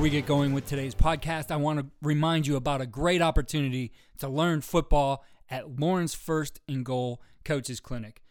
Before 0.00 0.08
we 0.08 0.16
get 0.18 0.24
going 0.24 0.54
with 0.54 0.64
today's 0.64 0.94
podcast, 0.94 1.50
I 1.50 1.56
want 1.56 1.78
to 1.78 1.86
remind 2.00 2.46
you 2.46 2.56
about 2.56 2.80
a 2.80 2.86
great 2.86 3.20
opportunity 3.20 3.92
to 4.16 4.30
learn 4.30 4.62
football 4.62 5.22
at 5.50 5.78
Lauren's 5.78 6.14
First 6.14 6.58
and 6.66 6.86
Goal 6.86 7.20
Coaches 7.44 7.80
Clinic. 7.80 8.22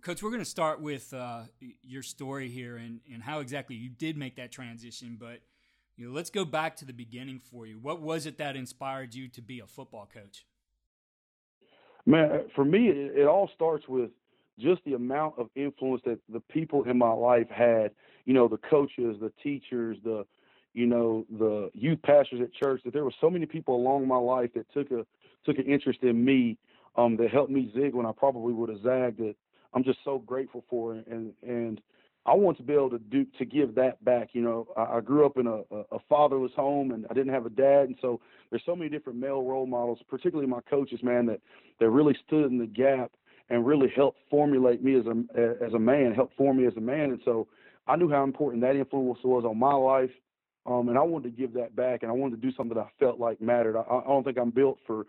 Coach, 0.00 0.22
we're 0.22 0.30
going 0.30 0.40
to 0.40 0.44
start 0.44 0.80
with 0.80 1.12
uh, 1.12 1.42
your 1.82 2.04
story 2.04 2.48
here 2.48 2.76
and, 2.76 3.00
and 3.12 3.20
how 3.20 3.40
exactly 3.40 3.74
you 3.74 3.88
did 3.88 4.16
make 4.16 4.36
that 4.36 4.52
transition, 4.52 5.16
but 5.18 5.40
you 5.98 6.06
know, 6.06 6.14
let's 6.14 6.30
go 6.30 6.44
back 6.44 6.76
to 6.76 6.84
the 6.84 6.92
beginning 6.92 7.40
for 7.40 7.66
you. 7.66 7.78
What 7.78 8.00
was 8.00 8.24
it 8.24 8.38
that 8.38 8.54
inspired 8.54 9.14
you 9.14 9.26
to 9.28 9.42
be 9.42 9.58
a 9.58 9.66
football 9.66 10.08
coach? 10.12 10.46
Man, 12.06 12.44
for 12.54 12.64
me, 12.64 12.88
it, 12.88 13.18
it 13.18 13.26
all 13.26 13.50
starts 13.52 13.88
with 13.88 14.10
just 14.60 14.80
the 14.84 14.94
amount 14.94 15.34
of 15.38 15.48
influence 15.56 16.00
that 16.06 16.20
the 16.32 16.40
people 16.40 16.84
in 16.84 16.96
my 16.96 17.12
life 17.12 17.50
had. 17.50 17.90
You 18.26 18.34
know, 18.34 18.46
the 18.46 18.58
coaches, 18.58 19.16
the 19.20 19.32
teachers, 19.42 19.98
the 20.04 20.24
you 20.72 20.86
know, 20.86 21.26
the 21.36 21.70
youth 21.74 22.00
pastors 22.02 22.40
at 22.42 22.52
church. 22.54 22.80
That 22.84 22.92
there 22.92 23.04
were 23.04 23.14
so 23.20 23.28
many 23.28 23.46
people 23.46 23.74
along 23.74 24.06
my 24.06 24.16
life 24.16 24.50
that 24.54 24.72
took 24.72 24.92
a 24.92 25.04
took 25.44 25.58
an 25.58 25.66
interest 25.66 26.00
in 26.02 26.24
me, 26.24 26.58
um, 26.94 27.16
that 27.16 27.30
helped 27.30 27.50
me 27.50 27.72
zig 27.74 27.94
when 27.94 28.06
I 28.06 28.12
probably 28.16 28.52
would 28.52 28.68
have 28.68 28.82
zagged. 28.82 29.18
That 29.18 29.34
I'm 29.74 29.82
just 29.82 29.98
so 30.04 30.18
grateful 30.18 30.64
for, 30.70 30.92
and 30.92 31.32
and 31.42 31.80
I 32.26 32.34
want 32.34 32.56
to 32.58 32.62
be 32.62 32.74
able 32.74 32.90
to 32.90 32.98
do 32.98 33.24
to 33.38 33.44
give 33.44 33.74
that 33.76 34.04
back. 34.04 34.30
You 34.32 34.42
know, 34.42 34.68
I, 34.76 34.96
I 34.96 35.00
grew 35.00 35.24
up 35.24 35.38
in 35.38 35.46
a, 35.46 35.62
a 35.74 35.98
fatherless 36.08 36.52
home, 36.54 36.90
and 36.90 37.06
I 37.10 37.14
didn't 37.14 37.32
have 37.32 37.46
a 37.46 37.50
dad, 37.50 37.84
and 37.84 37.96
so 38.02 38.20
there's 38.50 38.62
so 38.66 38.76
many 38.76 38.90
different 38.90 39.18
male 39.18 39.42
role 39.42 39.66
models, 39.66 39.98
particularly 40.08 40.48
my 40.48 40.60
coaches, 40.68 41.00
man, 41.02 41.26
that 41.26 41.40
that 41.80 41.90
really 41.90 42.16
stood 42.26 42.50
in 42.50 42.58
the 42.58 42.66
gap 42.66 43.12
and 43.50 43.66
really 43.66 43.88
helped 43.96 44.18
formulate 44.30 44.82
me 44.82 44.98
as 44.98 45.06
a 45.06 45.64
as 45.64 45.72
a 45.74 45.78
man, 45.78 46.12
helped 46.14 46.36
form 46.36 46.58
me 46.58 46.66
as 46.66 46.76
a 46.76 46.80
man, 46.80 47.10
and 47.10 47.20
so 47.24 47.46
I 47.86 47.96
knew 47.96 48.10
how 48.10 48.24
important 48.24 48.62
that 48.62 48.76
influence 48.76 49.20
was 49.24 49.44
on 49.44 49.58
my 49.58 49.72
life, 49.72 50.10
um, 50.66 50.90
and 50.90 50.98
I 50.98 51.02
wanted 51.02 51.34
to 51.34 51.40
give 51.40 51.54
that 51.54 51.74
back, 51.74 52.02
and 52.02 52.10
I 52.10 52.14
wanted 52.14 52.40
to 52.40 52.46
do 52.46 52.54
something 52.54 52.76
that 52.76 52.82
I 52.82 52.90
felt 52.98 53.18
like 53.18 53.40
mattered. 53.40 53.76
I, 53.76 53.80
I 53.80 54.02
don't 54.06 54.24
think 54.24 54.38
I'm 54.38 54.50
built 54.50 54.78
for 54.86 55.06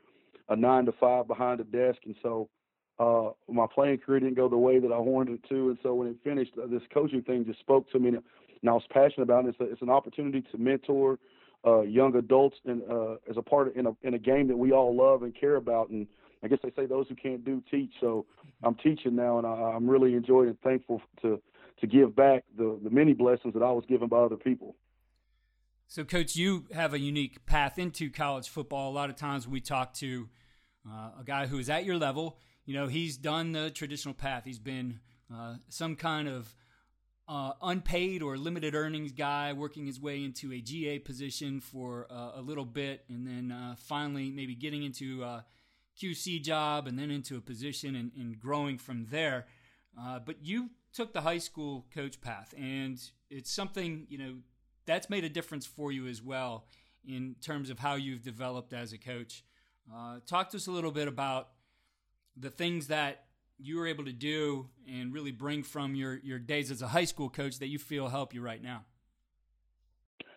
a 0.47 0.55
nine 0.55 0.85
to 0.85 0.93
five 0.93 1.27
behind 1.27 1.59
a 1.59 1.65
desk, 1.65 1.99
and 2.05 2.15
so 2.23 2.49
uh, 2.99 3.31
my 3.47 3.65
playing 3.73 3.97
career 3.99 4.19
didn't 4.19 4.35
go 4.35 4.49
the 4.49 4.57
way 4.57 4.79
that 4.79 4.91
I 4.91 4.97
wanted 4.97 5.35
it 5.35 5.49
to, 5.49 5.69
and 5.69 5.77
so 5.81 5.93
when 5.93 6.07
it 6.07 6.17
finished, 6.23 6.51
uh, 6.61 6.67
this 6.67 6.81
coaching 6.93 7.21
thing 7.21 7.45
just 7.45 7.59
spoke 7.59 7.89
to 7.91 7.99
me, 7.99 8.09
and, 8.09 8.23
I 8.67 8.73
was 8.73 8.83
passionate 8.89 9.23
about 9.23 9.45
it. 9.45 9.49
It's, 9.49 9.59
a, 9.61 9.71
it's 9.71 9.81
an 9.81 9.89
opportunity 9.89 10.43
to 10.51 10.57
mentor 10.57 11.17
uh, 11.65 11.81
young 11.83 12.13
adults 12.17 12.57
and 12.65 12.81
uh, 12.91 13.13
as 13.29 13.37
a 13.37 13.41
part 13.41 13.69
of 13.69 13.77
in 13.77 13.85
a 13.85 13.91
in 14.03 14.15
a 14.15 14.19
game 14.19 14.49
that 14.49 14.57
we 14.57 14.73
all 14.73 14.93
love 14.93 15.23
and 15.23 15.33
care 15.33 15.55
about. 15.55 15.89
And 15.89 16.07
I 16.43 16.49
guess 16.49 16.59
they 16.61 16.71
say 16.75 16.85
those 16.85 17.07
who 17.07 17.15
can't 17.15 17.45
do 17.45 17.63
teach. 17.71 17.91
So 18.01 18.25
I'm 18.61 18.75
teaching 18.75 19.15
now, 19.15 19.37
and 19.37 19.47
I, 19.47 19.51
I'm 19.51 19.89
really 19.89 20.13
enjoying 20.13 20.49
and 20.49 20.59
thankful 20.59 21.01
to 21.21 21.41
to 21.79 21.87
give 21.87 22.17
back 22.17 22.43
the 22.57 22.77
the 22.83 22.89
many 22.89 23.13
blessings 23.13 23.53
that 23.53 23.63
I 23.63 23.71
was 23.71 23.85
given 23.87 24.09
by 24.09 24.17
other 24.17 24.35
people. 24.35 24.75
So, 25.87 26.03
coach, 26.03 26.35
you 26.35 26.65
have 26.73 26.93
a 26.93 26.99
unique 26.99 27.45
path 27.45 27.79
into 27.79 28.11
college 28.11 28.47
football. 28.47 28.91
A 28.91 28.93
lot 28.93 29.09
of 29.09 29.15
times 29.15 29.47
we 29.47 29.59
talk 29.59 29.93
to 29.95 30.29
uh, 30.87 31.11
a 31.19 31.23
guy 31.25 31.47
who 31.47 31.57
is 31.57 31.69
at 31.69 31.83
your 31.83 31.97
level 31.97 32.37
you 32.69 32.75
know, 32.75 32.85
he's 32.85 33.17
done 33.17 33.51
the 33.51 33.71
traditional 33.71 34.13
path. 34.13 34.43
He's 34.45 34.59
been 34.59 34.99
uh, 35.33 35.55
some 35.69 35.95
kind 35.95 36.27
of 36.27 36.53
uh, 37.27 37.53
unpaid 37.63 38.21
or 38.21 38.37
limited 38.37 38.75
earnings 38.75 39.11
guy 39.11 39.53
working 39.53 39.87
his 39.87 39.99
way 39.99 40.23
into 40.23 40.53
a 40.53 40.61
GA 40.61 40.99
position 40.99 41.61
for 41.61 42.05
uh, 42.11 42.33
a 42.35 42.41
little 42.41 42.65
bit 42.65 43.05
and 43.09 43.25
then 43.25 43.51
uh, 43.51 43.73
finally 43.75 44.29
maybe 44.29 44.53
getting 44.53 44.83
into 44.83 45.23
a 45.23 45.43
QC 45.99 46.43
job 46.43 46.85
and 46.85 46.99
then 46.99 47.09
into 47.09 47.37
a 47.37 47.41
position 47.41 47.95
and, 47.95 48.11
and 48.15 48.39
growing 48.39 48.77
from 48.77 49.07
there. 49.09 49.47
Uh, 49.99 50.19
but 50.19 50.35
you 50.45 50.69
took 50.93 51.11
the 51.11 51.21
high 51.21 51.39
school 51.39 51.87
coach 51.91 52.21
path 52.21 52.53
and 52.55 52.99
it's 53.31 53.51
something, 53.51 54.05
you 54.09 54.19
know, 54.19 54.35
that's 54.85 55.09
made 55.09 55.23
a 55.23 55.29
difference 55.29 55.65
for 55.65 55.91
you 55.91 56.05
as 56.05 56.21
well 56.21 56.67
in 57.03 57.35
terms 57.41 57.71
of 57.71 57.79
how 57.79 57.95
you've 57.95 58.21
developed 58.21 58.73
as 58.73 58.93
a 58.93 58.99
coach. 58.99 59.43
Uh, 59.91 60.19
talk 60.27 60.51
to 60.51 60.57
us 60.57 60.67
a 60.67 60.71
little 60.71 60.91
bit 60.91 61.07
about 61.07 61.47
the 62.39 62.49
things 62.49 62.87
that 62.87 63.25
you 63.57 63.77
were 63.77 63.87
able 63.87 64.05
to 64.05 64.13
do 64.13 64.69
and 64.87 65.13
really 65.13 65.31
bring 65.31 65.63
from 65.63 65.95
your, 65.95 66.15
your 66.23 66.39
days 66.39 66.71
as 66.71 66.81
a 66.81 66.87
high 66.87 67.03
school 67.05 67.29
coach 67.29 67.59
that 67.59 67.67
you 67.67 67.77
feel 67.77 68.07
help 68.07 68.33
you 68.33 68.41
right 68.41 68.63
now? 68.63 68.85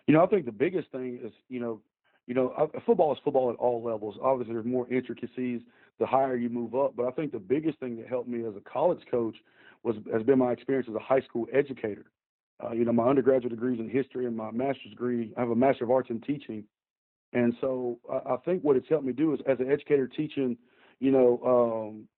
You 0.06 0.14
know, 0.14 0.24
I 0.24 0.26
think 0.26 0.44
the 0.44 0.52
biggest 0.52 0.90
thing 0.90 1.20
is, 1.22 1.32
you 1.48 1.60
know, 1.60 1.80
you 2.26 2.34
know, 2.34 2.50
uh, 2.50 2.66
football 2.84 3.12
is 3.12 3.18
football 3.24 3.50
at 3.50 3.56
all 3.56 3.82
levels. 3.82 4.16
Obviously, 4.22 4.54
there's 4.54 4.66
more 4.66 4.92
intricacies 4.92 5.62
the 5.98 6.06
higher 6.06 6.36
you 6.36 6.48
move 6.48 6.74
up. 6.74 6.96
But 6.96 7.06
I 7.06 7.10
think 7.12 7.32
the 7.32 7.38
biggest 7.38 7.78
thing 7.78 7.96
that 7.96 8.08
helped 8.08 8.28
me 8.28 8.44
as 8.44 8.54
a 8.56 8.60
college 8.60 9.00
coach 9.10 9.36
was 9.82 9.96
has 10.12 10.22
been 10.22 10.38
my 10.38 10.52
experience 10.52 10.88
as 10.88 10.94
a 10.94 11.00
high 11.00 11.20
school 11.20 11.46
educator. 11.52 12.06
Uh, 12.62 12.72
you 12.72 12.84
know, 12.84 12.92
my 12.92 13.08
undergraduate 13.08 13.50
degrees 13.50 13.80
in 13.80 13.88
history 13.88 14.26
and 14.26 14.36
my 14.36 14.50
master's 14.50 14.90
degree. 14.90 15.32
I 15.36 15.40
have 15.40 15.50
a 15.50 15.56
master 15.56 15.84
of 15.84 15.90
arts 15.90 16.10
in 16.10 16.20
teaching, 16.20 16.64
and 17.32 17.54
so 17.60 17.98
I, 18.10 18.34
I 18.34 18.36
think 18.44 18.62
what 18.62 18.76
it's 18.76 18.88
helped 18.88 19.04
me 19.04 19.12
do 19.12 19.32
is 19.32 19.40
as 19.48 19.58
an 19.58 19.70
educator 19.70 20.06
teaching, 20.06 20.56
you 21.02 21.10
know, 21.10 21.40
um, 21.90 22.08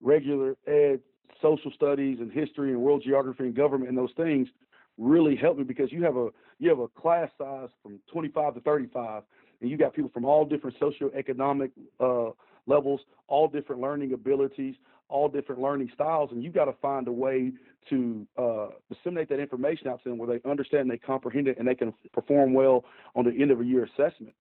regular 0.00 0.56
ed, 0.66 1.00
social 1.42 1.70
studies 1.70 2.16
and 2.18 2.32
history 2.32 2.72
and 2.72 2.80
world 2.80 3.02
geography 3.04 3.44
and 3.44 3.54
government 3.54 3.90
and 3.90 3.98
those 3.98 4.10
things 4.16 4.48
really 4.96 5.36
helped 5.36 5.58
me 5.58 5.64
because 5.64 5.92
you 5.92 6.02
have 6.02 6.16
a 6.16 6.28
you 6.58 6.70
have 6.70 6.78
a 6.78 6.88
class 6.88 7.28
size 7.36 7.68
from 7.82 8.00
25 8.10 8.54
to 8.54 8.60
35 8.60 9.22
and 9.60 9.70
you 9.70 9.76
got 9.76 9.92
people 9.92 10.10
from 10.14 10.24
all 10.24 10.46
different 10.46 10.74
socioeconomic 10.80 11.70
uh, 12.00 12.30
levels, 12.66 13.00
all 13.28 13.48
different 13.48 13.82
learning 13.82 14.14
abilities, 14.14 14.74
all 15.10 15.28
different 15.28 15.60
learning 15.60 15.90
styles, 15.92 16.30
and 16.32 16.42
you 16.42 16.50
got 16.50 16.64
to 16.64 16.74
find 16.80 17.06
a 17.08 17.12
way 17.12 17.52
to 17.90 18.26
uh, 18.38 18.68
disseminate 18.90 19.28
that 19.28 19.38
information 19.38 19.88
out 19.88 20.02
to 20.02 20.08
them 20.08 20.18
where 20.18 20.28
they 20.28 20.50
understand, 20.50 20.90
they 20.90 20.96
comprehend 20.96 21.48
it, 21.48 21.58
and 21.58 21.68
they 21.68 21.74
can 21.74 21.92
perform 22.14 22.54
well 22.54 22.84
on 23.14 23.26
the 23.26 23.30
end 23.30 23.50
of 23.50 23.60
a 23.60 23.64
year 23.64 23.84
assessment. 23.84 24.34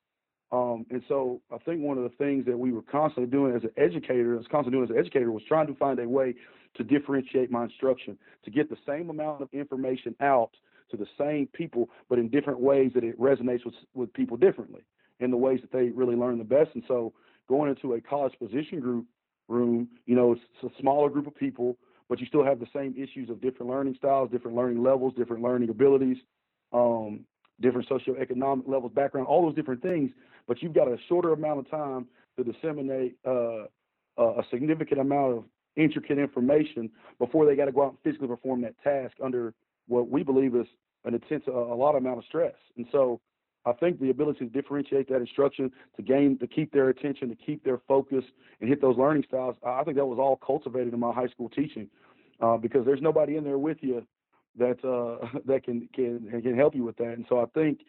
Um, 0.51 0.86
and 0.89 1.01
so 1.07 1.42
I 1.51 1.57
think 1.57 1.81
one 1.81 1.97
of 1.97 2.03
the 2.03 2.15
things 2.18 2.45
that 2.45 2.57
we 2.57 2.71
were 2.71 2.83
constantly 2.83 3.30
doing 3.30 3.56
as 3.56 3.63
an 3.63 3.71
educator, 3.77 4.38
as 4.39 4.45
constantly 4.51 4.71
doing 4.71 4.83
as 4.83 4.89
an 4.92 4.97
educator, 4.97 5.31
was 5.31 5.44
trying 5.47 5.68
to 5.68 5.75
find 5.75 6.00
a 6.00 6.07
way 6.07 6.36
to 6.75 6.83
differentiate 6.83 7.51
my 7.51 7.63
instruction, 7.63 8.18
to 8.44 8.51
get 8.51 8.69
the 8.69 8.77
same 8.86 9.09
amount 9.09 9.42
of 9.42 9.50
information 9.53 10.15
out 10.21 10.51
to 10.92 10.97
the 10.97 11.07
same 11.18 11.47
people, 11.47 11.89
but 12.09 12.19
in 12.19 12.30
different 12.30 12.59
ways 12.59 12.92
that 12.94 13.03
it 13.03 13.19
resonates 13.19 13.65
with, 13.65 13.74
with 13.94 14.13
people 14.13 14.38
differently 14.38 14.81
in 15.19 15.31
the 15.31 15.38
ways 15.38 15.59
that 15.62 15.71
they 15.71 15.89
really 15.89 16.15
learn 16.15 16.38
the 16.38 16.44
best. 16.44 16.69
And 16.74 16.83
so 16.88 17.13
going 17.48 17.69
into 17.69 17.94
a 17.94 18.01
college 18.01 18.33
position 18.38 18.80
group 18.80 19.06
room, 19.48 19.88
you 20.06 20.15
know, 20.15 20.33
it's, 20.33 20.41
it's 20.62 20.74
a 20.74 20.81
smaller 20.81 21.09
group 21.09 21.27
of 21.27 21.36
people, 21.36 21.77
but 22.09 22.19
you 22.19 22.27
still 22.27 22.44
have 22.44 22.59
the 22.59 22.68
same 22.74 22.94
issues 22.98 23.30
of 23.30 23.41
different 23.41 23.71
learning 23.71 23.95
styles, 23.98 24.30
different 24.30 24.56
learning 24.56 24.83
levels, 24.83 25.13
different 25.15 25.41
learning 25.41 25.69
abilities, 25.69 26.18
um, 26.74 27.21
different 27.61 27.87
socioeconomic 27.89 28.67
levels, 28.67 28.91
background, 28.93 29.27
all 29.27 29.45
those 29.45 29.55
different 29.55 29.81
things. 29.81 30.11
But 30.47 30.61
you've 30.61 30.73
got 30.73 30.87
a 30.87 30.97
shorter 31.07 31.33
amount 31.33 31.59
of 31.59 31.69
time 31.69 32.07
to 32.37 32.43
disseminate 32.43 33.15
uh, 33.25 33.65
a 34.17 34.43
significant 34.51 34.99
amount 34.99 35.37
of 35.37 35.43
intricate 35.75 36.17
information 36.17 36.89
before 37.19 37.45
they 37.45 37.55
got 37.55 37.65
to 37.65 37.71
go 37.71 37.83
out 37.83 37.89
and 37.89 37.97
physically 38.03 38.27
perform 38.27 38.61
that 38.61 38.75
task 38.83 39.13
under 39.23 39.53
what 39.87 40.09
we 40.09 40.23
believe 40.23 40.55
is 40.55 40.67
an 41.03 41.13
intense, 41.13 41.43
a, 41.47 41.51
a 41.51 41.75
lot 41.75 41.95
amount 41.95 42.17
of 42.17 42.25
stress. 42.25 42.53
And 42.77 42.85
so 42.91 43.19
I 43.65 43.73
think 43.73 43.99
the 43.99 44.09
ability 44.09 44.39
to 44.39 44.45
differentiate 44.45 45.09
that 45.09 45.17
instruction, 45.17 45.71
to 45.97 46.01
gain, 46.03 46.37
to 46.39 46.47
keep 46.47 46.71
their 46.71 46.89
attention, 46.89 47.29
to 47.29 47.35
keep 47.35 47.63
their 47.63 47.79
focus, 47.87 48.23
and 48.61 48.69
hit 48.69 48.81
those 48.81 48.97
learning 48.97 49.23
styles, 49.27 49.55
I 49.65 49.83
think 49.83 49.97
that 49.97 50.05
was 50.05 50.19
all 50.19 50.37
cultivated 50.37 50.93
in 50.93 50.99
my 50.99 51.11
high 51.13 51.27
school 51.27 51.49
teaching, 51.49 51.89
uh, 52.41 52.57
because 52.57 52.85
there's 52.85 53.01
nobody 53.01 53.37
in 53.37 53.43
there 53.43 53.57
with 53.57 53.77
you 53.81 54.05
that 54.57 54.83
uh, 54.83 55.25
that 55.45 55.63
can 55.63 55.89
can 55.93 56.41
can 56.41 56.55
help 56.55 56.75
you 56.75 56.83
with 56.83 56.97
that. 56.97 57.13
And 57.13 57.25
so 57.29 57.39
I 57.39 57.45
think 57.53 57.79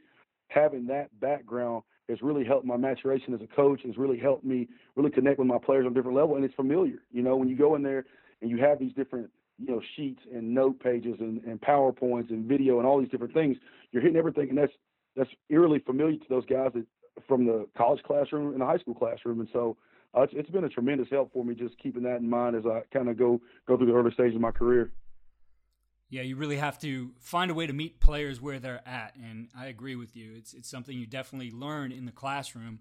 having 0.49 0.87
that 0.87 1.19
background 1.21 1.83
has 2.09 2.23
really 2.23 2.45
helped 2.45 2.65
my 2.65 2.77
maturation 2.77 3.35
as 3.35 3.41
a 3.41 3.47
coach. 3.47 3.83
Has 3.85 3.97
really 3.97 4.19
helped 4.19 4.45
me 4.45 4.69
really 4.95 5.11
connect 5.11 5.39
with 5.39 5.49
my 5.49 5.59
players 5.59 5.87
on 5.87 5.93
a 5.93 5.95
different 5.95 6.17
level, 6.17 6.37
and 6.37 6.45
it's 6.45 6.55
familiar. 6.55 6.99
You 7.13 7.23
know, 7.23 7.37
when 7.37 7.49
you 7.49 7.57
go 7.57 7.75
in 7.75 7.83
there 7.83 8.05
and 8.43 8.51
you 8.51 8.59
have 8.59 8.79
these 8.79 8.93
different 8.95 9.31
you 9.59 9.69
know 9.69 9.81
sheets 9.97 10.21
and 10.33 10.55
note 10.55 10.79
pages 10.81 11.17
and, 11.21 11.43
and 11.45 11.61
powerpoints 11.61 12.31
and 12.31 12.45
video 12.47 12.79
and 12.79 12.87
all 12.87 13.01
these 13.01 13.11
different 13.11 13.35
things, 13.35 13.57
you're 13.93 14.03
hitting 14.03 14.19
everything, 14.19 14.49
and 14.51 14.59
that's 14.59 14.73
that's 15.17 15.31
eerily 15.49 15.79
familiar 15.81 16.19
to 16.19 16.29
those 16.29 16.45
guys 16.47 16.71
that, 16.75 16.87
from 17.27 17.47
the 17.47 17.67
college 17.77 18.03
classroom 18.03 18.53
and 18.53 18.61
the 18.61 18.67
high 18.67 18.77
school 18.79 18.95
classroom. 18.95 19.41
And 19.41 19.49
so 19.53 19.77
uh, 20.17 20.23
it's, 20.23 20.33
it's 20.37 20.51
been 20.51 20.65
a 20.65 20.69
tremendous 20.69 21.09
help 21.11 21.33
for 21.33 21.45
me 21.45 21.55
just 21.55 21.79
keeping 21.79 22.03
that 22.03 22.17
in 22.17 22.29
mind 22.29 22.55
as 22.55 22.65
I 22.67 22.83
kind 22.93 23.09
of 23.09 23.19
go 23.19 23.41
go 23.67 23.77
through 23.77 23.87
the 23.87 23.95
early 23.95 24.13
stages 24.13 24.35
of 24.35 24.41
my 24.41 24.51
career. 24.51 24.93
Yeah, 26.09 26.23
you 26.23 26.37
really 26.37 26.59
have 26.59 26.79
to 26.81 27.11
find 27.19 27.51
a 27.51 27.55
way 27.55 27.67
to 27.67 27.73
meet 27.73 28.01
players 28.01 28.41
where 28.41 28.61
they're 28.61 28.87
at, 28.87 29.17
and 29.17 29.49
I 29.59 29.67
agree 29.67 29.97
with 29.97 30.17
you. 30.17 30.35
It's 30.37 30.55
it's 30.55 30.71
something 30.71 30.97
you 30.97 31.07
definitely 31.07 31.51
learn 31.51 31.93
in 31.93 32.05
the 32.05 32.13
classroom. 32.13 32.81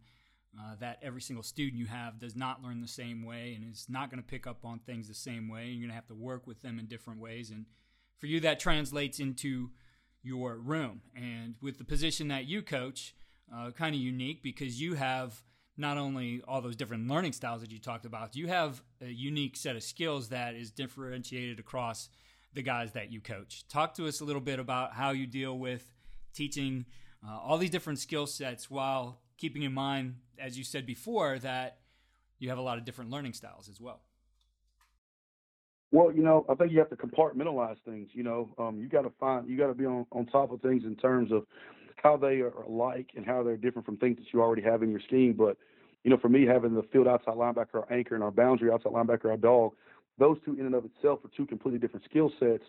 Uh, 0.58 0.74
that 0.80 1.00
every 1.02 1.20
single 1.20 1.44
student 1.44 1.78
you 1.78 1.86
have 1.86 2.18
does 2.18 2.34
not 2.34 2.64
learn 2.64 2.80
the 2.80 2.88
same 2.88 3.26
way 3.26 3.54
and 3.54 3.74
is 3.74 3.88
not 3.90 4.10
going 4.10 4.22
to 4.22 4.26
pick 4.26 4.48
up 4.48 4.64
on 4.64 4.80
things 4.80 5.06
the 5.06 5.14
same 5.14 5.50
way. 5.50 5.66
You're 5.66 5.82
going 5.82 5.90
to 5.90 5.96
have 5.96 6.08
to 6.08 6.16
work 6.16 6.48
with 6.48 6.62
them 6.62 6.80
in 6.80 6.86
different 6.86 7.20
ways, 7.20 7.50
and 7.50 7.66
for 8.20 8.28
you, 8.28 8.40
that 8.40 8.60
translates 8.60 9.20
into 9.20 9.72
your 10.24 10.56
room. 10.58 11.02
And 11.16 11.56
with 11.62 11.78
the 11.78 11.84
position 11.84 12.30
that 12.30 12.46
you 12.46 12.62
coach, 12.62 13.16
uh, 13.54 13.72
kind 13.72 13.94
of 13.94 14.02
unique 14.02 14.42
because 14.42 14.82
you 14.82 14.96
have 14.96 15.44
not 15.78 15.98
only 15.98 16.42
all 16.48 16.62
those 16.62 16.76
different 16.76 17.08
learning 17.08 17.34
styles 17.34 17.62
that 17.62 17.72
you 17.72 17.80
talked 17.80 18.06
about, 18.06 18.36
you 18.36 18.48
have 18.48 18.82
a 19.02 19.08
unique 19.08 19.58
set 19.58 19.76
of 19.76 19.84
skills 19.84 20.30
that 20.30 20.56
is 20.56 20.72
differentiated 20.72 21.60
across 21.60 22.10
the 22.56 22.64
guys 22.64 22.94
that 22.94 23.12
you 23.12 23.22
coach. 23.22 23.68
Talk 23.68 23.94
to 23.96 24.08
us 24.08 24.22
a 24.22 24.26
little 24.26 24.42
bit 24.42 24.60
about 24.60 24.94
how 24.94 25.12
you 25.12 25.28
deal 25.28 25.58
with 25.58 25.94
teaching 26.34 26.86
uh, 27.26 27.38
all 27.38 27.58
these 27.58 27.70
different 27.70 28.00
skill 28.00 28.26
sets 28.26 28.72
while 28.72 29.20
keeping 29.38 29.64
in 29.64 29.74
mind, 29.74 30.16
as 30.40 30.58
you 30.58 30.64
said 30.64 30.86
before, 30.86 31.38
that 31.40 31.80
you 32.40 32.50
have 32.50 32.58
a 32.58 32.62
lot 32.62 32.78
of 32.78 32.86
different 32.86 33.12
learning 33.12 33.34
styles 33.34 33.70
as 33.70 33.80
well. 33.80 34.02
Well, 35.92 36.12
you 36.12 36.24
know, 36.24 36.46
I 36.50 36.56
think 36.56 36.72
you 36.72 36.80
have 36.80 36.90
to 36.90 36.96
compartmentalize 36.96 37.78
things. 37.86 38.10
You 38.14 38.24
know, 38.24 38.54
um, 38.58 38.80
you 38.80 38.90
got 38.90 39.04
to 39.04 39.12
find, 39.20 39.48
you 39.48 39.58
got 39.58 39.68
to 39.68 39.74
be 39.74 39.86
on, 39.86 40.06
on 40.12 40.26
top 40.26 40.52
of 40.52 40.62
things 40.62 40.84
in 40.84 40.96
terms 40.96 41.32
of 41.32 41.46
how 41.98 42.18
they 42.18 42.42
are 42.42 42.54
alike 42.68 43.12
and 43.16 43.26
how 43.26 43.44
they're 43.44 43.58
different 43.58 43.86
from 43.86 43.98
things 43.98 44.18
that 44.18 44.26
you 44.34 44.42
already 44.42 44.62
have 44.62 44.84
in 44.84 44.92
your 44.92 45.00
scheme. 45.02 45.34
But, 45.34 45.58
you 46.04 46.12
know, 46.12 46.18
for 46.18 46.30
me, 46.30 46.46
having 46.46 46.74
the 46.74 46.84
field 46.84 47.08
outside 47.08 47.36
linebacker, 47.36 47.76
our 47.76 47.94
anchor, 47.94 48.16
and 48.16 48.24
our 48.24 48.32
boundary 48.32 48.72
outside 48.72 48.92
linebacker, 48.92 49.26
our 49.26 49.38
dog, 49.38 49.74
those 50.18 50.38
two 50.46 50.54
in 50.54 50.66
and 50.66 50.76
of 50.76 50.86
itself 50.86 51.20
are 51.24 51.30
two 51.36 51.46
completely 51.46 51.80
different 51.80 52.06
skill 52.06 52.32
sets 52.40 52.64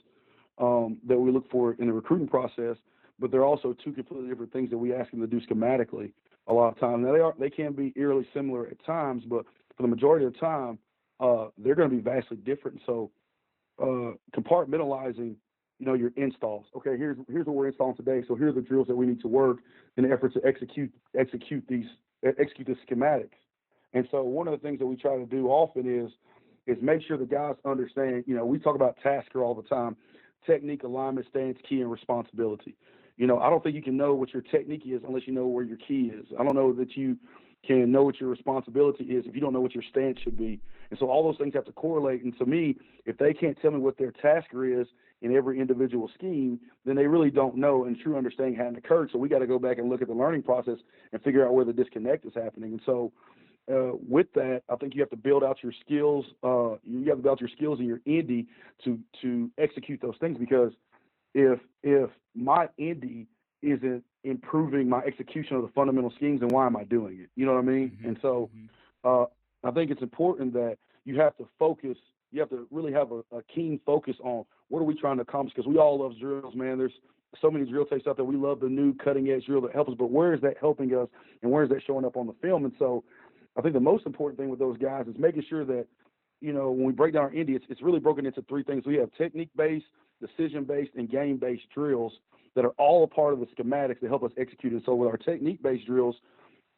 um, 0.58 0.98
that 1.06 1.18
we 1.18 1.30
look 1.30 1.50
for 1.50 1.74
in 1.74 1.86
the 1.86 1.92
recruiting 1.92 2.28
process. 2.28 2.76
But 3.18 3.30
they're 3.30 3.44
also 3.44 3.74
two 3.84 3.92
completely 3.92 4.28
different 4.28 4.52
things 4.52 4.68
that 4.70 4.78
we 4.78 4.92
ask 4.92 5.10
them 5.10 5.20
to 5.20 5.26
do 5.26 5.40
schematically 5.40 6.12
a 6.48 6.52
lot 6.52 6.68
of 6.68 6.78
times. 6.78 7.04
Now 7.04 7.12
they 7.12 7.20
are 7.20 7.34
they 7.38 7.50
can 7.50 7.72
be 7.72 7.92
eerily 7.96 8.26
similar 8.34 8.66
at 8.66 8.84
times, 8.84 9.24
but 9.26 9.44
for 9.76 9.82
the 9.82 9.88
majority 9.88 10.26
of 10.26 10.34
the 10.34 10.38
time, 10.38 10.78
uh, 11.20 11.46
they're 11.58 11.74
going 11.74 11.88
to 11.90 11.96
be 11.96 12.02
vastly 12.02 12.36
different. 12.36 12.80
So 12.84 13.10
uh, 13.80 14.12
compartmentalizing, 14.36 15.34
you 15.78 15.86
know, 15.86 15.94
your 15.94 16.12
installs. 16.16 16.66
Okay, 16.76 16.96
here's 16.96 17.16
here's 17.28 17.46
what 17.46 17.56
we're 17.56 17.68
installing 17.68 17.96
today. 17.96 18.22
So 18.28 18.34
here's 18.34 18.54
the 18.54 18.60
drills 18.60 18.86
that 18.88 18.96
we 18.96 19.06
need 19.06 19.20
to 19.22 19.28
work 19.28 19.58
in 19.96 20.04
the 20.04 20.12
effort 20.12 20.34
to 20.34 20.40
execute 20.44 20.92
execute 21.18 21.64
these 21.68 21.86
execute 22.38 22.66
the 22.66 22.76
schematics. 22.86 23.30
And 23.92 24.06
so 24.10 24.22
one 24.22 24.46
of 24.48 24.52
the 24.52 24.66
things 24.66 24.78
that 24.78 24.86
we 24.86 24.96
try 24.96 25.16
to 25.16 25.26
do 25.26 25.48
often 25.48 25.88
is 25.88 26.10
is 26.66 26.76
make 26.80 27.02
sure 27.02 27.16
the 27.16 27.26
guys 27.26 27.54
understand. 27.64 28.24
You 28.26 28.36
know, 28.36 28.44
we 28.44 28.58
talk 28.58 28.74
about 28.74 28.96
tasker 29.02 29.42
all 29.42 29.54
the 29.54 29.62
time, 29.62 29.96
technique, 30.46 30.82
alignment, 30.82 31.26
stance, 31.30 31.58
key, 31.68 31.80
and 31.80 31.90
responsibility. 31.90 32.76
You 33.16 33.26
know, 33.26 33.38
I 33.38 33.48
don't 33.48 33.62
think 33.62 33.74
you 33.74 33.82
can 33.82 33.96
know 33.96 34.14
what 34.14 34.32
your 34.32 34.42
technique 34.42 34.82
is 34.84 35.02
unless 35.06 35.26
you 35.26 35.32
know 35.32 35.46
where 35.46 35.64
your 35.64 35.78
key 35.78 36.12
is. 36.14 36.26
I 36.38 36.44
don't 36.44 36.54
know 36.54 36.72
that 36.74 36.96
you 36.96 37.16
can 37.66 37.90
know 37.90 38.04
what 38.04 38.20
your 38.20 38.28
responsibility 38.28 39.04
is 39.04 39.24
if 39.26 39.34
you 39.34 39.40
don't 39.40 39.52
know 39.52 39.60
what 39.60 39.74
your 39.74 39.84
stance 39.90 40.18
should 40.22 40.36
be. 40.36 40.60
And 40.90 40.98
so 40.98 41.10
all 41.10 41.24
those 41.24 41.38
things 41.38 41.54
have 41.54 41.64
to 41.64 41.72
correlate. 41.72 42.22
And 42.22 42.36
to 42.38 42.46
me, 42.46 42.76
if 43.06 43.18
they 43.18 43.32
can't 43.32 43.58
tell 43.60 43.72
me 43.72 43.78
what 43.78 43.98
their 43.98 44.12
tasker 44.12 44.80
is 44.80 44.86
in 45.22 45.34
every 45.34 45.58
individual 45.60 46.10
scheme, 46.14 46.60
then 46.84 46.94
they 46.94 47.06
really 47.06 47.30
don't 47.30 47.56
know 47.56 47.84
and 47.84 47.98
true 47.98 48.16
understanding 48.16 48.54
hadn't 48.54 48.76
occurred. 48.76 49.10
So 49.12 49.18
we 49.18 49.28
got 49.28 49.40
to 49.40 49.46
go 49.46 49.58
back 49.58 49.78
and 49.78 49.88
look 49.88 50.02
at 50.02 50.08
the 50.08 50.14
learning 50.14 50.42
process 50.42 50.78
and 51.12 51.22
figure 51.22 51.44
out 51.44 51.54
where 51.54 51.64
the 51.64 51.72
disconnect 51.72 52.24
is 52.24 52.34
happening. 52.34 52.72
And 52.72 52.80
so 52.86 53.12
uh, 53.72 53.92
with 54.08 54.26
that, 54.34 54.62
I 54.68 54.76
think 54.76 54.94
you 54.94 55.00
have 55.00 55.10
to 55.10 55.16
build 55.16 55.42
out 55.42 55.58
your 55.62 55.72
skills. 55.84 56.24
Uh, 56.42 56.76
you 56.84 57.08
have 57.08 57.18
to 57.18 57.22
build 57.22 57.38
out 57.38 57.40
your 57.40 57.50
skills 57.56 57.80
in 57.80 57.86
your 57.86 58.00
indie 58.06 58.46
to 58.84 58.98
to 59.22 59.50
execute 59.58 60.00
those 60.00 60.14
things 60.20 60.38
because 60.38 60.72
if 61.34 61.58
if 61.82 62.10
my 62.34 62.68
indie 62.78 63.26
isn't 63.62 64.04
improving 64.24 64.88
my 64.88 65.00
execution 65.00 65.56
of 65.56 65.62
the 65.62 65.68
fundamental 65.68 66.12
schemes, 66.16 66.42
and 66.42 66.50
why 66.50 66.66
am 66.66 66.76
I 66.76 66.84
doing 66.84 67.20
it? 67.20 67.30
You 67.36 67.46
know 67.46 67.54
what 67.54 67.60
I 67.60 67.62
mean? 67.62 67.90
Mm-hmm. 67.90 68.08
And 68.08 68.18
so 68.22 68.50
mm-hmm. 68.54 69.22
uh, 69.22 69.68
I 69.68 69.72
think 69.72 69.90
it's 69.90 70.02
important 70.02 70.52
that 70.54 70.78
you 71.04 71.18
have 71.20 71.36
to 71.38 71.48
focus. 71.58 71.96
You 72.32 72.40
have 72.40 72.50
to 72.50 72.66
really 72.70 72.92
have 72.92 73.12
a, 73.12 73.22
a 73.36 73.42
keen 73.52 73.80
focus 73.84 74.16
on 74.22 74.44
what 74.68 74.80
are 74.80 74.84
we 74.84 74.94
trying 74.94 75.16
to 75.16 75.22
accomplish 75.22 75.54
because 75.54 75.68
we 75.68 75.78
all 75.78 76.00
love 76.00 76.12
drills, 76.20 76.54
man. 76.54 76.78
There's 76.78 76.92
so 77.40 77.50
many 77.50 77.66
drill 77.66 77.84
tapes 77.84 78.06
out 78.06 78.16
there. 78.16 78.24
We 78.24 78.36
love 78.36 78.60
the 78.60 78.68
new 78.68 78.94
cutting 78.94 79.28
edge 79.28 79.46
drill 79.46 79.60
that 79.62 79.72
helps 79.72 79.90
us, 79.90 79.96
but 79.98 80.10
where 80.10 80.34
is 80.34 80.40
that 80.42 80.56
helping 80.60 80.94
us, 80.94 81.08
and 81.42 81.50
where 81.50 81.64
is 81.64 81.70
that 81.70 81.82
showing 81.86 82.04
up 82.04 82.16
on 82.16 82.26
the 82.26 82.34
film? 82.40 82.64
And 82.64 82.74
so 82.78 83.04
I 83.56 83.62
think 83.62 83.74
the 83.74 83.80
most 83.80 84.06
important 84.06 84.38
thing 84.38 84.48
with 84.50 84.58
those 84.58 84.76
guys 84.78 85.06
is 85.06 85.16
making 85.18 85.44
sure 85.48 85.64
that 85.64 85.86
you 86.40 86.52
know 86.52 86.70
when 86.70 86.86
we 86.86 86.92
break 86.92 87.14
down 87.14 87.24
our 87.24 87.30
indie, 87.30 87.56
it's, 87.56 87.64
it's 87.68 87.82
really 87.82 88.00
broken 88.00 88.26
into 88.26 88.42
three 88.42 88.62
things. 88.62 88.84
We 88.86 88.96
have 88.96 89.10
technique 89.16 89.50
based, 89.56 89.86
decision 90.20 90.64
based, 90.64 90.90
and 90.96 91.10
game 91.10 91.36
based 91.38 91.64
drills 91.74 92.12
that 92.56 92.64
are 92.64 92.74
all 92.78 93.04
a 93.04 93.06
part 93.06 93.34
of 93.34 93.38
the 93.40 93.46
schematics 93.46 94.00
that 94.00 94.08
help 94.08 94.24
us 94.24 94.32
execute 94.36 94.72
it. 94.72 94.82
So 94.84 94.94
with 94.94 95.08
our 95.08 95.18
technique-based 95.18 95.86
drills, 95.86 96.16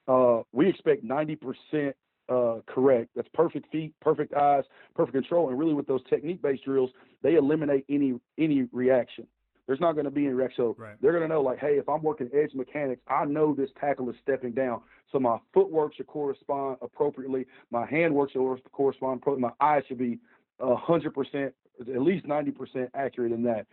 uh, 0.08 0.42
we 0.52 0.68
expect 0.68 1.06
90% 1.06 1.94
uh, 2.28 2.56
correct. 2.66 3.10
That's 3.16 3.28
perfect 3.32 3.70
feet, 3.72 3.94
perfect 4.02 4.34
eyes, 4.34 4.64
perfect 4.94 5.14
control. 5.14 5.48
And 5.48 5.58
really, 5.58 5.72
with 5.72 5.86
those 5.86 6.02
technique-based 6.10 6.64
drills, 6.64 6.90
they 7.22 7.36
eliminate 7.36 7.86
any 7.88 8.20
any 8.36 8.68
reaction. 8.72 9.26
There's 9.68 9.80
not 9.80 9.92
going 9.92 10.06
to 10.06 10.10
be 10.10 10.24
any 10.24 10.34
reaction. 10.34 10.56
So 10.56 10.76
right. 10.78 10.96
they're 11.00 11.12
going 11.12 11.22
to 11.22 11.28
know, 11.28 11.42
like, 11.42 11.58
hey, 11.58 11.78
if 11.78 11.88
I'm 11.90 12.02
working 12.02 12.30
edge 12.34 12.54
mechanics, 12.54 13.02
I 13.06 13.26
know 13.26 13.54
this 13.54 13.68
tackle 13.78 14.08
is 14.08 14.16
stepping 14.22 14.52
down. 14.52 14.80
So 15.12 15.20
my 15.20 15.36
footwork 15.52 15.94
should 15.94 16.06
correspond 16.06 16.78
appropriately. 16.80 17.46
My 17.70 17.86
handwork 17.86 18.32
should 18.32 18.40
correspond 18.72 19.20
appropriately. 19.20 19.42
My 19.42 19.66
eyes 19.66 19.82
should 19.86 19.98
be 19.98 20.18
100% 20.58 21.52
at 21.80 22.02
least 22.02 22.26
90% 22.26 22.88
accurate 22.94 23.30
in 23.30 23.42
that. 23.44 23.66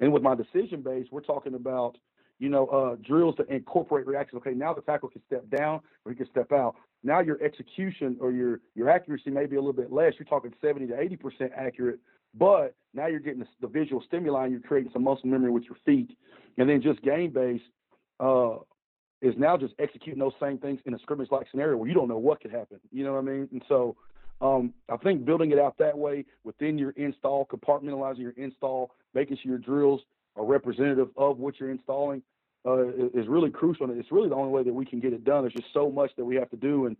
And 0.00 0.10
with 0.12 0.22
my 0.22 0.34
decision 0.34 0.82
base, 0.82 1.06
we're 1.10 1.20
talking 1.20 1.54
about, 1.54 1.96
you 2.38 2.48
know, 2.48 2.66
uh, 2.68 2.96
drills 3.06 3.36
to 3.36 3.44
incorporate 3.54 4.06
reactions. 4.06 4.42
Okay, 4.44 4.56
now 4.56 4.72
the 4.72 4.80
tackle 4.80 5.10
can 5.10 5.22
step 5.26 5.48
down 5.50 5.80
or 6.04 6.12
he 6.12 6.16
can 6.16 6.28
step 6.30 6.50
out. 6.50 6.74
Now 7.04 7.20
your 7.20 7.40
execution 7.42 8.16
or 8.20 8.32
your 8.32 8.60
your 8.74 8.88
accuracy 8.88 9.30
may 9.30 9.46
be 9.46 9.56
a 9.56 9.60
little 9.60 9.72
bit 9.72 9.92
less. 9.92 10.14
You're 10.18 10.26
talking 10.26 10.52
70 10.60 10.86
to 10.88 10.94
80% 10.94 11.50
accurate, 11.56 12.00
but 12.34 12.74
now 12.94 13.06
you're 13.06 13.20
getting 13.20 13.44
the, 13.60 13.68
visual 13.68 14.02
stimuli 14.06 14.44
and 14.44 14.52
you're 14.52 14.60
creating 14.60 14.90
some 14.92 15.04
muscle 15.04 15.28
memory 15.28 15.50
with 15.50 15.64
your 15.64 15.76
feet. 15.84 16.16
And 16.58 16.68
then 16.68 16.82
just 16.82 17.02
game 17.02 17.30
based 17.32 17.64
uh, 18.20 18.56
is 19.20 19.34
now 19.38 19.56
just 19.56 19.74
executing 19.78 20.18
those 20.18 20.32
same 20.40 20.58
things 20.58 20.80
in 20.84 20.94
a 20.94 20.98
scrimmage 20.98 21.28
like 21.30 21.46
scenario 21.50 21.76
where 21.76 21.88
you 21.88 21.94
don't 21.94 22.08
know 22.08 22.18
what 22.18 22.40
could 22.40 22.50
happen. 22.50 22.78
You 22.90 23.04
know 23.04 23.14
what 23.14 23.20
I 23.20 23.22
mean? 23.22 23.48
And 23.52 23.62
so 23.68 23.96
um, 24.40 24.74
I 24.90 24.96
think 24.96 25.24
building 25.24 25.52
it 25.52 25.58
out 25.58 25.78
that 25.78 25.96
way 25.96 26.24
within 26.44 26.76
your 26.76 26.90
install, 26.90 27.46
compartmentalizing 27.46 28.18
your 28.18 28.34
install, 28.36 28.90
making 29.14 29.38
sure 29.42 29.50
your 29.50 29.58
drills 29.58 30.02
are 30.36 30.44
representative 30.44 31.08
of 31.16 31.38
what 31.38 31.60
you're 31.60 31.70
installing 31.70 32.22
uh, 32.66 32.88
is 33.14 33.28
really 33.28 33.50
crucial. 33.50 33.88
And 33.88 33.98
it's 33.98 34.12
really 34.12 34.28
the 34.28 34.34
only 34.34 34.50
way 34.50 34.62
that 34.62 34.72
we 34.72 34.84
can 34.84 35.00
get 35.00 35.12
it 35.12 35.24
done. 35.24 35.42
There's 35.42 35.54
just 35.54 35.72
so 35.72 35.90
much 35.90 36.10
that 36.16 36.24
we 36.24 36.36
have 36.36 36.50
to 36.50 36.56
do. 36.56 36.86
And 36.86 36.96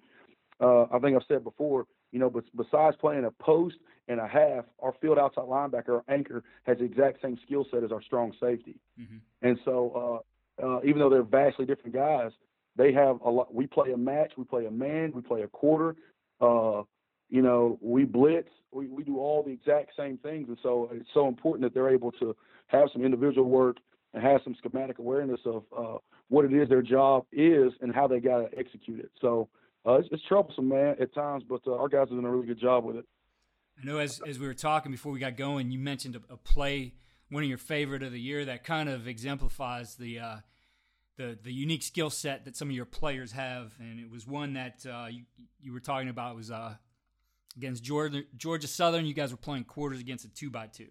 uh, 0.61 0.85
I 0.93 0.99
think 1.01 1.17
I've 1.17 1.27
said 1.29 1.45
before, 1.45 1.87
you 2.13 2.19
know, 2.19 2.31
but 2.31 2.45
besides 2.57 2.97
playing 3.01 3.25
a 3.25 3.31
post 3.31 3.77
and 4.09 4.21
a 4.21 4.29
half, 4.29 4.65
our 4.81 4.95
field 5.01 5.19
outside 5.19 5.45
linebacker, 5.45 5.89
our 5.89 6.05
anchor, 6.09 6.45
has 6.65 6.79
the 6.79 6.85
exact 6.85 7.23
same 7.23 7.39
skill 7.45 7.67
set 7.71 7.83
as 7.83 7.91
our 7.91 8.03
strong 8.03 8.33
safety. 8.41 8.77
Mm-hmm. 9.01 9.17
And 9.43 9.59
so, 9.65 10.23
uh, 10.61 10.65
uh, 10.65 10.81
even 10.85 10.99
though 10.99 11.11
they're 11.11 11.23
vastly 11.23 11.65
different 11.65 11.95
guys, 11.95 12.31
they 12.77 12.93
have 12.93 13.21
a 13.23 13.31
lot. 13.31 13.55
We 13.55 13.67
play 13.67 13.93
a 13.93 13.97
match, 13.97 14.33
we 14.37 14.45
play 14.45 14.67
a 14.67 14.71
man, 14.71 15.13
we 15.15 15.23
play 15.23 15.43
a 15.43 15.49
quarter. 15.49 15.97
Uh, 16.41 16.83
you 17.29 17.41
know, 17.41 17.79
we 17.81 18.05
blitz, 18.05 18.51
we, 18.73 18.89
we 18.89 19.03
do 19.03 19.19
all 19.19 19.43
the 19.43 19.51
exact 19.51 19.93
same 19.97 20.19
things. 20.19 20.49
And 20.49 20.59
so 20.63 20.91
it's 20.93 21.09
so 21.15 21.29
important 21.29 21.63
that 21.63 21.75
they're 21.75 21.89
able 21.89 22.13
to 22.13 22.37
have 22.67 22.89
some 22.93 23.05
individual 23.05 23.49
work 23.49 23.79
and 24.13 24.23
have 24.23 24.41
some 24.45 24.55
schematic 24.59 24.99
awareness 24.99 25.41
of 25.47 25.65
uh, 25.77 25.99
what 26.29 26.45
it 26.45 26.53
is 26.53 26.69
their 26.69 26.83
job 26.83 27.25
is 27.33 27.73
and 27.81 27.95
how 27.95 28.07
they 28.07 28.21
got 28.21 28.51
to 28.51 28.59
execute 28.59 29.01
it. 29.01 29.11
So 29.21 29.49
uh, 29.87 29.95
it's, 29.95 30.09
it's, 30.13 30.23
troublesome, 30.29 30.69
man, 30.69 30.97
at 31.01 31.15
times, 31.15 31.43
but 31.49 31.61
uh, 31.67 31.77
our 31.77 31.89
guys 31.89 32.07
are 32.07 32.15
doing 32.15 32.25
a 32.25 32.31
really 32.31 32.47
good 32.47 32.61
job 32.61 32.85
with 32.85 32.97
it. 32.97 33.05
I 33.81 33.85
know 33.85 33.99
as, 33.99 34.21
as 34.27 34.39
we 34.39 34.47
were 34.47 34.55
talking 34.55 34.93
before 34.93 35.13
we 35.13 35.19
got 35.19 35.37
going, 35.37 35.71
you 35.71 35.79
mentioned 35.79 36.17
a, 36.17 36.33
a 36.33 36.37
play, 36.37 36.95
one 37.31 37.43
of 37.43 37.49
your 37.49 37.59
favorite 37.59 38.03
of 38.03 38.13
the 38.13 38.21
year, 38.21 38.45
that 38.45 38.65
kind 38.65 38.89
of 38.89 39.09
exemplifies 39.09 39.97
the 39.97 40.21
uh, 40.21 40.37
the 41.17 41.39
the 41.43 41.53
unique 41.53 41.83
skill 41.83 42.11
set 42.11 42.45
that 42.45 42.57
some 42.57 42.69
of 42.69 42.77
your 42.77 42.85
players 42.85 43.33
have, 43.33 43.75
and 43.81 43.99
it 43.99 44.11
was 44.11 44.27
one 44.27 44.55
that 44.55 44.85
uh, 44.87 45.07
you 45.11 45.25
you 45.61 45.73
were 45.73 45.81
talking 45.81 46.09
about. 46.09 46.33
It 46.33 46.37
was 46.37 46.51
uh, 46.51 46.75
against 47.57 47.83
Georgia, 47.83 48.23
Georgia 48.37 48.67
Southern. 48.67 49.05
You 49.07 49.15
guys 49.15 49.31
were 49.31 49.37
playing 49.37 49.65
quarters 49.65 50.01
against 50.01 50.25
a 50.25 50.29
two 50.29 50.51
by 50.51 50.67
two. 50.69 50.89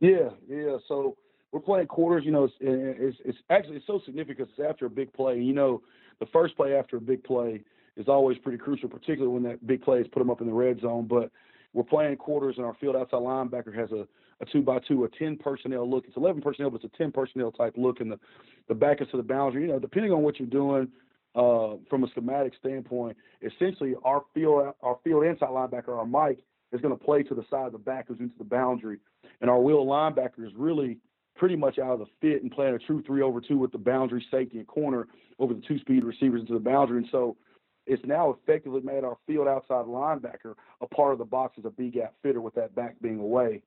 Yeah, 0.00 0.30
yeah. 0.48 0.76
So 0.86 1.16
we're 1.52 1.60
playing 1.60 1.86
quarters. 1.88 2.24
You 2.24 2.32
know, 2.32 2.44
it's, 2.44 2.54
it's, 2.60 3.16
it's 3.24 3.38
actually 3.50 3.76
it's 3.76 3.86
so 3.86 4.00
significant. 4.04 4.48
It's 4.56 4.68
after 4.68 4.86
a 4.86 4.90
big 4.90 5.12
play. 5.12 5.40
You 5.40 5.52
know, 5.52 5.82
the 6.20 6.26
first 6.26 6.56
play 6.56 6.76
after 6.76 6.96
a 6.96 7.00
big 7.00 7.22
play 7.24 7.62
is 7.96 8.08
always 8.08 8.38
pretty 8.38 8.58
crucial, 8.58 8.88
particularly 8.88 9.32
when 9.32 9.42
that 9.42 9.66
big 9.66 9.82
play 9.82 9.98
is 9.98 10.06
put 10.08 10.20
them 10.20 10.30
up 10.30 10.40
in 10.40 10.46
the 10.46 10.52
red 10.52 10.80
zone. 10.80 11.06
But 11.06 11.30
we're 11.74 11.84
playing 11.84 12.16
quarters, 12.16 12.54
and 12.56 12.64
our 12.64 12.74
field 12.80 12.96
outside 12.96 13.20
linebacker 13.20 13.74
has 13.74 13.90
a, 13.92 14.06
a 14.40 14.46
two 14.52 14.62
by 14.62 14.78
two, 14.86 15.04
a 15.04 15.08
ten 15.08 15.36
personnel 15.36 15.88
look. 15.88 16.04
It's 16.06 16.16
eleven 16.16 16.40
personnel, 16.40 16.70
but 16.70 16.82
it's 16.82 16.92
a 16.94 16.98
ten 16.98 17.12
personnel 17.12 17.52
type 17.52 17.74
look, 17.76 18.00
and 18.00 18.10
the 18.10 18.18
the 18.68 18.74
back 18.74 19.00
is 19.00 19.08
to 19.10 19.16
the 19.16 19.22
boundary. 19.22 19.62
You 19.62 19.68
know, 19.68 19.78
depending 19.78 20.12
on 20.12 20.22
what 20.22 20.38
you're 20.38 20.48
doing 20.48 20.88
uh, 21.34 21.74
from 21.90 22.04
a 22.04 22.08
schematic 22.10 22.54
standpoint, 22.58 23.16
essentially 23.42 23.94
our 24.04 24.24
field 24.32 24.72
our 24.82 24.98
field 25.04 25.24
inside 25.24 25.50
linebacker, 25.50 25.96
our 25.96 26.06
Mike, 26.06 26.38
is 26.72 26.80
going 26.80 26.96
to 26.96 27.04
play 27.04 27.22
to 27.24 27.34
the 27.34 27.44
side 27.50 27.66
of 27.66 27.72
the 27.72 27.78
back 27.78 28.06
who's 28.08 28.20
into 28.20 28.38
the 28.38 28.44
boundary, 28.44 28.98
and 29.40 29.50
our 29.50 29.60
Will 29.60 29.84
linebacker 29.84 30.46
is 30.46 30.52
really 30.56 30.98
pretty 31.38 31.56
much 31.56 31.78
out 31.78 31.92
of 31.92 32.00
the 32.00 32.06
fit 32.20 32.42
and 32.42 32.50
playing 32.50 32.74
a 32.74 32.78
true 32.78 33.02
three 33.06 33.22
over 33.22 33.40
two 33.40 33.56
with 33.56 33.72
the 33.72 33.78
boundary 33.78 34.24
safety 34.30 34.58
and 34.58 34.66
corner 34.66 35.06
over 35.38 35.54
the 35.54 35.62
two 35.66 35.78
speed 35.78 36.04
receivers 36.04 36.40
into 36.40 36.52
the 36.52 36.58
boundary. 36.58 36.98
And 36.98 37.08
so 37.10 37.36
it's 37.86 38.04
now 38.04 38.30
effectively 38.30 38.82
made 38.82 39.04
our 39.04 39.16
field 39.26 39.48
outside 39.48 39.86
linebacker 39.86 40.54
a 40.82 40.86
part 40.86 41.12
of 41.12 41.18
the 41.18 41.24
box 41.24 41.54
as 41.58 41.64
a 41.64 41.70
B 41.70 41.90
gap 41.90 42.14
fitter 42.22 42.40
with 42.40 42.54
that 42.56 42.74
back 42.74 42.96
being 43.00 43.20
away. 43.20 43.62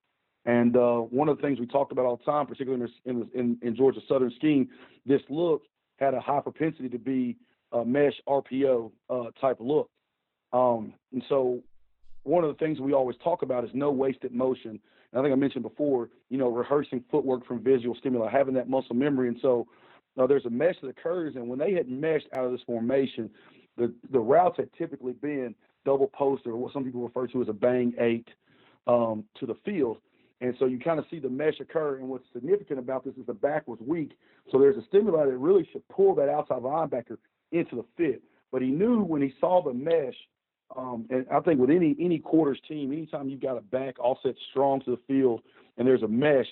And 0.45 0.75
uh, 0.75 0.97
one 0.97 1.29
of 1.29 1.37
the 1.37 1.41
things 1.41 1.59
we 1.59 1.65
talked 1.65 1.91
about 1.91 2.05
all 2.05 2.17
the 2.17 2.23
time, 2.23 2.45
particularly 2.45 2.91
in, 3.05 3.29
in, 3.33 3.57
in 3.61 3.75
Georgia 3.75 3.99
Southern 4.07 4.31
scheme, 4.35 4.69
this 5.05 5.21
look 5.29 5.63
had 5.97 6.13
a 6.13 6.19
high 6.19 6.41
propensity 6.41 6.89
to 6.89 6.97
be 6.97 7.37
a 7.71 7.85
mesh 7.85 8.13
RPO 8.27 8.91
uh, 9.09 9.23
type 9.39 9.57
look. 9.59 9.89
Um, 10.51 10.93
and 11.13 11.23
so 11.29 11.61
one 12.23 12.43
of 12.43 12.49
the 12.49 12.63
things 12.63 12.79
we 12.79 12.93
always 12.93 13.17
talk 13.23 13.43
about 13.43 13.63
is 13.63 13.69
no 13.73 13.91
wasted 13.91 14.33
motion. 14.33 14.79
I 15.13 15.21
think 15.21 15.33
I 15.33 15.35
mentioned 15.35 15.63
before, 15.63 16.09
you 16.29 16.37
know, 16.37 16.49
rehearsing 16.49 17.03
footwork 17.11 17.45
from 17.45 17.63
visual 17.63 17.95
stimuli, 17.95 18.29
having 18.31 18.53
that 18.55 18.69
muscle 18.69 18.95
memory. 18.95 19.27
And 19.27 19.37
so 19.41 19.67
uh, 20.17 20.27
there's 20.27 20.45
a 20.45 20.49
mesh 20.49 20.75
that 20.81 20.87
occurs, 20.87 21.35
and 21.35 21.47
when 21.47 21.59
they 21.59 21.73
had 21.73 21.89
meshed 21.89 22.27
out 22.33 22.45
of 22.45 22.51
this 22.51 22.61
formation, 22.65 23.29
the 23.77 23.93
the 24.11 24.19
routes 24.19 24.57
had 24.57 24.69
typically 24.77 25.13
been 25.13 25.55
double 25.85 26.07
post 26.07 26.45
or 26.45 26.55
what 26.55 26.73
some 26.73 26.83
people 26.83 27.01
refer 27.01 27.27
to 27.27 27.41
as 27.41 27.49
a 27.49 27.53
bang 27.53 27.93
eight 27.99 28.27
um, 28.87 29.23
to 29.39 29.45
the 29.45 29.55
field. 29.65 29.97
And 30.41 30.55
so 30.57 30.65
you 30.65 30.79
kind 30.79 30.99
of 30.99 31.05
see 31.09 31.19
the 31.19 31.29
mesh 31.29 31.59
occur. 31.59 31.97
And 31.97 32.09
what's 32.09 32.25
significant 32.33 32.79
about 32.79 33.05
this 33.05 33.13
is 33.15 33.25
the 33.27 33.33
back 33.33 33.67
was 33.67 33.79
weak. 33.85 34.17
So 34.51 34.59
there's 34.59 34.77
a 34.77 34.85
stimuli 34.87 35.25
that 35.25 35.37
really 35.37 35.67
should 35.71 35.87
pull 35.87 36.15
that 36.15 36.29
outside 36.29 36.61
linebacker 36.61 37.17
into 37.51 37.75
the 37.75 37.85
fit. 37.95 38.23
But 38.51 38.61
he 38.61 38.69
knew 38.69 39.01
when 39.03 39.21
he 39.21 39.33
saw 39.39 39.63
the 39.63 39.73
mesh, 39.73 40.15
um, 40.75 41.05
and 41.09 41.25
I 41.31 41.39
think 41.39 41.59
with 41.59 41.69
any 41.69 41.95
any 41.99 42.19
quarters 42.19 42.59
team, 42.67 42.91
anytime 42.91 43.29
you've 43.29 43.41
got 43.41 43.57
a 43.57 43.61
back 43.61 43.99
offset 43.99 44.35
strong 44.51 44.81
to 44.81 44.91
the 44.91 44.99
field 45.07 45.41
and 45.77 45.87
there's 45.87 46.03
a 46.03 46.07
mesh, 46.07 46.45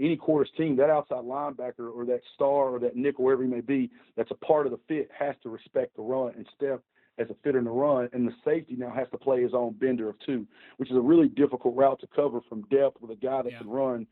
any 0.00 0.16
quarters 0.16 0.50
team, 0.56 0.76
that 0.76 0.90
outside 0.90 1.24
linebacker 1.24 1.94
or 1.94 2.04
that 2.06 2.20
star 2.34 2.70
or 2.70 2.78
that 2.80 2.96
nickel, 2.96 3.24
wherever 3.24 3.42
he 3.42 3.48
may 3.48 3.60
be, 3.60 3.90
that's 4.16 4.30
a 4.30 4.46
part 4.46 4.66
of 4.66 4.72
the 4.72 4.80
fit, 4.88 5.08
has 5.16 5.34
to 5.42 5.48
respect 5.48 5.96
the 5.96 6.02
run 6.02 6.32
and 6.36 6.46
step 6.56 6.82
as 7.18 7.30
a 7.30 7.34
fitter 7.44 7.58
in 7.58 7.64
the 7.64 7.70
run. 7.70 8.08
And 8.12 8.26
the 8.26 8.34
safety 8.44 8.74
now 8.76 8.90
has 8.90 9.06
to 9.12 9.18
play 9.18 9.42
his 9.42 9.54
own 9.54 9.74
bender 9.74 10.08
of 10.08 10.16
two, 10.26 10.46
which 10.78 10.90
is 10.90 10.96
a 10.96 11.00
really 11.00 11.28
difficult 11.28 11.76
route 11.76 12.00
to 12.00 12.08
cover 12.14 12.40
from 12.48 12.62
depth 12.62 13.00
with 13.00 13.10
a 13.10 13.16
guy 13.16 13.42
that 13.42 13.52
yeah. 13.52 13.58
can 13.58 13.68
run. 13.68 14.06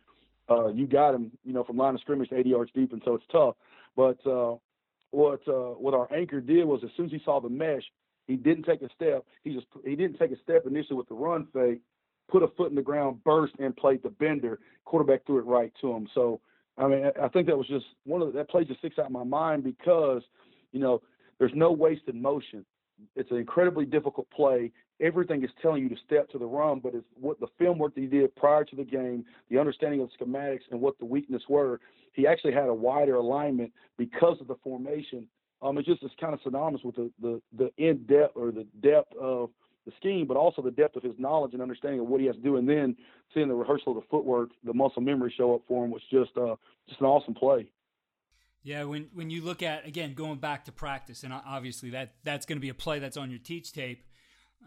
Uh, 0.48 0.68
you 0.68 0.86
got 0.86 1.14
him, 1.14 1.30
you 1.44 1.52
know, 1.52 1.64
from 1.64 1.76
line 1.76 1.94
of 1.94 2.00
scrimmage 2.00 2.28
to 2.28 2.36
80 2.36 2.50
yards 2.50 2.70
deep, 2.74 2.92
and 2.92 3.02
so 3.04 3.14
it's 3.14 3.24
tough. 3.30 3.54
But 3.96 4.24
uh, 4.26 4.56
what 5.10 5.40
uh, 5.46 5.74
what 5.74 5.94
our 5.94 6.12
anchor 6.12 6.40
did 6.40 6.64
was 6.64 6.80
as 6.84 6.90
soon 6.96 7.06
as 7.06 7.12
he 7.12 7.20
saw 7.24 7.40
the 7.40 7.48
mesh, 7.48 7.82
he 8.26 8.36
didn't 8.36 8.64
take 8.64 8.82
a 8.82 8.88
step. 8.94 9.24
He 9.42 9.52
just 9.52 9.66
he 9.84 9.96
didn't 9.96 10.18
take 10.18 10.32
a 10.32 10.40
step 10.42 10.66
initially 10.66 10.96
with 10.96 11.08
the 11.08 11.14
run 11.14 11.46
fake, 11.52 11.80
put 12.30 12.42
a 12.42 12.48
foot 12.48 12.70
in 12.70 12.76
the 12.76 12.82
ground, 12.82 13.22
burst, 13.24 13.54
and 13.58 13.76
played 13.76 14.02
the 14.02 14.10
bender. 14.10 14.60
Quarterback 14.84 15.26
threw 15.26 15.38
it 15.38 15.46
right 15.46 15.72
to 15.80 15.92
him. 15.92 16.08
So 16.14 16.40
I 16.78 16.88
mean, 16.88 17.10
I 17.20 17.28
think 17.28 17.46
that 17.48 17.56
was 17.56 17.66
just 17.66 17.86
one 18.04 18.22
of 18.22 18.32
the, 18.32 18.38
that 18.38 18.48
play 18.48 18.64
just 18.64 18.78
sticks 18.78 18.98
out 18.98 19.06
in 19.06 19.12
my 19.12 19.24
mind 19.24 19.64
because 19.64 20.22
you 20.72 20.80
know 20.80 21.02
there's 21.38 21.52
no 21.54 21.72
wasted 21.72 22.14
motion. 22.14 22.64
It's 23.16 23.30
an 23.30 23.38
incredibly 23.38 23.84
difficult 23.84 24.30
play. 24.30 24.70
Everything 25.00 25.42
is 25.42 25.50
telling 25.60 25.82
you 25.82 25.88
to 25.88 25.96
step 26.06 26.30
to 26.30 26.38
the 26.38 26.46
run, 26.46 26.78
but 26.78 26.94
it's 26.94 27.06
what 27.18 27.40
the 27.40 27.48
film 27.58 27.78
work 27.78 27.94
that 27.96 28.00
he 28.00 28.06
did 28.06 28.34
prior 28.36 28.64
to 28.64 28.76
the 28.76 28.84
game, 28.84 29.24
the 29.50 29.58
understanding 29.58 30.00
of 30.00 30.10
schematics 30.18 30.60
and 30.70 30.80
what 30.80 30.96
the 30.98 31.04
weakness 31.04 31.42
were. 31.48 31.80
He 32.12 32.26
actually 32.26 32.52
had 32.52 32.68
a 32.68 32.74
wider 32.74 33.16
alignment 33.16 33.72
because 33.98 34.40
of 34.40 34.46
the 34.46 34.54
formation. 34.62 35.26
Um, 35.62 35.78
it's 35.78 35.86
just 35.86 36.02
it's 36.02 36.14
kind 36.20 36.34
of 36.34 36.40
synonymous 36.42 36.82
with 36.84 36.96
the 36.96 37.10
the 37.20 37.42
the 37.56 37.70
in 37.78 38.04
depth 38.04 38.36
or 38.36 38.50
the 38.50 38.66
depth 38.82 39.14
of 39.16 39.50
the 39.86 39.92
scheme, 39.96 40.26
but 40.26 40.36
also 40.36 40.62
the 40.62 40.70
depth 40.70 40.96
of 40.96 41.02
his 41.02 41.14
knowledge 41.18 41.52
and 41.52 41.62
understanding 41.62 42.00
of 42.00 42.06
what 42.06 42.20
he 42.20 42.26
has 42.26 42.36
to 42.36 42.42
do. 42.42 42.56
And 42.56 42.68
then 42.68 42.96
seeing 43.34 43.48
the 43.48 43.54
rehearsal 43.54 43.96
of 43.96 44.02
the 44.02 44.08
footwork, 44.10 44.50
the 44.64 44.74
muscle 44.74 45.02
memory 45.02 45.32
show 45.36 45.54
up 45.54 45.62
for 45.66 45.84
him 45.84 45.90
was 45.90 46.02
just 46.10 46.30
uh, 46.36 46.56
just 46.88 47.00
an 47.00 47.06
awesome 47.06 47.34
play. 47.34 47.70
Yeah, 48.64 48.84
when 48.84 49.08
when 49.12 49.30
you 49.30 49.42
look 49.42 49.62
at 49.62 49.86
again 49.86 50.14
going 50.14 50.38
back 50.38 50.64
to 50.66 50.72
practice, 50.72 51.24
and 51.24 51.32
obviously 51.32 51.90
that 51.90 52.14
that's 52.24 52.46
going 52.46 52.58
to 52.58 52.60
be 52.60 52.68
a 52.68 52.74
play 52.74 52.98
that's 52.98 53.16
on 53.16 53.30
your 53.30 53.40
teach 53.40 53.72
tape. 53.72 54.04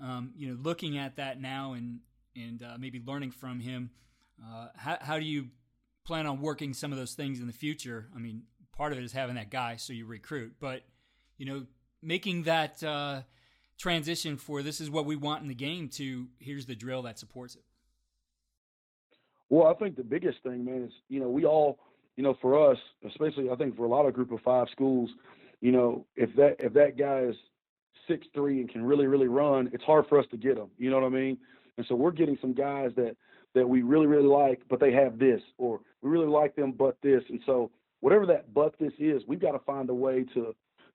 Um, 0.01 0.33
you 0.35 0.49
know, 0.49 0.57
looking 0.61 0.97
at 0.97 1.15
that 1.17 1.41
now 1.41 1.73
and 1.73 1.99
and 2.35 2.61
uh, 2.61 2.77
maybe 2.77 3.01
learning 3.05 3.31
from 3.31 3.59
him, 3.61 3.91
uh, 4.43 4.67
how 4.75 4.97
how 4.99 5.19
do 5.19 5.25
you 5.25 5.47
plan 6.05 6.27
on 6.27 6.41
working 6.41 6.73
some 6.73 6.91
of 6.91 6.97
those 6.97 7.13
things 7.13 7.39
in 7.39 7.47
the 7.47 7.53
future? 7.53 8.09
I 8.15 8.19
mean, 8.19 8.43
part 8.75 8.91
of 8.91 8.97
it 8.97 9.03
is 9.03 9.13
having 9.13 9.35
that 9.35 9.49
guy 9.49 9.75
so 9.77 9.93
you 9.93 10.05
recruit, 10.05 10.55
but 10.59 10.83
you 11.37 11.45
know, 11.45 11.65
making 12.01 12.43
that 12.43 12.83
uh, 12.83 13.21
transition 13.77 14.37
for 14.37 14.61
this 14.61 14.79
is 14.79 14.89
what 14.89 15.05
we 15.05 15.15
want 15.15 15.41
in 15.41 15.47
the 15.47 15.55
game 15.55 15.89
to 15.89 16.27
here's 16.39 16.65
the 16.65 16.75
drill 16.75 17.01
that 17.03 17.19
supports 17.19 17.55
it. 17.55 17.63
Well, 19.49 19.67
I 19.67 19.73
think 19.75 19.95
the 19.95 20.03
biggest 20.03 20.39
thing, 20.43 20.65
man, 20.65 20.83
is 20.83 20.91
you 21.09 21.19
know 21.19 21.29
we 21.29 21.45
all 21.45 21.79
you 22.15 22.23
know, 22.23 22.37
for 22.41 22.71
us, 22.71 22.77
especially 23.05 23.49
I 23.49 23.55
think 23.55 23.75
for 23.75 23.85
a 23.85 23.89
lot 23.89 24.05
of 24.05 24.13
group 24.13 24.31
of 24.31 24.39
five 24.41 24.67
schools, 24.71 25.09
you 25.61 25.71
know, 25.71 26.05
if 26.15 26.33
that 26.35 26.55
if 26.59 26.73
that 26.73 26.97
guy 26.97 27.21
is 27.21 27.35
six 28.07 28.25
three 28.33 28.61
and 28.61 28.69
can 28.69 28.83
really 28.83 29.07
really 29.07 29.27
run, 29.27 29.69
it's 29.73 29.83
hard 29.83 30.05
for 30.07 30.19
us 30.19 30.25
to 30.31 30.37
get 30.37 30.57
him. 30.57 30.69
You 30.77 30.89
know 30.89 30.99
what 30.99 31.05
I 31.05 31.09
mean? 31.09 31.37
And 31.77 31.85
so 31.87 31.95
we're 31.95 32.11
getting 32.11 32.37
some 32.39 32.53
guys 32.53 32.91
that 32.95 33.15
that 33.53 33.67
we 33.67 33.81
really 33.81 34.07
really 34.07 34.27
like, 34.27 34.61
but 34.69 34.79
they 34.79 34.91
have 34.93 35.19
this, 35.19 35.41
or 35.57 35.81
we 36.01 36.09
really 36.09 36.27
like 36.27 36.55
them, 36.55 36.71
but 36.71 36.97
this. 37.01 37.23
And 37.29 37.41
so 37.45 37.71
whatever 38.05 38.27
that 38.27 38.53
but 38.53 38.75
this 38.79 38.93
is, 38.99 39.23
we've 39.27 39.41
got 39.41 39.53
to 39.53 39.59
find 39.65 39.89
a 39.89 39.93
way 39.93 40.23
to 40.35 40.53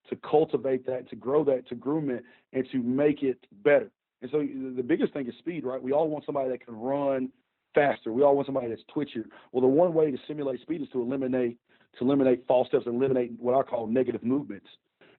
to 0.08 0.16
cultivate 0.16 0.86
that, 0.86 1.10
to 1.10 1.16
grow 1.16 1.42
that, 1.42 1.68
to 1.68 1.74
groom 1.74 2.08
it, 2.08 2.22
and 2.52 2.64
to 2.70 2.78
make 2.78 3.24
it 3.24 3.38
better. 3.64 3.90
And 4.22 4.30
so 4.30 4.38
the 4.38 4.82
biggest 4.82 5.12
thing 5.12 5.26
is 5.26 5.34
speed, 5.38 5.64
right? 5.64 5.82
We 5.82 5.90
all 5.90 6.08
want 6.08 6.24
somebody 6.24 6.50
that 6.50 6.64
can 6.64 6.76
run 6.76 7.28
faster. 7.74 8.12
We 8.12 8.22
all 8.22 8.36
want 8.36 8.46
somebody 8.46 8.68
that's 8.68 8.82
twitchier. 8.94 9.24
Well, 9.50 9.60
the 9.60 9.66
one 9.66 9.92
way 9.92 10.12
to 10.12 10.18
simulate 10.28 10.60
speed 10.60 10.82
is 10.82 10.88
to 10.92 11.02
eliminate 11.02 11.58
to 11.98 12.04
eliminate 12.04 12.44
false 12.46 12.68
steps 12.68 12.86
and 12.86 12.94
eliminate 12.94 13.32
what 13.40 13.56
I 13.58 13.68
call 13.68 13.88
negative 13.88 14.22
movements. 14.22 14.68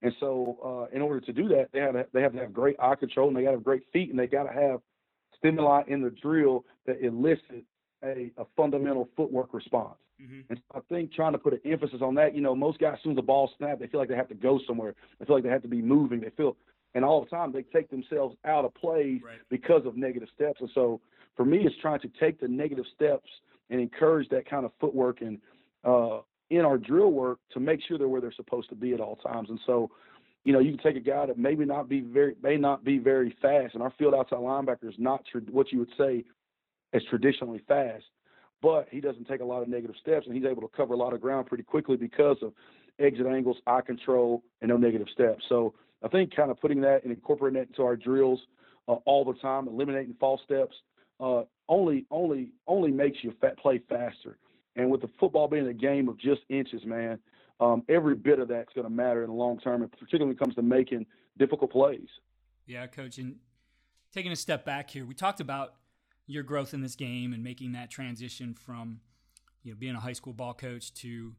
And 0.02 0.14
so, 0.22 0.58
uh, 0.64 0.96
in 0.96 1.02
order 1.02 1.20
to 1.20 1.34
do 1.34 1.50
that, 1.50 1.68
they 1.74 1.80
have 1.80 1.94
to, 1.94 2.06
they 2.14 2.22
have 2.22 2.32
to 2.32 2.40
have 2.40 2.54
great 2.54 2.78
eye 2.80 2.96
control 2.96 3.28
and 3.28 3.36
they 3.36 3.44
got 3.44 3.50
to 3.50 3.58
have 3.58 3.66
great 3.66 3.84
feet 3.92 4.12
and 4.12 4.18
they 4.18 4.28
got 4.28 4.44
to 4.44 4.54
have 4.54 4.80
stimuli 5.38 5.84
in 5.88 6.02
the 6.02 6.12
drill 6.22 6.64
that 6.86 7.04
elicit 7.04 7.66
a, 8.02 8.32
a 8.38 8.46
fundamental 8.56 9.10
footwork 9.18 9.54
response. 9.54 9.98
Mm-hmm. 10.22 10.42
And 10.50 10.60
so 10.60 10.80
I 10.80 10.94
think 10.94 11.13
trying 11.13 11.32
to 11.32 11.38
put 11.38 11.54
an 11.54 11.62
emphasis 11.66 12.01
on 12.01 12.16
that, 12.16 12.36
you 12.36 12.42
know, 12.42 12.56
most 12.56 12.80
guys, 12.80 12.96
as 12.96 13.04
soon 13.04 13.13
as 13.13 13.16
the 13.16 13.22
ball 13.22 13.51
snaps, 13.58 13.80
they 13.80 13.88
feel 13.88 14.00
like 14.00 14.10
they 14.10 14.16
have 14.16 14.30
to 14.30 14.36
go 14.36 14.60
somewhere. 14.68 14.94
They 15.20 15.25
feel 15.25 15.36
like 15.36 15.44
they 15.44 15.50
have 15.50 15.63
to 15.63 15.68
be 15.68 15.82
moving. 15.82 16.20
They 16.20 16.30
feel, 16.30 16.58
and 16.94 17.04
all 17.04 17.24
the 17.24 17.30
time 17.30 17.51
they 17.51 17.63
take 17.63 17.90
themselves 17.90 18.36
out 18.46 18.66
of 18.66 18.74
plays 18.75 19.22
right. 19.25 19.40
because 19.50 19.86
of 19.86 19.98
negative 19.98 20.30
steps. 20.36 20.60
And 20.60 20.70
so 20.75 21.01
for 21.36 21.46
me, 21.46 21.60
it's 21.66 21.75
trying 21.82 22.00
to 22.01 22.10
take 22.20 22.40
the 22.40 22.48
negative 22.48 22.86
steps 22.94 23.30
and 23.70 23.80
encourage 23.80 24.30
that 24.30 24.50
kind 24.50 24.66
of 24.66 24.72
footwork 24.80 25.22
and 25.22 25.40
uh, 25.84 26.20
in 26.50 26.66
our 26.66 26.78
drill 26.78 27.12
work 27.12 27.40
to 27.54 27.60
make 27.60 27.80
sure 27.88 27.98
they're 27.98 28.08
where 28.08 28.22
they're 28.22 28.34
supposed 28.34 28.70
to 28.70 28.75
be 28.75 28.94
at 28.94 29.00
all 29.00 29.16
times. 29.16 29.50
And 29.50 29.60
so, 29.66 29.90
you 30.44 30.54
know, 30.54 30.60
you 30.60 30.75
can 30.75 30.84
take 30.84 30.98
a 30.98 31.06
guy 31.06 31.25
that 31.25 31.38
maybe 31.38 31.66
not 31.66 31.88
be 31.88 32.01
very 32.01 32.36
may 32.44 32.58
not 32.58 32.84
be 32.84 32.98
very 32.98 33.36
fast, 33.42 33.74
and 33.74 33.82
our 33.82 33.94
field 33.98 34.13
outside 34.13 34.40
linebacker 34.40 34.90
is 34.90 34.96
not 34.98 35.24
tr- 35.32 35.40
what 35.50 35.72
you 35.72 35.80
would 35.80 35.92
say 35.98 36.25
is 36.94 37.04
traditionally 37.10 37.62
fast, 37.68 38.04
but 38.62 38.88
he 38.91 39.01
doesn't 39.01 39.27
take 39.27 39.41
a 39.41 39.46
lot 39.46 39.62
of 39.62 39.68
negative 39.68 39.96
steps, 40.00 40.27
and 40.27 40.36
he's 40.36 40.46
able 40.46 40.62
to 40.62 40.70
cover 40.75 40.94
a 40.94 40.98
lot 40.98 41.13
of 41.13 41.22
ground 41.22 41.48
pretty 41.48 41.63
quickly 41.63 41.98
because 41.98 42.38
of 42.41 42.53
exit 43.00 43.25
angles, 43.25 43.58
eye 43.68 43.82
control, 43.82 44.44
and 44.62 44.70
no 44.70 44.77
negative 44.77 45.08
steps. 45.12 45.44
So 45.50 45.74
I 46.03 46.08
think 46.08 46.36
kind 46.36 46.51
of 46.51 46.60
putting 46.60 46.82
that 46.82 47.03
and 47.03 47.12
incorporating 47.12 47.60
that 47.60 47.70
into 47.70 47.84
our 47.84 47.96
drills 47.96 48.39
uh, 48.88 48.94
all 49.06 49.25
the 49.25 49.34
time, 49.39 49.68
eliminating 49.68 50.15
false 50.20 50.41
steps, 50.46 50.75
uh, 51.20 51.44
only 51.70 52.06
only 52.12 52.51
only 52.68 52.91
makes 52.91 53.20
you 53.24 53.34
fat 53.39 53.58
play 53.58 53.82
faster. 53.89 54.38
And 54.75 54.89
with 54.89 55.01
the 55.01 55.10
football 55.20 55.48
being 55.48 55.68
a 55.68 55.74
game 55.74 56.08
of 56.08 56.18
just 56.18 56.41
inches, 56.50 56.86
man, 56.86 57.20
um, 57.60 57.84
every 57.89 58.15
bit 58.15 58.39
of 58.39 58.48
that's 58.48 58.74
going 58.74 58.86
to 58.86 58.94
matter 58.94 59.24
in 59.24 59.30
the 59.30 59.36
long 59.36 59.60
term, 59.60 59.82
and 59.82 59.91
particularly 59.91 60.25
when 60.25 60.36
it 60.36 60.39
comes 60.39 60.56
to 60.56 60.62
making 60.62 61.06
difficult 61.38 61.72
plays. 61.72 62.08
Yeah, 62.65 62.88
coach. 62.88 63.18
And 63.18 63.36
taking 64.13 64.32
a 64.32 64.36
step 64.36 64.65
back 64.65 64.89
here, 64.89 65.06
we 65.06 65.13
talked 65.13 65.39
about 65.39 65.75
your 66.28 66.44
growth 66.44 66.74
in 66.74 66.82
this 66.82 66.96
game 66.96 67.34
and 67.34 67.44
making 67.44 67.74
that 67.74 67.90
transition 67.90 68.54
from 68.54 69.01
you 69.63 69.72
know 69.72 69.78
being 69.78 69.96
a 69.96 70.00
high 70.00 70.13
school 70.13 70.34
ball 70.34 70.54
coach 70.54 70.94
to 70.96 71.34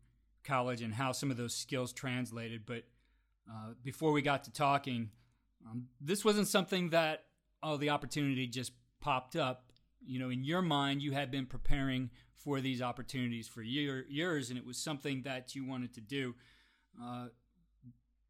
college 0.44 0.82
and 0.82 0.94
how 0.94 1.12
some 1.12 1.30
of 1.30 1.36
those 1.36 1.54
skills 1.54 1.92
translated. 1.92 2.62
But 2.66 2.84
uh, 3.50 3.74
before 3.82 4.12
we 4.12 4.22
got 4.22 4.44
to 4.44 4.52
talking, 4.52 5.10
um, 5.68 5.86
this 6.00 6.24
wasn't 6.24 6.48
something 6.48 6.90
that 6.90 7.24
oh 7.62 7.76
the 7.76 7.90
opportunity 7.90 8.46
just 8.46 8.72
popped 9.00 9.36
up. 9.36 9.72
You 10.04 10.18
know, 10.18 10.30
in 10.30 10.44
your 10.44 10.62
mind, 10.62 11.00
you 11.00 11.12
had 11.12 11.30
been 11.30 11.46
preparing 11.46 12.10
for 12.34 12.60
these 12.60 12.82
opportunities 12.82 13.46
for 13.46 13.62
year, 13.62 14.04
years, 14.08 14.50
and 14.50 14.58
it 14.58 14.66
was 14.66 14.76
something 14.76 15.22
that 15.22 15.54
you 15.54 15.64
wanted 15.64 15.94
to 15.94 16.00
do. 16.00 16.34
Uh, 17.00 17.26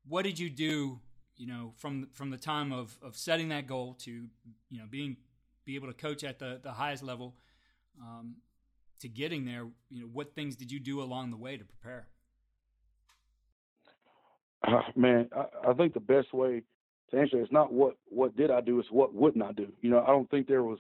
what 0.06 0.22
did 0.22 0.38
you 0.38 0.50
do? 0.50 1.00
You 1.36 1.46
know, 1.46 1.72
from 1.78 2.08
from 2.12 2.30
the 2.30 2.36
time 2.36 2.72
of, 2.72 2.98
of 3.02 3.16
setting 3.16 3.48
that 3.48 3.66
goal 3.66 3.94
to 4.00 4.10
you 4.10 4.78
know 4.78 4.84
being 4.88 5.16
be 5.64 5.76
able 5.76 5.88
to 5.88 5.94
coach 5.94 6.24
at 6.24 6.38
the, 6.38 6.60
the 6.62 6.72
highest 6.72 7.02
level 7.02 7.34
um, 8.00 8.36
to 9.00 9.08
getting 9.08 9.44
there. 9.44 9.66
You 9.90 10.02
know, 10.02 10.08
what 10.12 10.34
things 10.34 10.56
did 10.56 10.70
you 10.70 10.80
do 10.80 11.02
along 11.02 11.30
the 11.30 11.36
way 11.36 11.56
to 11.56 11.64
prepare? 11.64 12.08
Uh, 14.66 14.82
man, 14.94 15.28
I, 15.36 15.70
I 15.70 15.74
think 15.74 15.94
the 15.94 16.00
best 16.00 16.32
way 16.32 16.62
to 17.10 17.18
answer 17.18 17.40
is 17.40 17.48
not 17.50 17.72
what 17.72 17.96
what 18.08 18.36
did 18.36 18.50
I 18.50 18.60
do, 18.60 18.78
it's 18.78 18.90
what 18.90 19.14
wouldn't 19.14 19.44
I 19.44 19.52
do. 19.52 19.68
You 19.80 19.90
know, 19.90 20.02
I 20.02 20.08
don't 20.08 20.30
think 20.30 20.46
there 20.46 20.62
was 20.62 20.78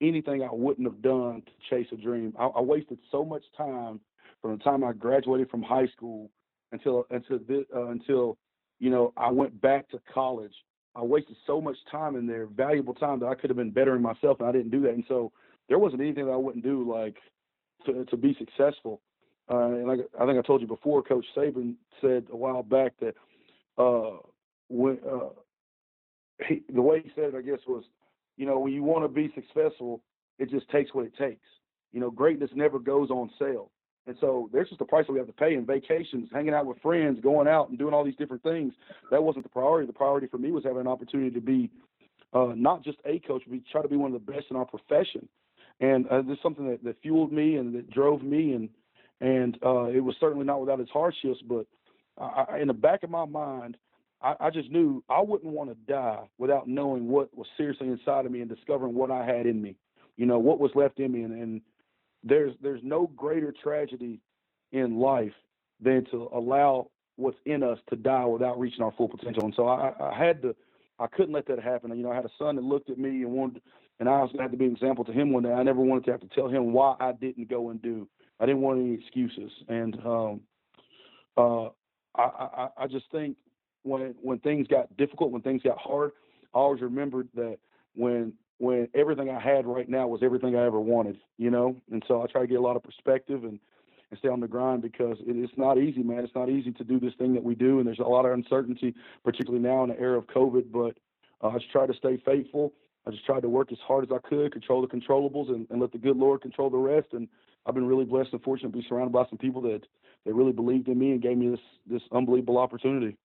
anything 0.00 0.42
I 0.42 0.52
wouldn't 0.52 0.86
have 0.86 1.02
done 1.02 1.42
to 1.44 1.52
chase 1.70 1.88
a 1.92 1.96
dream. 1.96 2.34
I, 2.38 2.46
I 2.46 2.60
wasted 2.60 2.98
so 3.10 3.24
much 3.24 3.42
time 3.56 4.00
from 4.40 4.56
the 4.56 4.64
time 4.64 4.84
I 4.84 4.92
graduated 4.92 5.50
from 5.50 5.62
high 5.62 5.86
school 5.88 6.30
until 6.72 7.06
until 7.10 7.38
uh, 7.74 7.86
until 7.88 8.38
you 8.78 8.90
know 8.90 9.12
I 9.16 9.30
went 9.30 9.60
back 9.60 9.88
to 9.90 10.00
college. 10.12 10.54
I 10.96 11.02
wasted 11.02 11.36
so 11.46 11.60
much 11.60 11.76
time 11.90 12.16
in 12.16 12.26
there, 12.26 12.46
valuable 12.46 12.94
time 12.94 13.20
that 13.20 13.26
I 13.26 13.34
could 13.34 13.50
have 13.50 13.56
been 13.56 13.70
bettering 13.70 14.02
myself, 14.02 14.40
and 14.40 14.48
I 14.48 14.52
didn't 14.52 14.70
do 14.70 14.80
that. 14.82 14.94
And 14.94 15.04
so 15.08 15.30
there 15.68 15.78
wasn't 15.78 16.00
anything 16.00 16.26
that 16.26 16.32
I 16.32 16.36
wouldn't 16.36 16.64
do 16.64 16.90
like 16.90 17.16
to 17.84 18.04
to 18.06 18.16
be 18.16 18.36
successful. 18.38 19.00
Uh, 19.48 19.66
and 19.66 19.90
I 19.90 20.26
think 20.26 20.38
I 20.38 20.42
told 20.42 20.60
you 20.60 20.66
before, 20.66 21.02
Coach 21.02 21.26
Saban 21.36 21.74
said 22.00 22.26
a 22.32 22.36
while 22.36 22.62
back 22.62 22.94
that 23.00 23.14
uh, 23.78 24.16
when 24.68 24.98
uh, 25.08 25.28
he, 26.48 26.62
the 26.74 26.82
way 26.82 27.02
he 27.02 27.10
said 27.14 27.26
it, 27.26 27.34
I 27.36 27.42
guess 27.42 27.60
was 27.68 27.84
you 28.36 28.46
know, 28.46 28.58
when 28.58 28.72
you 28.72 28.82
want 28.82 29.04
to 29.04 29.08
be 29.08 29.32
successful, 29.34 30.02
it 30.38 30.50
just 30.50 30.68
takes 30.70 30.94
what 30.94 31.06
it 31.06 31.16
takes. 31.16 31.46
You 31.92 32.00
know, 32.00 32.10
greatness 32.10 32.50
never 32.54 32.78
goes 32.78 33.10
on 33.10 33.30
sale. 33.38 33.70
And 34.06 34.16
so 34.20 34.48
there's 34.52 34.68
just 34.68 34.78
the 34.78 34.84
price 34.84 35.06
that 35.06 35.12
we 35.12 35.18
have 35.18 35.26
to 35.26 35.32
pay 35.32 35.54
in 35.54 35.66
vacations, 35.66 36.28
hanging 36.32 36.54
out 36.54 36.66
with 36.66 36.80
friends, 36.80 37.18
going 37.22 37.48
out 37.48 37.68
and 37.68 37.78
doing 37.78 37.92
all 37.92 38.04
these 38.04 38.16
different 38.16 38.42
things. 38.42 38.72
That 39.10 39.22
wasn't 39.22 39.44
the 39.44 39.50
priority. 39.50 39.86
The 39.86 39.92
priority 39.92 40.28
for 40.28 40.38
me 40.38 40.52
was 40.52 40.64
having 40.64 40.80
an 40.80 40.86
opportunity 40.86 41.30
to 41.30 41.40
be 41.40 41.70
uh, 42.32 42.52
not 42.54 42.84
just 42.84 42.98
a 43.04 43.18
coach, 43.20 43.42
but 43.48 43.58
try 43.70 43.82
to 43.82 43.88
be 43.88 43.96
one 43.96 44.14
of 44.14 44.24
the 44.24 44.32
best 44.32 44.46
in 44.50 44.56
our 44.56 44.64
profession. 44.64 45.28
And 45.80 46.06
uh, 46.08 46.22
this 46.22 46.34
is 46.34 46.42
something 46.42 46.68
that, 46.68 46.84
that 46.84 47.02
fueled 47.02 47.32
me 47.32 47.56
and 47.56 47.74
that 47.74 47.90
drove 47.90 48.22
me. 48.22 48.52
And 48.52 48.68
and 49.20 49.56
uh, 49.64 49.86
it 49.86 50.00
was 50.00 50.14
certainly 50.20 50.44
not 50.44 50.60
without 50.60 50.80
its 50.80 50.90
hardships, 50.90 51.40
but 51.48 51.66
I, 52.18 52.58
in 52.60 52.68
the 52.68 52.74
back 52.74 53.02
of 53.02 53.10
my 53.10 53.24
mind, 53.24 53.76
I, 54.22 54.34
I 54.40 54.50
just 54.50 54.70
knew 54.70 55.02
I 55.08 55.20
wouldn't 55.20 55.52
want 55.52 55.70
to 55.70 55.92
die 55.92 56.28
without 56.38 56.68
knowing 56.68 57.08
what 57.08 57.36
was 57.36 57.46
seriously 57.56 57.88
inside 57.88 58.26
of 58.26 58.32
me 58.32 58.40
and 58.40 58.48
discovering 58.48 58.94
what 58.94 59.10
I 59.10 59.24
had 59.24 59.46
in 59.46 59.60
me. 59.60 59.76
You 60.16 60.26
know, 60.26 60.38
what 60.38 60.60
was 60.60 60.70
left 60.74 60.98
in 60.98 61.12
me. 61.12 61.22
And, 61.22 61.32
and 61.32 61.60
there's 62.24 62.54
there's 62.62 62.80
no 62.82 63.06
greater 63.16 63.52
tragedy 63.62 64.20
in 64.72 64.98
life 64.98 65.32
than 65.80 66.04
to 66.06 66.28
allow 66.34 66.90
what's 67.16 67.38
in 67.46 67.62
us 67.62 67.78
to 67.88 67.96
die 67.96 68.24
without 68.24 68.58
reaching 68.58 68.82
our 68.82 68.92
full 68.92 69.08
potential. 69.08 69.44
And 69.44 69.54
so 69.54 69.66
I, 69.66 69.92
I 70.00 70.14
had 70.16 70.42
to, 70.42 70.54
I 70.98 71.06
couldn't 71.06 71.32
let 71.32 71.46
that 71.46 71.60
happen. 71.60 71.96
You 71.96 72.02
know, 72.02 72.12
I 72.12 72.14
had 72.14 72.24
a 72.24 72.30
son 72.38 72.56
that 72.56 72.64
looked 72.64 72.90
at 72.90 72.98
me 72.98 73.22
and 73.22 73.32
wanted, 73.32 73.62
and 74.00 74.08
I 74.08 74.20
was 74.20 74.28
going 74.28 74.38
to 74.38 74.42
have 74.42 74.50
to 74.50 74.56
be 74.56 74.66
an 74.66 74.72
example 74.72 75.04
to 75.04 75.12
him 75.12 75.32
one 75.32 75.42
day. 75.42 75.52
I 75.52 75.62
never 75.62 75.80
wanted 75.80 76.04
to 76.06 76.10
have 76.12 76.20
to 76.20 76.28
tell 76.28 76.48
him 76.48 76.72
why 76.72 76.96
I 77.00 77.12
didn't 77.12 77.48
go 77.48 77.70
and 77.70 77.80
do. 77.80 78.08
I 78.38 78.46
didn't 78.46 78.60
want 78.60 78.80
any 78.80 78.94
excuses. 78.94 79.50
And 79.68 79.96
um, 80.04 80.40
uh, 81.36 81.66
I, 82.16 82.22
I, 82.22 82.68
I 82.78 82.86
just 82.86 83.06
think 83.10 83.36
when 83.82 84.14
when 84.20 84.38
things 84.40 84.66
got 84.66 84.94
difficult, 84.96 85.30
when 85.30 85.42
things 85.42 85.62
got 85.62 85.78
hard, 85.78 86.12
I 86.54 86.58
always 86.58 86.82
remembered 86.82 87.28
that 87.34 87.58
when 87.94 88.34
when 88.58 88.88
everything 88.94 89.30
I 89.30 89.40
had 89.40 89.66
right 89.66 89.88
now 89.88 90.06
was 90.06 90.22
everything 90.22 90.56
I 90.56 90.64
ever 90.64 90.80
wanted, 90.80 91.18
you 91.38 91.50
know. 91.50 91.76
And 91.90 92.02
so 92.08 92.22
I 92.22 92.26
try 92.26 92.40
to 92.42 92.46
get 92.46 92.58
a 92.58 92.62
lot 92.62 92.76
of 92.76 92.82
perspective 92.82 93.44
and 93.44 93.58
and 94.08 94.18
stay 94.20 94.28
on 94.28 94.38
the 94.38 94.46
grind 94.46 94.82
because 94.82 95.18
it, 95.20 95.34
it's 95.36 95.52
not 95.56 95.78
easy, 95.78 96.04
man. 96.04 96.20
It's 96.20 96.34
not 96.34 96.48
easy 96.48 96.70
to 96.70 96.84
do 96.84 97.00
this 97.00 97.12
thing 97.18 97.34
that 97.34 97.42
we 97.42 97.56
do, 97.56 97.78
and 97.78 97.86
there's 97.88 97.98
a 97.98 98.04
lot 98.04 98.24
of 98.24 98.32
uncertainty, 98.32 98.94
particularly 99.24 99.60
now 99.60 99.82
in 99.82 99.90
the 99.90 99.98
era 99.98 100.16
of 100.16 100.28
COVID. 100.28 100.70
But 100.70 100.96
uh, 101.42 101.48
I 101.48 101.58
just 101.58 101.72
try 101.72 101.86
to 101.86 101.94
stay 101.94 102.22
faithful. 102.24 102.72
I 103.04 103.10
just 103.10 103.26
tried 103.26 103.40
to 103.40 103.48
work 103.48 103.72
as 103.72 103.78
hard 103.84 104.04
as 104.04 104.10
I 104.12 104.18
could, 104.28 104.52
control 104.52 104.80
the 104.80 104.86
controllables, 104.86 105.48
and, 105.48 105.66
and 105.70 105.80
let 105.80 105.90
the 105.90 105.98
good 105.98 106.16
Lord 106.16 106.40
control 106.40 106.70
the 106.70 106.76
rest. 106.76 107.08
And 107.12 107.26
I've 107.66 107.74
been 107.74 107.86
really 107.86 108.04
blessed 108.04 108.32
and 108.32 108.42
fortunate 108.42 108.72
to 108.72 108.78
be 108.78 108.86
surrounded 108.88 109.12
by 109.12 109.24
some 109.28 109.38
people 109.38 109.60
that 109.62 109.82
that 110.24 110.34
really 110.34 110.52
believed 110.52 110.86
in 110.86 110.98
me 110.98 111.10
and 111.10 111.20
gave 111.20 111.36
me 111.36 111.48
this 111.48 111.60
this 111.88 112.02
unbelievable 112.12 112.58
opportunity 112.58 113.16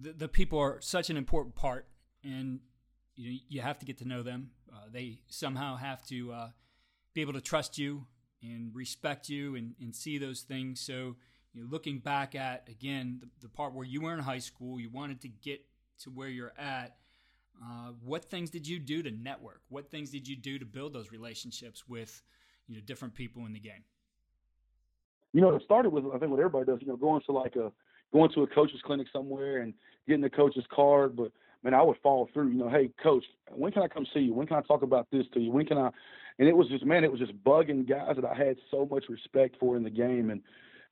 the, 0.00 0.12
the 0.12 0.28
people 0.28 0.58
are 0.58 0.80
such 0.80 1.10
an 1.10 1.16
important 1.16 1.54
part, 1.54 1.86
and 2.24 2.60
you 3.20 3.30
know, 3.30 3.38
you 3.48 3.60
have 3.60 3.78
to 3.78 3.84
get 3.84 3.98
to 3.98 4.08
know 4.08 4.22
them. 4.22 4.50
Uh, 4.72 4.86
they 4.90 5.20
somehow 5.28 5.76
have 5.76 6.02
to 6.06 6.32
uh, 6.32 6.48
be 7.12 7.20
able 7.20 7.34
to 7.34 7.40
trust 7.40 7.76
you 7.76 8.06
and 8.42 8.74
respect 8.74 9.28
you 9.28 9.56
and, 9.56 9.74
and 9.78 9.94
see 9.94 10.16
those 10.16 10.40
things. 10.40 10.80
So, 10.80 11.16
you 11.52 11.62
know, 11.62 11.68
looking 11.70 11.98
back 11.98 12.34
at 12.34 12.66
again 12.68 13.18
the, 13.20 13.28
the, 13.42 13.48
part 13.48 13.74
where 13.74 13.84
you 13.84 14.00
were 14.00 14.14
in 14.14 14.20
high 14.20 14.38
school, 14.38 14.80
you 14.80 14.88
wanted 14.88 15.20
to 15.20 15.28
get 15.28 15.60
to 16.04 16.10
where 16.10 16.28
you're 16.28 16.54
at. 16.58 16.96
Uh, 17.62 17.92
what 18.02 18.24
things 18.24 18.48
did 18.48 18.66
you 18.66 18.78
do 18.78 19.02
to 19.02 19.10
network? 19.10 19.60
What 19.68 19.90
things 19.90 20.10
did 20.10 20.26
you 20.26 20.34
do 20.34 20.58
to 20.58 20.64
build 20.64 20.94
those 20.94 21.12
relationships 21.12 21.86
with 21.86 22.22
you 22.68 22.76
know 22.76 22.80
different 22.86 23.14
people 23.14 23.44
in 23.44 23.52
the 23.52 23.60
game? 23.60 23.84
You 25.34 25.42
know, 25.42 25.54
it 25.54 25.62
started 25.62 25.90
with 25.90 26.06
I 26.06 26.18
think 26.18 26.30
what 26.30 26.40
everybody 26.40 26.64
does. 26.64 26.78
You 26.80 26.88
know, 26.88 26.96
going 26.96 27.20
to 27.26 27.32
like 27.32 27.56
a 27.56 27.70
going 28.14 28.30
to 28.32 28.44
a 28.44 28.46
coach's 28.46 28.80
clinic 28.82 29.08
somewhere 29.12 29.58
and 29.58 29.74
getting 30.08 30.22
the 30.22 30.30
coach's 30.30 30.64
card, 30.74 31.16
but 31.16 31.32
man, 31.62 31.74
I 31.74 31.82
would 31.82 31.98
fall 32.02 32.28
through. 32.32 32.48
You 32.48 32.58
know, 32.58 32.68
hey, 32.68 32.90
coach, 33.02 33.24
when 33.50 33.72
can 33.72 33.82
I 33.82 33.88
come 33.88 34.06
see 34.12 34.20
you? 34.20 34.34
When 34.34 34.46
can 34.46 34.56
I 34.56 34.62
talk 34.62 34.82
about 34.82 35.08
this 35.10 35.26
to 35.34 35.40
you? 35.40 35.50
When 35.50 35.66
can 35.66 35.78
I? 35.78 35.90
And 36.38 36.48
it 36.48 36.56
was 36.56 36.68
just, 36.68 36.84
man, 36.84 37.04
it 37.04 37.10
was 37.10 37.20
just 37.20 37.36
bugging 37.44 37.88
guys 37.88 38.16
that 38.16 38.24
I 38.24 38.34
had 38.34 38.56
so 38.70 38.86
much 38.90 39.04
respect 39.08 39.56
for 39.60 39.76
in 39.76 39.82
the 39.82 39.90
game, 39.90 40.30
and 40.30 40.40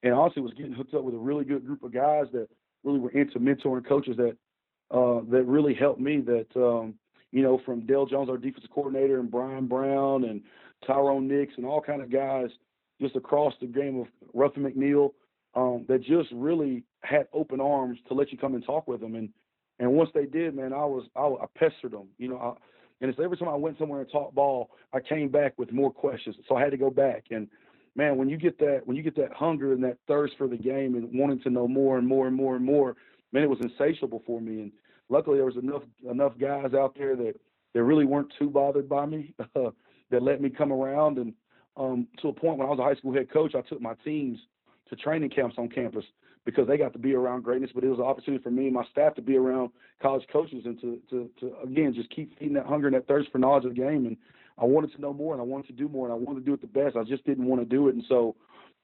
and 0.02 0.12
honestly 0.12 0.42
was 0.42 0.52
getting 0.54 0.72
hooked 0.72 0.94
up 0.94 1.02
with 1.02 1.14
a 1.14 1.18
really 1.18 1.44
good 1.44 1.66
group 1.66 1.82
of 1.82 1.92
guys 1.92 2.26
that 2.32 2.48
really 2.84 2.98
were 2.98 3.10
into 3.10 3.40
mentoring 3.40 3.86
coaches 3.86 4.16
that 4.16 4.36
uh, 4.90 5.20
that 5.30 5.44
really 5.46 5.74
helped 5.74 6.00
me. 6.00 6.20
That 6.20 6.46
um, 6.56 6.94
you 7.32 7.42
know, 7.42 7.60
from 7.64 7.86
Dale 7.86 8.06
Jones, 8.06 8.30
our 8.30 8.38
defensive 8.38 8.70
coordinator, 8.70 9.20
and 9.20 9.30
Brian 9.30 9.66
Brown 9.66 10.24
and 10.24 10.42
Tyrone 10.86 11.28
Nix, 11.28 11.54
and 11.56 11.66
all 11.66 11.80
kind 11.80 12.02
of 12.02 12.10
guys 12.10 12.48
just 13.00 13.16
across 13.16 13.54
the 13.60 13.66
game 13.66 14.00
of 14.00 14.06
Ruffin 14.34 14.64
McNeill 14.64 15.12
um, 15.54 15.84
that 15.88 16.02
just 16.02 16.30
really 16.32 16.84
had 17.02 17.26
open 17.32 17.60
arms 17.60 17.98
to 18.08 18.14
let 18.14 18.32
you 18.32 18.38
come 18.38 18.54
and 18.54 18.64
talk 18.64 18.88
with 18.88 19.00
them. 19.00 19.14
And 19.14 19.30
and 19.78 19.92
once 19.92 20.10
they 20.14 20.26
did, 20.26 20.54
man, 20.54 20.72
I 20.72 20.84
was 20.84 21.04
I, 21.16 21.22
I 21.22 21.46
pestered 21.56 21.92
them. 21.92 22.08
You 22.18 22.28
know, 22.28 22.56
And 23.00 23.10
it's 23.10 23.20
every 23.22 23.36
time 23.36 23.48
I 23.48 23.54
went 23.54 23.78
somewhere 23.78 24.00
and 24.00 24.10
taught 24.10 24.34
ball, 24.34 24.70
I 24.92 25.00
came 25.00 25.28
back 25.28 25.54
with 25.56 25.72
more 25.72 25.92
questions. 25.92 26.36
So 26.48 26.56
I 26.56 26.62
had 26.62 26.70
to 26.72 26.76
go 26.76 26.90
back. 26.90 27.26
And 27.30 27.48
man, 27.94 28.16
when 28.16 28.28
you 28.28 28.36
get 28.36 28.58
that 28.58 28.82
when 28.84 28.96
you 28.96 29.02
get 29.02 29.16
that 29.16 29.32
hunger 29.32 29.72
and 29.72 29.82
that 29.84 29.98
thirst 30.06 30.34
for 30.36 30.48
the 30.48 30.56
game 30.56 30.94
and 30.94 31.08
wanting 31.18 31.40
to 31.42 31.50
know 31.50 31.68
more 31.68 31.98
and 31.98 32.06
more 32.06 32.26
and 32.26 32.36
more 32.36 32.56
and 32.56 32.64
more, 32.64 32.96
man, 33.32 33.42
it 33.42 33.50
was 33.50 33.60
insatiable 33.60 34.22
for 34.26 34.40
me. 34.40 34.62
And 34.62 34.72
luckily 35.08 35.36
there 35.36 35.46
was 35.46 35.56
enough 35.56 35.82
enough 36.10 36.32
guys 36.40 36.74
out 36.74 36.96
there 36.96 37.16
that 37.16 37.34
that 37.74 37.82
really 37.82 38.04
weren't 38.04 38.32
too 38.38 38.50
bothered 38.50 38.88
by 38.88 39.06
me 39.06 39.34
uh, 39.54 39.70
that 40.10 40.22
let 40.22 40.40
me 40.40 40.50
come 40.50 40.72
around 40.72 41.18
and 41.18 41.32
um, 41.76 42.08
to 42.20 42.28
a 42.28 42.32
point 42.32 42.58
when 42.58 42.66
I 42.66 42.70
was 42.70 42.80
a 42.80 42.82
high 42.82 42.96
school 42.96 43.14
head 43.14 43.30
coach, 43.30 43.54
I 43.54 43.60
took 43.60 43.80
my 43.80 43.94
teams 44.04 44.38
to 44.88 44.96
training 44.96 45.30
camps 45.30 45.54
on 45.58 45.68
campus 45.68 46.04
because 46.44 46.66
they 46.66 46.76
got 46.76 46.92
to 46.92 46.98
be 46.98 47.14
around 47.14 47.42
greatness. 47.42 47.70
But 47.74 47.84
it 47.84 47.88
was 47.88 47.98
an 47.98 48.04
opportunity 48.04 48.42
for 48.42 48.50
me 48.50 48.66
and 48.66 48.74
my 48.74 48.84
staff 48.90 49.14
to 49.16 49.22
be 49.22 49.36
around 49.36 49.70
college 50.00 50.24
coaches 50.32 50.62
and 50.64 50.80
to, 50.80 50.98
to, 51.10 51.30
to 51.40 51.54
again, 51.62 51.94
just 51.94 52.10
keep 52.10 52.38
feeding 52.38 52.54
that 52.54 52.66
hunger 52.66 52.86
and 52.86 52.96
that 52.96 53.06
thirst 53.06 53.30
for 53.30 53.38
knowledge 53.38 53.64
of 53.64 53.74
the 53.74 53.80
game. 53.80 54.06
And 54.06 54.16
I 54.58 54.64
wanted 54.64 54.92
to 54.92 55.00
know 55.00 55.12
more 55.12 55.34
and 55.34 55.40
I 55.40 55.44
wanted 55.44 55.68
to 55.68 55.72
do 55.72 55.88
more 55.88 56.06
and 56.06 56.12
I 56.12 56.16
wanted 56.16 56.40
to 56.40 56.46
do 56.46 56.54
it 56.54 56.60
the 56.60 56.66
best. 56.66 56.96
I 56.96 57.04
just 57.04 57.24
didn't 57.24 57.46
want 57.46 57.60
to 57.60 57.66
do 57.66 57.88
it. 57.88 57.94
And 57.94 58.04
so, 58.08 58.36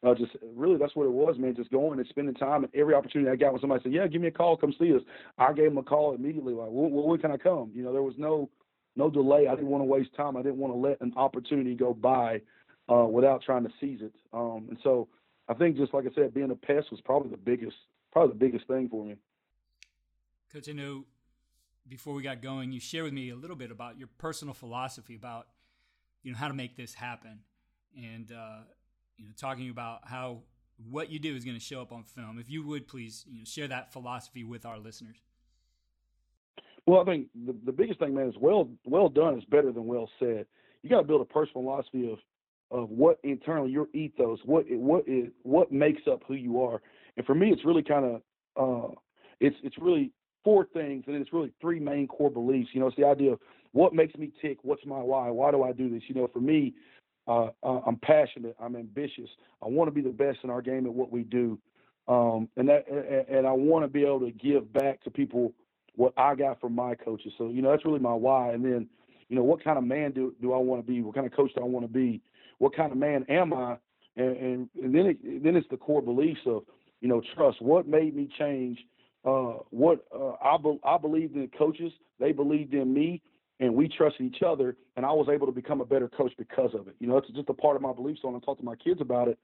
uh, 0.07 0.14
just 0.14 0.33
really, 0.55 0.77
that's 0.77 0.95
what 0.95 1.07
it 1.07 1.12
was, 1.12 1.37
man. 1.38 1.57
Just 1.57 1.71
going 1.71 1.99
and 1.99 2.09
spending 2.09 2.35
time. 2.35 2.64
And 2.64 2.75
every 2.75 2.95
opportunity 2.95 3.31
I 3.31 3.37
got 3.37 3.53
when 3.53 3.61
somebody 3.61 3.83
said, 3.83 3.93
"Yeah, 3.93 4.07
give 4.07 4.21
me 4.21 4.29
a 4.29 4.31
call, 4.31 4.57
come 4.57 4.75
see 4.79 4.95
us," 4.95 5.01
I 5.38 5.53
gave 5.55 5.71
them 5.71 5.79
a 5.79 5.83
call 5.83 6.14
immediately. 6.14 6.53
Like, 6.53 6.69
well, 6.71 6.90
when 6.90 7.19
can 7.21 7.31
I 7.31 7.38
come? 7.38 7.71
You 7.75 7.85
know, 7.85 7.93
there 7.93 8.03
was 8.03 8.14
no 8.19 8.51
no 8.97 9.09
delay. 9.09 9.49
I 9.49 9.55
didn't 9.55 9.71
want 9.71 9.81
to 9.81 9.87
waste 9.87 10.14
time. 10.14 10.37
I 10.37 10.43
didn't 10.43 10.59
want 10.59 10.75
to 10.75 10.79
let 10.79 11.01
an 11.01 11.14
opportunity 11.17 11.75
go 11.75 11.95
by 11.95 12.43
uh, 12.88 13.07
without 13.07 13.43
trying 13.43 13.64
to 13.64 13.71
seize 13.81 14.01
it. 14.03 14.12
Um, 14.33 14.67
and 14.69 14.79
so 14.83 15.09
I 15.49 15.55
think 15.55 15.77
just 15.77 15.93
like 15.93 16.05
I 16.07 16.15
said, 16.15 16.35
being 16.35 16.51
a 16.51 16.57
pest 16.57 16.91
was 16.91 17.01
probably 17.01 17.31
the 17.31 17.37
biggest, 17.37 17.77
probably 18.13 18.33
the 18.33 18.39
biggest 18.39 18.67
thing 18.67 18.89
for 18.89 19.05
me. 19.05 19.17
Coach, 20.53 20.69
I 20.69 20.73
know 20.73 21.05
before 21.89 22.15
we 22.15 22.23
got 22.23 22.41
going, 22.41 22.73
you 22.73 22.81
shared 22.81 23.05
with 23.05 23.13
me 23.13 23.31
a 23.31 23.37
little 23.37 23.57
bit 23.57 23.71
about 23.71 23.99
your 23.99 24.09
personal 24.19 24.55
philosophy 24.55 25.15
about 25.15 25.49
you 26.23 26.33
know 26.33 26.39
how 26.39 26.49
to 26.49 26.55
make 26.55 26.77
this 26.77 26.95
happen, 26.95 27.41
and 27.97 28.33
uh, 28.33 28.61
you 29.17 29.27
know 29.27 29.33
talking 29.37 29.69
about 29.69 30.09
how 30.09 30.39
what 30.91 31.11
you 31.11 31.19
do 31.19 31.35
is 31.37 31.45
going 31.45 31.57
to 31.57 31.63
show 31.63 31.81
up 31.83 31.93
on 31.93 32.03
film. 32.03 32.39
If 32.39 32.51
you 32.51 32.67
would 32.67 32.89
please, 32.89 33.25
you 33.29 33.39
know, 33.39 33.45
share 33.45 33.69
that 33.69 33.93
philosophy 33.93 34.43
with 34.45 34.67
our 34.67 34.79
listeners. 34.79 35.17
Well, 36.87 37.01
I 37.01 37.05
think 37.05 37.29
the, 37.35 37.55
the 37.65 37.73
biggest 37.73 37.99
thing, 37.99 38.15
man, 38.15 38.29
is 38.29 38.35
well 38.39 38.69
well 38.85 39.09
done 39.09 39.39
is 39.39 39.45
better 39.45 39.73
than 39.73 39.87
well 39.87 40.09
said. 40.19 40.47
You 40.83 40.91
got 40.91 40.99
to 40.99 41.07
build 41.07 41.23
a 41.23 41.27
personal 41.27 41.63
philosophy 41.63 42.11
of 42.11 42.19
of 42.75 42.91
what 42.91 43.21
internally 43.23 43.71
your 43.71 43.87
ethos, 43.95 44.41
what 44.45 44.65
what 44.69 45.05
is 45.07 45.29
what 45.45 45.71
makes 45.71 46.03
up 46.11 46.23
who 46.27 46.35
you 46.35 46.61
are. 46.61 46.83
And 47.17 47.25
for 47.25 47.35
me, 47.35 47.51
it's 47.51 47.65
really 47.65 47.85
kind 47.85 48.05
of 48.05 48.23
uh, 48.57 48.95
it's 49.41 49.57
it's 49.63 49.79
really 49.79 50.11
four 50.43 50.67
things, 50.75 51.05
and 51.07 51.15
it's 51.17 51.33
really 51.33 51.53
three 51.61 51.79
main 51.79 52.09
core 52.09 52.31
beliefs. 52.31 52.71
You 52.73 52.81
know, 52.81 52.89
it's 52.89 52.97
the 52.97 53.07
idea 53.07 53.33
of 53.33 53.39
what 53.71 53.95
makes 53.95 54.15
me 54.17 54.33
tick, 54.43 54.59
what's 54.63 54.85
my 54.85 54.99
why, 54.99 55.31
why 55.31 55.53
do 55.53 55.63
I 55.63 55.73
do 55.73 55.89
this? 55.89 56.03
You 56.09 56.17
know, 56.17 56.29
for 56.33 56.41
me, 56.41 56.75
uh, 57.29 57.51
uh 57.63 57.81
I'm 57.87 57.97
passionate, 57.97 58.57
I'm 58.61 58.75
ambitious, 58.75 59.31
I 59.63 59.69
want 59.69 59.87
to 59.87 59.93
be 59.93 60.03
the 60.03 60.15
best 60.15 60.39
in 60.43 60.51
our 60.51 60.61
game 60.61 60.85
at 60.85 60.93
what 60.93 61.13
we 61.13 61.23
do, 61.23 61.57
um, 62.09 62.49
and 62.57 62.69
that 62.69 62.89
and 63.31 63.47
I 63.47 63.53
want 63.53 63.85
to 63.85 63.89
be 63.89 64.03
able 64.03 64.21
to 64.21 64.33
give 64.33 64.73
back 64.73 65.01
to 65.05 65.11
people 65.11 65.55
what 65.95 66.13
I 66.17 66.35
got 66.35 66.61
from 66.61 66.75
my 66.75 66.97
coaches. 66.97 67.33
So 67.39 67.51
you 67.51 67.63
know, 67.63 67.71
that's 67.71 67.85
really 67.85 68.01
my 68.01 68.15
why. 68.15 68.51
And 68.53 68.65
then, 68.65 68.89
you 69.29 69.37
know, 69.37 69.45
what 69.45 69.63
kind 69.63 69.79
of 69.79 69.85
man 69.85 70.11
do 70.11 70.35
do 70.43 70.53
I 70.53 70.59
want 70.59 70.85
to 70.85 70.93
be? 70.93 71.03
What 71.03 71.15
kind 71.15 71.27
of 71.27 71.33
coach 71.33 71.53
do 71.55 71.61
I 71.61 71.67
want 71.67 71.87
to 71.87 71.93
be? 71.93 72.21
What 72.59 72.75
kind 72.75 72.93
of 72.93 72.99
man 72.99 73.25
am 73.29 73.53
I? 73.53 73.77
And, 74.17 74.37
and, 74.37 74.69
and 74.83 74.95
then 74.95 75.07
it, 75.07 75.43
then 75.43 75.57
it's 75.57 75.69
the 75.71 75.77
core 75.77 76.03
beliefs 76.03 76.40
of 76.47 76.62
you 77.01 77.09
know 77.09 77.21
trust. 77.35 77.61
What 77.61 77.87
made 77.87 78.14
me 78.14 78.29
change? 78.38 78.79
Uh, 79.25 79.59
what 79.71 80.05
uh, 80.14 80.33
I 80.43 80.57
be, 80.62 80.79
I 80.85 80.99
believed 80.99 81.35
in 81.35 81.49
coaches. 81.57 81.93
They 82.21 82.33
believed 82.33 82.75
in 82.75 82.93
me, 82.93 83.23
and 83.61 83.75
we 83.75 83.88
trusted 83.88 84.27
each 84.27 84.43
other. 84.47 84.77
And 84.97 85.05
I 85.05 85.12
was 85.12 85.29
able 85.33 85.47
to 85.47 85.53
become 85.53 85.81
a 85.81 85.85
better 85.85 86.09
coach 86.09 86.33
because 86.38 86.75
of 86.75 86.88
it. 86.88 86.95
You 87.01 87.09
know, 87.09 87.17
it's 87.17 87.29
just 87.31 87.49
a 87.49 87.55
part 87.55 87.77
of 87.77 87.83
my 87.83 87.93
belief. 87.93 88.19
So 88.21 88.29
when 88.29 88.40
I 88.40 88.45
talk 88.45 88.59
to 88.59 88.64
my 88.64 88.77
kids 88.77 89.01
about 89.01 89.29
it, 89.29 89.38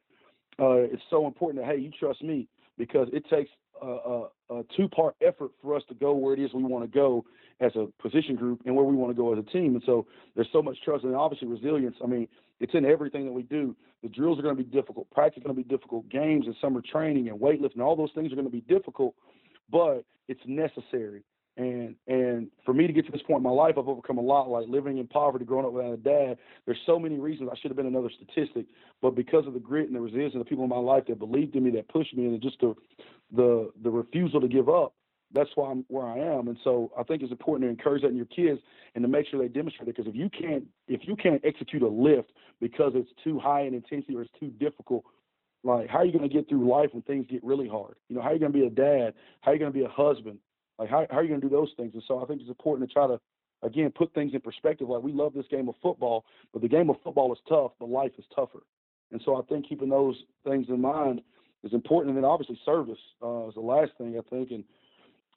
uh, 0.61 0.85
it's 0.93 1.03
so 1.11 1.27
important 1.27 1.65
that 1.65 1.73
hey, 1.73 1.81
you 1.81 1.91
trust 1.99 2.23
me 2.23 2.47
because 2.79 3.09
it 3.13 3.25
takes 3.29 3.51
a, 3.83 3.87
a, 3.87 4.29
a 4.51 4.63
two-part 4.77 5.17
effort 5.27 5.51
for 5.63 5.75
us 5.75 5.83
to 5.89 5.95
go 5.95 6.15
where 6.15 6.35
it 6.35 6.41
is 6.41 6.53
we 6.53 6.63
want 6.63 6.85
to 6.85 6.91
go 6.91 7.25
as 7.61 7.73
a 7.77 7.87
position 8.01 8.37
group 8.37 8.61
and 8.65 8.75
where 8.75 8.85
we 8.85 8.97
want 8.97 9.11
to 9.11 9.17
go 9.17 9.33
as 9.33 9.39
a 9.39 9.51
team. 9.51 9.75
And 9.75 9.83
so 9.85 10.07
there's 10.35 10.49
so 10.53 10.63
much 10.63 10.77
trust 10.85 11.05
and 11.05 11.15
obviously 11.15 11.49
resilience. 11.49 11.97
I 12.03 12.07
mean, 12.07 12.29
it's 12.61 12.75
in 12.75 12.85
everything 12.85 13.25
that 13.25 13.33
we 13.33 13.43
do. 13.43 13.75
The 14.03 14.09
drills 14.09 14.39
are 14.39 14.43
going 14.43 14.57
to 14.57 14.63
be 14.63 14.71
difficult. 14.71 15.11
Practice 15.11 15.39
is 15.39 15.45
going 15.45 15.57
to 15.57 15.63
be 15.63 15.69
difficult. 15.69 16.09
Games 16.09 16.47
and 16.47 16.55
summer 16.61 16.81
training 16.81 17.29
and 17.29 17.41
weightlifting, 17.41 17.81
all 17.81 17.97
those 17.97 18.13
things 18.15 18.33
are 18.33 18.37
going 18.37 18.47
to 18.47 18.53
be 18.53 18.63
difficult, 18.63 19.15
but 19.71 20.05
it's 20.29 20.41
necessary. 20.47 21.23
And 21.57 21.97
and 22.07 22.49
for 22.65 22.73
me 22.73 22.87
to 22.87 22.93
get 22.93 23.05
to 23.07 23.13
this 23.13 23.23
point 23.23 23.39
in 23.39 23.43
my 23.43 23.51
life, 23.51 23.75
I've 23.77 23.89
overcome 23.89 24.19
a 24.19 24.23
lot. 24.23 24.49
Like 24.49 24.69
living 24.69 24.99
in 24.99 25.07
poverty, 25.09 25.45
growing 25.45 25.67
up 25.67 25.73
without 25.73 25.93
a 25.93 25.97
dad. 25.97 26.39
There's 26.65 26.79
so 26.87 26.99
many 26.99 27.19
reasons 27.19 27.51
I 27.53 27.59
should 27.59 27.71
have 27.71 27.77
been 27.77 27.87
another 27.87 28.11
statistic, 28.11 28.67
but 29.03 29.17
because 29.17 29.47
of 29.47 29.55
the 29.55 29.61
grit 29.61 29.87
and 29.87 29.97
the 29.97 30.01
resilience 30.01 30.35
and 30.35 30.41
the 30.41 30.45
people 30.49 30.65
in 30.65 30.71
my 30.71 30.77
life 30.77 31.05
that 31.09 31.19
believed 31.19 31.57
in 31.57 31.65
me, 31.65 31.71
that 31.73 31.89
pushed 31.89 32.17
me, 32.17 32.27
and 32.27 32.41
just 32.41 32.61
the 32.61 32.75
the 33.33 33.71
the 33.83 33.91
refusal 33.91 34.41
to 34.41 34.49
give 34.49 34.69
up, 34.69 34.95
that's 35.33 35.51
why 35.55 35.71
I'm 35.71 35.85
where 35.89 36.07
I 36.07 36.19
am. 36.19 36.49
And 36.49 36.57
so 36.65 36.91
I 36.99 37.03
think 37.03 37.23
it's 37.23 37.31
important 37.31 37.67
to 37.67 37.71
encourage 37.71 38.03
that 38.03 38.09
in 38.09 38.17
your 38.17 38.27
kids 38.27 38.61
and 38.95 39.03
to 39.03 39.09
make 39.09 39.27
sure 39.29 39.41
they 39.41 39.49
demonstrate 39.49 39.89
it. 39.89 39.97
Because 39.97 40.09
if 40.09 40.17
you 40.17 40.29
can't 40.31 40.65
if 40.89 41.03
you 41.05 41.17
can't 41.17 41.41
execute 41.45 41.83
a 41.83 41.89
lift 41.89 42.33
because 42.61 42.93
it's 42.95 43.11
too 43.23 43.39
high 43.39 43.63
in 43.63 43.75
intensity 43.75 44.17
or 44.17 44.23
it's 44.23 44.33
too 44.39 44.51
difficult, 44.51 45.05
like 45.63 45.89
how 45.89 45.99
are 45.99 46.05
you 46.05 46.13
going 46.13 46.29
to 46.29 46.35
get 46.35 46.49
through 46.49 46.69
life 46.69 46.91
when 46.93 47.03
things 47.03 47.27
get 47.31 47.45
really 47.45 47.69
hard? 47.69 47.95
You 48.09 48.17
know, 48.17 48.23
how 48.23 48.31
are 48.31 48.35
you 48.35 48.41
going 48.41 48.53
to 48.53 48.59
be 48.59 48.67
a 48.67 48.71
dad? 48.71 49.15
How 49.41 49.53
are 49.53 49.55
you 49.55 49.61
going 49.61 49.73
to 49.73 49.79
be 49.79 49.85
a 49.85 49.89
husband? 49.89 50.39
Like 50.79 50.91
how 50.91 51.07
how 51.11 51.19
are 51.19 51.23
you 51.23 51.29
going 51.29 51.41
to 51.41 51.49
do 51.49 51.55
those 51.55 51.73
things? 51.77 51.93
And 51.95 52.03
so 52.09 52.23
I 52.23 52.27
think 52.27 52.41
it's 52.41 52.51
important 52.51 52.89
to 52.89 52.93
try 52.93 53.07
to 53.07 53.21
again 53.63 53.93
put 53.97 54.13
things 54.15 54.33
in 54.35 54.41
perspective. 54.41 54.89
Like 54.89 55.03
we 55.03 55.13
love 55.13 55.35
this 55.35 55.47
game 55.51 55.69
of 55.69 55.75
football, 55.83 56.25
but 56.53 56.63
the 56.63 56.69
game 56.69 56.91
of 56.91 56.97
football 57.05 57.33
is 57.33 57.39
tough, 57.49 57.73
but 57.79 57.89
life 57.89 58.13
is 58.19 58.25
tougher. 58.35 58.63
And 59.13 59.21
so 59.25 59.37
I 59.37 59.43
think 59.43 59.69
keeping 59.69 59.89
those 59.89 60.17
things 60.45 60.67
in 60.69 60.81
mind 60.81 61.21
is 61.63 61.73
important. 61.73 62.15
And 62.15 62.17
then 62.17 62.31
obviously 62.31 62.59
service 62.65 62.99
uh, 63.23 63.49
is 63.49 63.55
the 63.55 63.61
last 63.61 63.93
thing 63.99 64.17
I 64.19 64.29
think. 64.31 64.51
And 64.51 64.65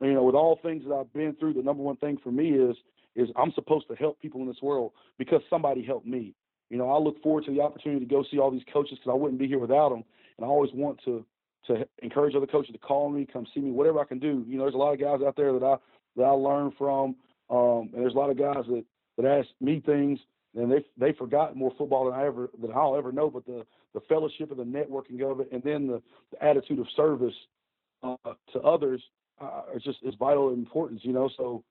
you 0.01 0.13
know, 0.13 0.23
with 0.23 0.35
all 0.35 0.59
things 0.61 0.83
that 0.87 0.93
I've 0.93 1.13
been 1.13 1.35
through, 1.39 1.53
the 1.53 1.61
number 1.61 1.83
one 1.83 1.97
thing 1.97 2.17
for 2.23 2.31
me 2.31 2.51
is 2.51 2.75
is 3.15 3.29
I'm 3.35 3.51
supposed 3.53 3.87
to 3.89 3.95
help 3.95 4.19
people 4.19 4.41
in 4.41 4.47
this 4.47 4.61
world 4.61 4.91
because 5.19 5.41
somebody 5.49 5.83
helped 5.83 6.07
me. 6.07 6.33
You 6.69 6.77
know, 6.77 6.89
I 6.89 6.97
look 6.97 7.21
forward 7.21 7.45
to 7.45 7.51
the 7.51 7.61
opportunity 7.61 8.03
to 8.03 8.09
go 8.09 8.23
see 8.31 8.39
all 8.39 8.49
these 8.49 8.63
coaches 8.71 8.97
because 8.97 9.11
I 9.11 9.15
wouldn't 9.15 9.39
be 9.39 9.47
here 9.47 9.59
without 9.59 9.89
them, 9.89 10.03
and 10.37 10.45
I 10.45 10.47
always 10.47 10.71
want 10.73 10.99
to 11.05 11.25
to 11.67 11.85
encourage 12.01 12.35
other 12.35 12.47
coaches 12.47 12.73
to 12.73 12.79
call 12.79 13.09
me, 13.09 13.25
come 13.31 13.45
see 13.53 13.61
me, 13.61 13.71
whatever 13.71 13.99
I 13.99 14.05
can 14.05 14.19
do. 14.19 14.43
You 14.47 14.57
know, 14.57 14.63
there's 14.63 14.73
a 14.73 14.77
lot 14.77 14.93
of 14.93 14.99
guys 14.99 15.25
out 15.25 15.35
there 15.37 15.53
that 15.53 15.63
I 15.63 15.75
that 16.17 16.23
I 16.23 16.31
learn 16.31 16.71
from, 16.77 17.15
um, 17.49 17.89
and 17.93 18.01
there's 18.01 18.15
a 18.15 18.17
lot 18.17 18.29
of 18.29 18.37
guys 18.37 18.65
that 18.67 18.83
that 19.17 19.25
ask 19.25 19.47
me 19.61 19.81
things, 19.85 20.19
and 20.55 20.71
they 20.71 20.83
they 20.97 21.13
forgot 21.13 21.55
more 21.55 21.71
football 21.77 22.05
than 22.05 22.19
I 22.19 22.25
ever 22.25 22.49
than 22.59 22.71
I'll 22.73 22.97
ever 22.97 23.11
know. 23.11 23.29
But 23.29 23.45
the 23.45 23.65
the 23.93 24.01
fellowship 24.09 24.51
and 24.51 24.59
the 24.59 24.79
networking 24.79 25.21
of 25.29 25.39
it, 25.39 25.49
and 25.51 25.61
then 25.63 25.87
the, 25.87 26.01
the 26.31 26.43
attitude 26.43 26.79
of 26.79 26.87
service 26.95 27.35
uh, 28.01 28.15
to 28.53 28.59
others 28.61 29.01
uh, 29.43 29.63
it's 29.73 29.83
just 29.83 29.99
it's 30.03 30.15
vital 30.17 30.53
importance, 30.53 31.01
you 31.03 31.13
know. 31.13 31.29
So 31.37 31.63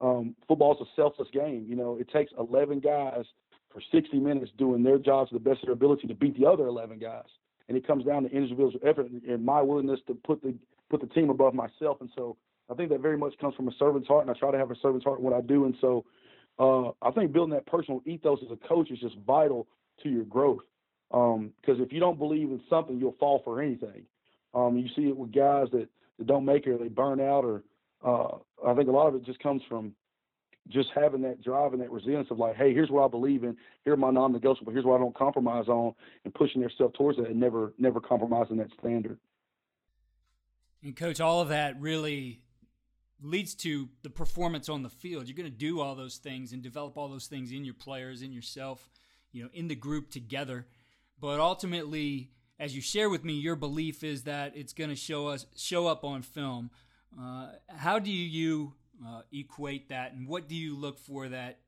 um, 0.00 0.34
football 0.48 0.72
is 0.74 0.80
a 0.80 0.90
selfless 0.96 1.28
game. 1.32 1.66
You 1.68 1.76
know, 1.76 1.98
it 2.00 2.08
takes 2.10 2.32
11 2.38 2.80
guys 2.80 3.24
for 3.72 3.80
60 3.92 4.18
minutes 4.18 4.50
doing 4.58 4.82
their 4.82 4.98
jobs 4.98 5.30
to 5.30 5.34
the 5.34 5.40
best 5.40 5.62
of 5.62 5.66
their 5.66 5.74
ability 5.74 6.08
to 6.08 6.14
beat 6.14 6.38
the 6.38 6.46
other 6.46 6.66
11 6.66 6.98
guys, 6.98 7.28
and 7.68 7.76
it 7.76 7.86
comes 7.86 8.04
down 8.04 8.24
to 8.24 8.30
individual 8.30 8.72
effort 8.84 9.06
and 9.10 9.44
my 9.44 9.62
willingness 9.62 10.00
to 10.06 10.14
put 10.14 10.42
the 10.42 10.54
put 10.90 11.00
the 11.00 11.06
team 11.08 11.30
above 11.30 11.54
myself. 11.54 11.98
And 12.00 12.10
so 12.16 12.36
I 12.70 12.74
think 12.74 12.90
that 12.90 13.00
very 13.00 13.16
much 13.16 13.34
comes 13.40 13.54
from 13.54 13.68
a 13.68 13.72
servant's 13.78 14.08
heart, 14.08 14.26
and 14.26 14.34
I 14.34 14.38
try 14.38 14.50
to 14.50 14.58
have 14.58 14.70
a 14.70 14.76
servant's 14.82 15.04
heart 15.04 15.18
in 15.18 15.24
what 15.24 15.34
I 15.34 15.40
do. 15.40 15.64
And 15.64 15.74
so 15.80 16.04
uh, 16.58 16.90
I 17.02 17.10
think 17.12 17.32
building 17.32 17.54
that 17.54 17.66
personal 17.66 18.02
ethos 18.06 18.40
as 18.44 18.50
a 18.50 18.68
coach 18.68 18.90
is 18.90 18.98
just 18.98 19.16
vital 19.26 19.66
to 20.02 20.08
your 20.08 20.24
growth. 20.24 20.62
Because 21.10 21.34
um, 21.36 21.82
if 21.82 21.92
you 21.92 21.98
don't 21.98 22.18
believe 22.18 22.50
in 22.50 22.60
something, 22.70 22.98
you'll 22.98 23.16
fall 23.18 23.40
for 23.44 23.60
anything. 23.60 24.02
Um, 24.54 24.76
you 24.76 24.88
see 24.94 25.08
it 25.08 25.16
with 25.16 25.32
guys 25.32 25.66
that 25.72 25.88
that 26.20 26.26
don't 26.26 26.44
make 26.44 26.66
it 26.66 26.70
or 26.70 26.78
they 26.78 26.88
burn 26.88 27.20
out 27.20 27.44
or 27.44 27.64
uh, 28.04 28.36
I 28.64 28.74
think 28.74 28.88
a 28.88 28.92
lot 28.92 29.08
of 29.08 29.14
it 29.14 29.24
just 29.24 29.40
comes 29.40 29.62
from 29.68 29.94
just 30.68 30.90
having 30.94 31.22
that 31.22 31.42
drive 31.42 31.72
and 31.72 31.82
that 31.82 31.90
resilience 31.90 32.28
of 32.30 32.38
like, 32.38 32.54
hey, 32.54 32.72
here's 32.72 32.90
what 32.90 33.04
I 33.04 33.08
believe 33.08 33.42
in, 33.42 33.56
here 33.84 33.94
are 33.94 33.96
my 33.96 34.10
non-negotiable, 34.10 34.72
here's 34.72 34.84
what 34.84 34.96
I 34.96 34.98
don't 34.98 35.16
compromise 35.16 35.68
on, 35.68 35.94
and 36.24 36.32
pushing 36.32 36.60
themselves 36.60 36.94
towards 36.96 37.18
that 37.18 37.28
and 37.28 37.40
never 37.40 37.72
never 37.78 38.00
compromising 38.00 38.58
that 38.58 38.68
standard. 38.78 39.18
And 40.82 40.94
coach, 40.94 41.20
all 41.20 41.40
of 41.40 41.48
that 41.48 41.80
really 41.80 42.40
leads 43.22 43.54
to 43.54 43.88
the 44.02 44.10
performance 44.10 44.68
on 44.68 44.82
the 44.82 44.88
field. 44.88 45.26
You're 45.28 45.36
going 45.36 45.50
to 45.50 45.56
do 45.56 45.80
all 45.80 45.94
those 45.94 46.16
things 46.16 46.52
and 46.52 46.62
develop 46.62 46.96
all 46.96 47.08
those 47.08 47.26
things 47.26 47.52
in 47.52 47.64
your 47.64 47.74
players, 47.74 48.22
in 48.22 48.32
yourself, 48.32 48.90
you 49.32 49.42
know, 49.42 49.50
in 49.52 49.68
the 49.68 49.74
group 49.74 50.10
together. 50.10 50.66
But 51.20 51.38
ultimately, 51.38 52.30
as 52.60 52.76
you 52.76 52.82
share 52.82 53.08
with 53.08 53.24
me, 53.24 53.32
your 53.32 53.56
belief 53.56 54.04
is 54.04 54.24
that 54.24 54.52
it's 54.54 54.74
going 54.74 54.90
to 54.90 54.96
show 54.96 55.28
us 55.28 55.46
show 55.56 55.86
up 55.86 56.04
on 56.04 56.20
film. 56.20 56.70
Uh, 57.18 57.48
how 57.68 57.98
do 57.98 58.12
you 58.12 58.74
uh, 59.04 59.22
equate 59.32 59.88
that, 59.88 60.12
and 60.12 60.28
what 60.28 60.46
do 60.46 60.54
you 60.54 60.76
look 60.76 60.98
for 60.98 61.28
that 61.28 61.58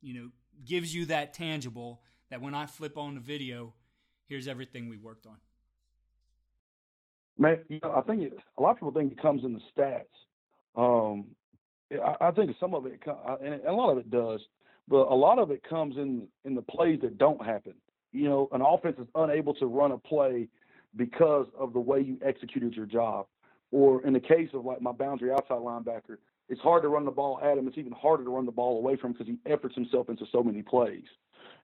you 0.00 0.14
know 0.14 0.30
gives 0.64 0.94
you 0.94 1.06
that 1.06 1.34
tangible 1.34 2.00
that 2.30 2.40
when 2.40 2.54
I 2.54 2.66
flip 2.66 2.96
on 2.96 3.14
the 3.14 3.20
video, 3.20 3.74
here's 4.26 4.46
everything 4.46 4.88
we 4.88 4.96
worked 4.96 5.26
on? 5.26 5.36
Man, 7.36 7.58
you 7.68 7.80
know, 7.82 7.92
I 7.94 8.00
think 8.02 8.22
it, 8.22 8.38
a 8.56 8.62
lot 8.62 8.70
of 8.70 8.76
people 8.76 8.92
think 8.92 9.12
it 9.12 9.20
comes 9.20 9.42
in 9.44 9.52
the 9.52 9.60
stats. 9.76 10.04
Um, 10.76 11.26
I, 11.92 12.28
I, 12.28 12.30
think 12.30 12.54
some 12.60 12.72
of 12.72 12.86
it, 12.86 13.00
and 13.42 13.64
a 13.64 13.72
lot 13.72 13.90
of 13.90 13.98
it 13.98 14.10
does. 14.10 14.40
but 14.86 15.08
a 15.08 15.14
lot 15.14 15.40
of 15.40 15.50
it 15.50 15.62
comes 15.68 15.96
in 15.96 16.28
in 16.44 16.54
the 16.54 16.62
plays 16.62 17.00
that 17.02 17.18
don't 17.18 17.44
happen. 17.44 17.74
You 18.14 18.28
know, 18.28 18.48
an 18.52 18.62
offense 18.62 18.96
is 18.98 19.08
unable 19.16 19.54
to 19.54 19.66
run 19.66 19.90
a 19.92 19.98
play 19.98 20.48
because 20.96 21.46
of 21.58 21.72
the 21.72 21.80
way 21.80 22.00
you 22.00 22.16
executed 22.24 22.72
your 22.72 22.86
job. 22.86 23.26
Or 23.72 24.06
in 24.06 24.12
the 24.12 24.20
case 24.20 24.50
of 24.54 24.64
like 24.64 24.80
my 24.80 24.92
boundary 24.92 25.32
outside 25.32 25.58
linebacker, 25.58 26.18
it's 26.48 26.60
hard 26.60 26.82
to 26.82 26.88
run 26.88 27.04
the 27.04 27.10
ball 27.10 27.40
at 27.42 27.58
him. 27.58 27.66
It's 27.66 27.76
even 27.76 27.92
harder 27.92 28.22
to 28.22 28.30
run 28.30 28.46
the 28.46 28.52
ball 28.52 28.78
away 28.78 28.96
from 28.96 29.10
him 29.10 29.12
because 29.18 29.26
he 29.26 29.50
efforts 29.50 29.74
himself 29.74 30.08
into 30.08 30.24
so 30.30 30.44
many 30.44 30.62
plays. 30.62 31.02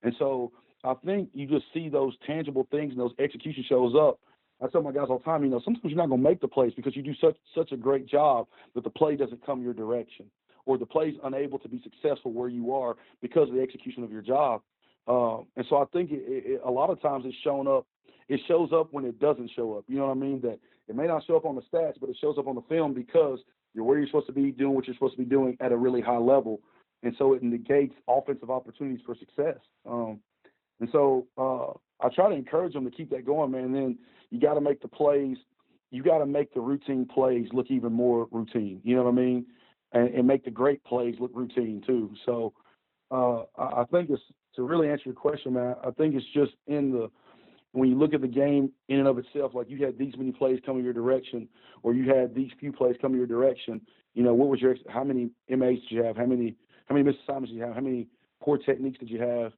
And 0.03 0.13
so 0.19 0.51
I 0.83 0.95
think 1.05 1.29
you 1.35 1.47
just 1.47 1.67
see 1.73 1.89
those 1.89 2.15
tangible 2.27 2.67
things 2.73 2.93
and 2.93 3.01
those 3.01 3.15
execution 3.21 3.65
shows 3.69 3.95
up. 3.95 4.19
I 4.61 4.67
tell 4.67 4.83
my 4.83 4.93
guys 4.93 5.07
all 5.09 5.19
the 5.19 5.25
time, 5.25 5.45
you 5.45 5.51
know, 5.51 5.61
sometimes 5.65 5.85
you're 5.85 5.97
not 5.97 6.09
going 6.09 6.23
to 6.23 6.29
make 6.29 6.41
the 6.41 6.49
plays 6.49 6.73
because 6.75 6.97
you 6.97 7.03
do 7.03 7.15
such 7.21 7.37
such 7.55 7.73
a 7.73 7.77
great 7.77 8.07
job 8.07 8.47
that 8.75 8.85
the 8.85 8.91
play 8.91 9.17
doesn't 9.17 9.45
come 9.47 9.63
your 9.63 9.73
direction, 9.73 10.27
or 10.67 10.77
the 10.77 10.87
play's 10.87 11.15
unable 11.25 11.59
to 11.61 11.69
be 11.69 11.81
successful 11.83 12.33
where 12.33 12.49
you 12.49 12.75
are 12.75 12.97
because 13.23 13.49
of 13.49 13.55
the 13.55 13.61
execution 13.63 14.03
of 14.03 14.11
your 14.11 14.21
job. 14.21 14.63
Uh, 15.11 15.39
and 15.57 15.67
so 15.69 15.79
I 15.79 15.85
think 15.93 16.13
it, 16.13 16.23
it, 16.25 16.61
a 16.65 16.71
lot 16.71 16.89
of 16.89 17.03
times 17.03 17.25
it's 17.27 17.37
shown 17.43 17.67
up. 17.67 17.85
It 18.29 18.41
shows 18.47 18.71
up 18.73 18.93
when 18.93 19.05
it 19.05 19.19
doesn't 19.19 19.51
show 19.57 19.77
up. 19.77 19.85
You 19.89 19.97
know 19.97 20.07
what 20.07 20.17
I 20.17 20.21
mean? 20.21 20.41
That 20.43 20.61
it 20.87 20.95
may 20.95 21.09
not 21.09 21.27
show 21.27 21.37
up 21.37 21.45
on 21.45 21.57
the 21.57 21.63
stats, 21.63 21.95
but 22.01 22.09
it 22.09 22.17
shows 22.21 22.37
up 22.39 22.47
on 22.47 22.55
the 22.55 22.63
film 22.69 22.95
because 22.95 23.41
you're 23.75 23.85
where 23.85 23.99
you're 23.99 24.07
supposed 24.07 24.29
to 24.29 24.33
be, 24.33 24.53
doing 24.53 24.75
what 24.75 24.87
you're 24.87 24.95
supposed 24.95 25.17
to 25.17 25.19
be 25.19 25.29
doing 25.29 25.57
at 25.61 25.73
a 25.73 25.77
really 25.77 26.01
high 26.01 26.17
level, 26.17 26.61
and 27.03 27.13
so 27.19 27.35
it 27.35 27.43
negates 27.43 27.95
offensive 28.09 28.51
opportunities 28.51 29.01
for 29.05 29.17
success. 29.17 29.59
Um, 29.85 30.21
and 30.79 30.89
so 30.93 31.27
uh, 31.37 31.73
I 32.05 32.09
try 32.15 32.29
to 32.29 32.35
encourage 32.37 32.75
them 32.75 32.85
to 32.85 32.91
keep 32.91 33.11
that 33.11 33.27
going, 33.27 33.51
man. 33.51 33.65
And 33.65 33.75
then 33.75 33.99
you 34.31 34.41
got 34.41 34.55
to 34.55 34.61
make 34.61 34.81
the 34.81 34.89
plays. 34.89 35.37
You 35.91 36.05
got 36.05 36.19
to 36.19 36.27
make 36.27 36.55
the 36.55 36.61
routine 36.61 37.05
plays 37.13 37.49
look 37.53 37.67
even 37.71 37.93
more 37.93 38.29
routine. 38.31 38.81
You 38.85 38.95
know 38.95 39.03
what 39.03 39.13
I 39.13 39.15
mean? 39.15 39.47
And, 39.93 40.15
and 40.15 40.27
make 40.27 40.45
the 40.45 40.53
great 40.53 40.85
plays 40.85 41.17
look 41.19 41.33
routine 41.35 41.83
too. 41.85 42.15
So 42.25 42.53
uh, 43.11 43.43
I 43.59 43.85
think 43.91 44.11
it's 44.11 44.23
to 44.57 44.63
really 44.63 44.89
answer 44.89 45.05
your 45.07 45.15
question, 45.15 45.55
man. 45.55 45.75
I 45.85 45.91
think 45.93 46.15
it's 46.15 46.27
just 46.35 46.53
in 46.67 46.93
the 46.93 47.11
when 47.73 47.89
you 47.89 47.97
look 47.97 48.15
at 48.15 48.21
the 48.21 48.29
game 48.29 48.73
in 48.89 48.99
and 48.99 49.07
of 49.07 49.19
itself, 49.19 49.53
like 49.55 49.71
you 49.71 49.85
had 49.85 49.97
these 49.97 50.15
many 50.17 50.33
plays 50.33 50.59
coming 50.67 50.83
your 50.83 50.93
direction, 50.93 51.49
or 51.83 51.95
you 51.95 52.13
had 52.13 52.35
these 52.35 52.51
few 52.59 52.73
plays 52.73 52.97
coming 53.01 53.17
your 53.17 53.27
direction. 53.27 53.81
You 54.15 54.25
know, 54.25 54.35
what 54.35 54.49
was 54.49 54.61
your 54.61 54.75
how 54.89 55.05
many 55.05 55.31
MAs 55.49 55.79
did 55.89 55.91
you 55.91 56.03
have? 56.03 56.17
How 56.17 56.27
many 56.27 56.57
how 56.87 56.95
many 56.95 57.07
missed 57.07 57.19
assignments 57.23 57.51
did 57.51 57.59
you 57.59 57.65
have? 57.65 57.75
How 57.75 57.81
many 57.81 58.09
poor 58.43 58.59
techniques 58.59 58.99
did 58.99 59.09
you 59.09 59.21
have? 59.21 59.53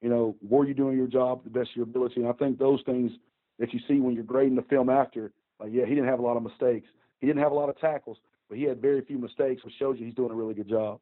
You 0.00 0.08
know, 0.08 0.36
were 0.42 0.66
you 0.66 0.74
doing 0.74 0.96
your 0.96 1.08
job 1.08 1.42
to 1.42 1.48
the 1.48 1.58
best 1.58 1.70
of 1.70 1.76
your 1.76 1.84
ability? 1.84 2.20
And 2.20 2.28
I 2.28 2.32
think 2.32 2.58
those 2.58 2.80
things 2.86 3.10
that 3.58 3.72
you 3.72 3.80
see 3.88 3.98
when 3.98 4.14
you're 4.14 4.24
grading 4.24 4.54
the 4.54 4.62
film 4.62 4.90
after, 4.90 5.32
like, 5.58 5.70
yeah, 5.72 5.86
he 5.86 5.94
didn't 5.94 6.08
have 6.08 6.18
a 6.18 6.22
lot 6.22 6.36
of 6.36 6.42
mistakes. 6.42 6.86
He 7.20 7.26
didn't 7.26 7.42
have 7.42 7.52
a 7.52 7.54
lot 7.54 7.70
of 7.70 7.78
tackles, 7.80 8.18
but 8.48 8.58
he 8.58 8.64
had 8.64 8.80
very 8.80 9.00
few 9.00 9.18
mistakes, 9.18 9.64
which 9.64 9.74
shows 9.78 9.96
you 9.98 10.04
he's 10.04 10.14
doing 10.14 10.30
a 10.30 10.34
really 10.34 10.54
good 10.54 10.68
job. 10.68 11.00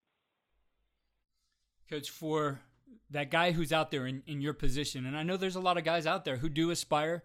Coach, 1.90 2.09
for 2.09 2.61
that 3.14 3.31
guy 3.31 3.53
who's 3.53 3.72
out 3.72 3.90
there 3.90 4.07
in, 4.07 4.22
in 4.27 4.40
your 4.40 4.53
position, 4.53 5.07
and 5.07 5.16
I 5.16 5.22
know 5.22 5.37
there's 5.37 5.57
a 5.57 5.61
lot 5.61 5.79
of 5.79 5.85
guys 5.85 6.05
out 6.07 6.24
there 6.24 6.37
who 6.37 6.48
do 6.48 6.70
aspire 6.70 7.22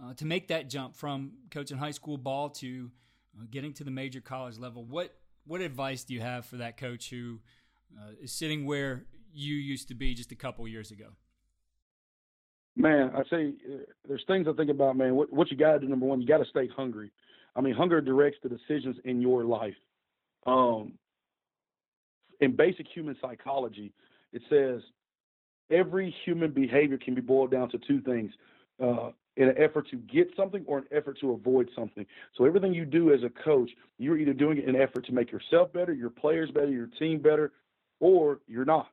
uh, 0.00 0.12
to 0.14 0.26
make 0.26 0.48
that 0.48 0.68
jump 0.68 0.94
from 0.94 1.32
coaching 1.50 1.78
high 1.78 1.90
school 1.90 2.18
ball 2.18 2.50
to 2.50 2.90
uh, 3.38 3.44
getting 3.50 3.72
to 3.74 3.84
the 3.84 3.90
major 3.90 4.20
college 4.20 4.58
level. 4.58 4.84
What 4.84 5.14
what 5.46 5.62
advice 5.62 6.04
do 6.04 6.12
you 6.12 6.20
have 6.20 6.44
for 6.44 6.56
that 6.56 6.76
coach 6.76 7.08
who 7.08 7.40
uh, 7.98 8.12
is 8.22 8.32
sitting 8.32 8.66
where 8.66 9.06
you 9.32 9.54
used 9.54 9.88
to 9.88 9.94
be 9.94 10.14
just 10.14 10.30
a 10.30 10.34
couple 10.34 10.68
years 10.68 10.90
ago? 10.90 11.06
Man, 12.76 13.10
I 13.16 13.22
say 13.30 13.54
uh, 13.66 13.78
there's 14.06 14.24
things 14.26 14.46
I 14.46 14.52
think 14.52 14.70
about, 14.70 14.96
man. 14.96 15.14
What, 15.14 15.32
what 15.32 15.50
you 15.50 15.56
got 15.56 15.72
to 15.72 15.78
do, 15.80 15.88
number 15.88 16.06
one, 16.06 16.20
you 16.20 16.28
got 16.28 16.38
to 16.38 16.50
stay 16.50 16.68
hungry. 16.76 17.10
I 17.56 17.62
mean, 17.62 17.74
hunger 17.74 18.00
directs 18.02 18.38
the 18.42 18.50
decisions 18.50 18.96
in 19.04 19.20
your 19.22 19.44
life. 19.44 19.74
Um, 20.46 20.92
in 22.40 22.56
basic 22.56 22.86
human 22.94 23.16
psychology, 23.20 23.92
it 24.32 24.42
says 24.48 24.82
every 25.70 26.14
human 26.24 26.50
behavior 26.50 26.98
can 26.98 27.14
be 27.14 27.20
boiled 27.20 27.50
down 27.50 27.70
to 27.70 27.78
two 27.78 28.00
things 28.00 28.32
uh, 28.82 29.10
in 29.36 29.48
an 29.48 29.54
effort 29.58 29.88
to 29.90 29.96
get 29.96 30.28
something 30.36 30.64
or 30.66 30.78
an 30.78 30.84
effort 30.92 31.18
to 31.20 31.32
avoid 31.32 31.70
something. 31.74 32.04
So 32.36 32.44
everything 32.44 32.74
you 32.74 32.84
do 32.84 33.12
as 33.12 33.20
a 33.22 33.30
coach, 33.44 33.70
you're 33.98 34.18
either 34.18 34.32
doing 34.32 34.58
it 34.58 34.64
in 34.64 34.74
an 34.74 34.80
effort 34.82 35.06
to 35.06 35.12
make 35.12 35.30
yourself 35.30 35.72
better, 35.72 35.92
your 35.92 36.10
players 36.10 36.50
better, 36.50 36.70
your 36.70 36.88
team 36.98 37.20
better, 37.20 37.52
or 38.00 38.40
you're 38.46 38.64
not. 38.64 38.88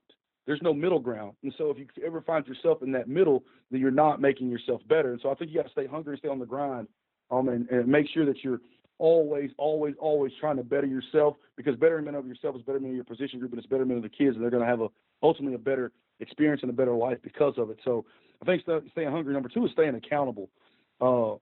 There's 0.45 0.61
no 0.61 0.73
middle 0.73 0.99
ground. 0.99 1.33
And 1.43 1.53
so 1.57 1.69
if 1.69 1.77
you 1.77 1.87
ever 2.05 2.21
find 2.21 2.47
yourself 2.47 2.81
in 2.81 2.91
that 2.93 3.09
middle, 3.09 3.43
then 3.69 3.81
you're 3.81 3.91
not 3.91 4.21
making 4.21 4.49
yourself 4.49 4.81
better. 4.87 5.11
And 5.11 5.19
so 5.21 5.29
I 5.29 5.35
think 5.35 5.51
you 5.51 5.57
got 5.57 5.65
to 5.65 5.71
stay 5.71 5.87
hungry, 5.87 6.17
stay 6.17 6.29
on 6.29 6.39
the 6.39 6.45
grind, 6.45 6.87
um, 7.29 7.49
and, 7.49 7.69
and 7.69 7.87
make 7.87 8.07
sure 8.13 8.25
that 8.25 8.43
you're 8.43 8.61
always, 8.99 9.51
always, 9.57 9.95
always 9.99 10.31
trying 10.39 10.57
to 10.57 10.63
better 10.63 10.87
yourself 10.87 11.35
because 11.55 11.75
betterment 11.75 12.15
of 12.15 12.25
yourself 12.25 12.55
is 12.55 12.61
betterment 12.61 12.91
of 12.91 12.95
your 12.95 13.03
position 13.03 13.39
group 13.39 13.51
and 13.51 13.59
it's 13.59 13.67
betterment 13.67 13.97
of 13.97 14.03
the 14.03 14.09
kids, 14.09 14.35
and 14.35 14.43
they're 14.43 14.49
going 14.49 14.63
to 14.63 14.69
have 14.69 14.81
a 14.81 14.87
ultimately 15.21 15.55
a 15.55 15.59
better 15.59 15.91
experience 16.19 16.61
and 16.61 16.69
a 16.69 16.73
better 16.73 16.93
life 16.93 17.17
because 17.23 17.53
of 17.57 17.69
it. 17.69 17.79
So 17.83 18.05
I 18.41 18.45
think 18.45 18.63
staying 18.63 19.11
hungry. 19.11 19.33
Number 19.33 19.49
two 19.49 19.65
is 19.65 19.71
staying 19.71 19.95
accountable. 19.95 20.49
Uh, 20.99 21.35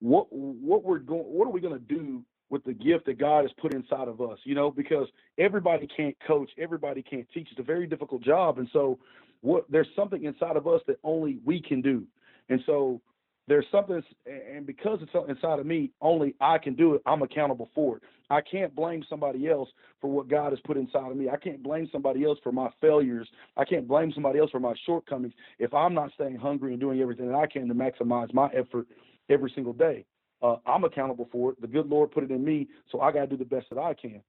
what 0.00 0.26
what 0.30 0.84
we're 0.84 0.98
going, 0.98 1.24
what 1.24 1.46
are 1.46 1.50
we 1.50 1.60
going 1.60 1.78
to 1.78 1.94
do 1.94 2.22
with 2.50 2.64
the 2.64 2.72
gift 2.72 3.06
that 3.06 3.18
God 3.18 3.42
has 3.42 3.50
put 3.60 3.74
inside 3.74 4.08
of 4.08 4.20
us, 4.20 4.38
you 4.44 4.54
know, 4.54 4.70
because 4.70 5.06
everybody 5.38 5.86
can't 5.94 6.16
coach, 6.26 6.50
everybody 6.58 7.02
can't 7.02 7.26
teach. 7.34 7.48
It's 7.50 7.60
a 7.60 7.64
very 7.64 7.86
difficult 7.86 8.22
job. 8.22 8.58
And 8.58 8.68
so 8.72 8.98
what 9.42 9.64
there's 9.70 9.88
something 9.94 10.24
inside 10.24 10.56
of 10.56 10.66
us 10.66 10.80
that 10.86 10.98
only 11.04 11.38
we 11.44 11.60
can 11.60 11.82
do. 11.82 12.04
And 12.48 12.60
so 12.64 13.00
there's 13.48 13.66
something 13.72 14.02
and 14.26 14.66
because 14.66 15.00
it's 15.02 15.12
inside 15.28 15.58
of 15.58 15.66
me, 15.66 15.90
only 16.00 16.34
I 16.40 16.58
can 16.58 16.74
do 16.74 16.94
it. 16.94 17.02
I'm 17.06 17.22
accountable 17.22 17.68
for 17.74 17.96
it. 17.96 18.02
I 18.30 18.40
can't 18.42 18.74
blame 18.74 19.02
somebody 19.08 19.48
else 19.48 19.70
for 20.00 20.10
what 20.10 20.28
God 20.28 20.52
has 20.52 20.60
put 20.66 20.76
inside 20.76 21.10
of 21.10 21.16
me. 21.16 21.30
I 21.30 21.36
can't 21.36 21.62
blame 21.62 21.88
somebody 21.90 22.24
else 22.24 22.38
for 22.42 22.52
my 22.52 22.68
failures. 22.80 23.26
I 23.56 23.64
can't 23.64 23.88
blame 23.88 24.12
somebody 24.12 24.38
else 24.38 24.50
for 24.50 24.60
my 24.60 24.74
shortcomings 24.84 25.32
if 25.58 25.72
I'm 25.72 25.94
not 25.94 26.12
staying 26.12 26.36
hungry 26.36 26.72
and 26.72 26.80
doing 26.80 27.00
everything 27.00 27.28
that 27.28 27.36
I 27.36 27.46
can 27.46 27.68
to 27.68 27.74
maximize 27.74 28.32
my 28.34 28.48
effort 28.48 28.86
every 29.30 29.50
single 29.54 29.72
day. 29.72 30.04
Uh, 30.42 30.56
I'm 30.66 30.84
accountable 30.84 31.28
for 31.32 31.52
it. 31.52 31.60
The 31.60 31.66
good 31.66 31.88
Lord 31.88 32.10
put 32.10 32.22
it 32.22 32.30
in 32.30 32.44
me, 32.44 32.68
so 32.92 33.00
I 33.00 33.10
got 33.12 33.20
to 33.22 33.26
do 33.26 33.36
the 33.36 33.44
best 33.44 33.66
that 33.70 33.78
I 33.78 33.94
can. 33.94 34.22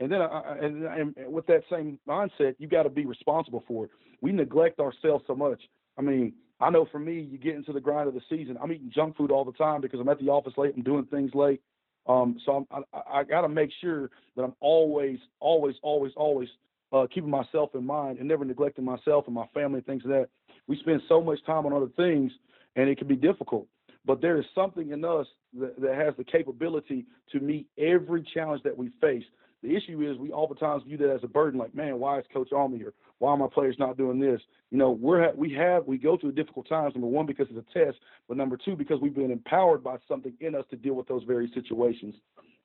And 0.00 0.10
then, 0.10 0.20
I, 0.20 0.58
and, 0.60 0.84
and 0.84 1.32
with 1.32 1.46
that 1.46 1.62
same 1.70 1.98
mindset, 2.08 2.56
you 2.58 2.66
got 2.66 2.82
to 2.82 2.90
be 2.90 3.06
responsible 3.06 3.62
for 3.66 3.84
it. 3.84 3.92
We 4.20 4.32
neglect 4.32 4.80
ourselves 4.80 5.24
so 5.26 5.36
much. 5.36 5.62
I 5.96 6.02
mean, 6.02 6.32
I 6.60 6.70
know 6.70 6.86
for 6.90 6.98
me, 6.98 7.20
you 7.20 7.38
get 7.38 7.56
into 7.56 7.72
the 7.72 7.80
grind 7.80 8.08
of 8.08 8.14
the 8.14 8.20
season. 8.30 8.56
I'm 8.62 8.72
eating 8.72 8.90
junk 8.94 9.16
food 9.16 9.30
all 9.30 9.44
the 9.44 9.52
time 9.52 9.80
because 9.80 10.00
I'm 10.00 10.08
at 10.08 10.20
the 10.20 10.28
office 10.28 10.54
late. 10.56 10.74
I'm 10.76 10.82
doing 10.82 11.04
things 11.06 11.32
late. 11.34 11.60
Um, 12.06 12.38
so 12.44 12.66
I'm, 12.70 12.84
I, 12.92 13.20
I 13.20 13.24
got 13.24 13.42
to 13.42 13.48
make 13.48 13.70
sure 13.80 14.10
that 14.36 14.42
I'm 14.42 14.54
always, 14.60 15.18
always, 15.40 15.74
always, 15.82 16.12
always 16.16 16.48
uh, 16.92 17.06
keeping 17.12 17.30
myself 17.30 17.70
in 17.74 17.84
mind 17.84 18.18
and 18.18 18.28
never 18.28 18.44
neglecting 18.44 18.84
myself 18.84 19.24
and 19.26 19.34
my 19.34 19.46
family 19.52 19.78
and 19.78 19.86
things 19.86 20.02
like 20.04 20.20
that. 20.20 20.28
We 20.66 20.78
spend 20.78 21.02
so 21.08 21.20
much 21.20 21.44
time 21.44 21.66
on 21.66 21.72
other 21.72 21.90
things, 21.96 22.30
and 22.76 22.88
it 22.88 22.98
can 22.98 23.08
be 23.08 23.16
difficult. 23.16 23.66
But 24.06 24.20
there 24.20 24.38
is 24.38 24.44
something 24.54 24.90
in 24.90 25.04
us 25.04 25.26
that, 25.58 25.80
that 25.80 25.96
has 25.96 26.14
the 26.16 26.24
capability 26.24 27.06
to 27.32 27.40
meet 27.40 27.66
every 27.78 28.24
challenge 28.34 28.62
that 28.62 28.76
we 28.76 28.90
face. 29.00 29.24
The 29.64 29.74
issue 29.74 30.02
is 30.02 30.18
we 30.18 30.30
oftentimes 30.30 30.82
view 30.82 30.98
that 30.98 31.08
as 31.08 31.24
a 31.24 31.26
burden, 31.26 31.58
like, 31.58 31.74
man, 31.74 31.98
why 31.98 32.18
is 32.18 32.26
coach 32.30 32.52
on 32.52 32.72
me 32.72 32.78
here? 32.78 32.92
Why 33.18 33.30
are 33.30 33.36
my 33.38 33.46
players 33.46 33.76
not 33.78 33.96
doing 33.96 34.20
this? 34.20 34.38
You 34.70 34.76
know, 34.76 34.90
we're 34.90 35.32
we 35.34 35.54
have 35.54 35.86
we 35.86 35.96
go 35.96 36.18
through 36.18 36.32
difficult 36.32 36.68
times. 36.68 36.94
Number 36.94 37.08
one, 37.08 37.24
because 37.24 37.46
it's 37.50 37.66
a 37.66 37.78
test, 37.78 37.96
but 38.28 38.36
number 38.36 38.58
two, 38.62 38.76
because 38.76 39.00
we've 39.00 39.14
been 39.14 39.30
empowered 39.30 39.82
by 39.82 39.96
something 40.06 40.34
in 40.40 40.54
us 40.54 40.66
to 40.68 40.76
deal 40.76 40.92
with 40.92 41.08
those 41.08 41.22
very 41.22 41.50
situations. 41.54 42.14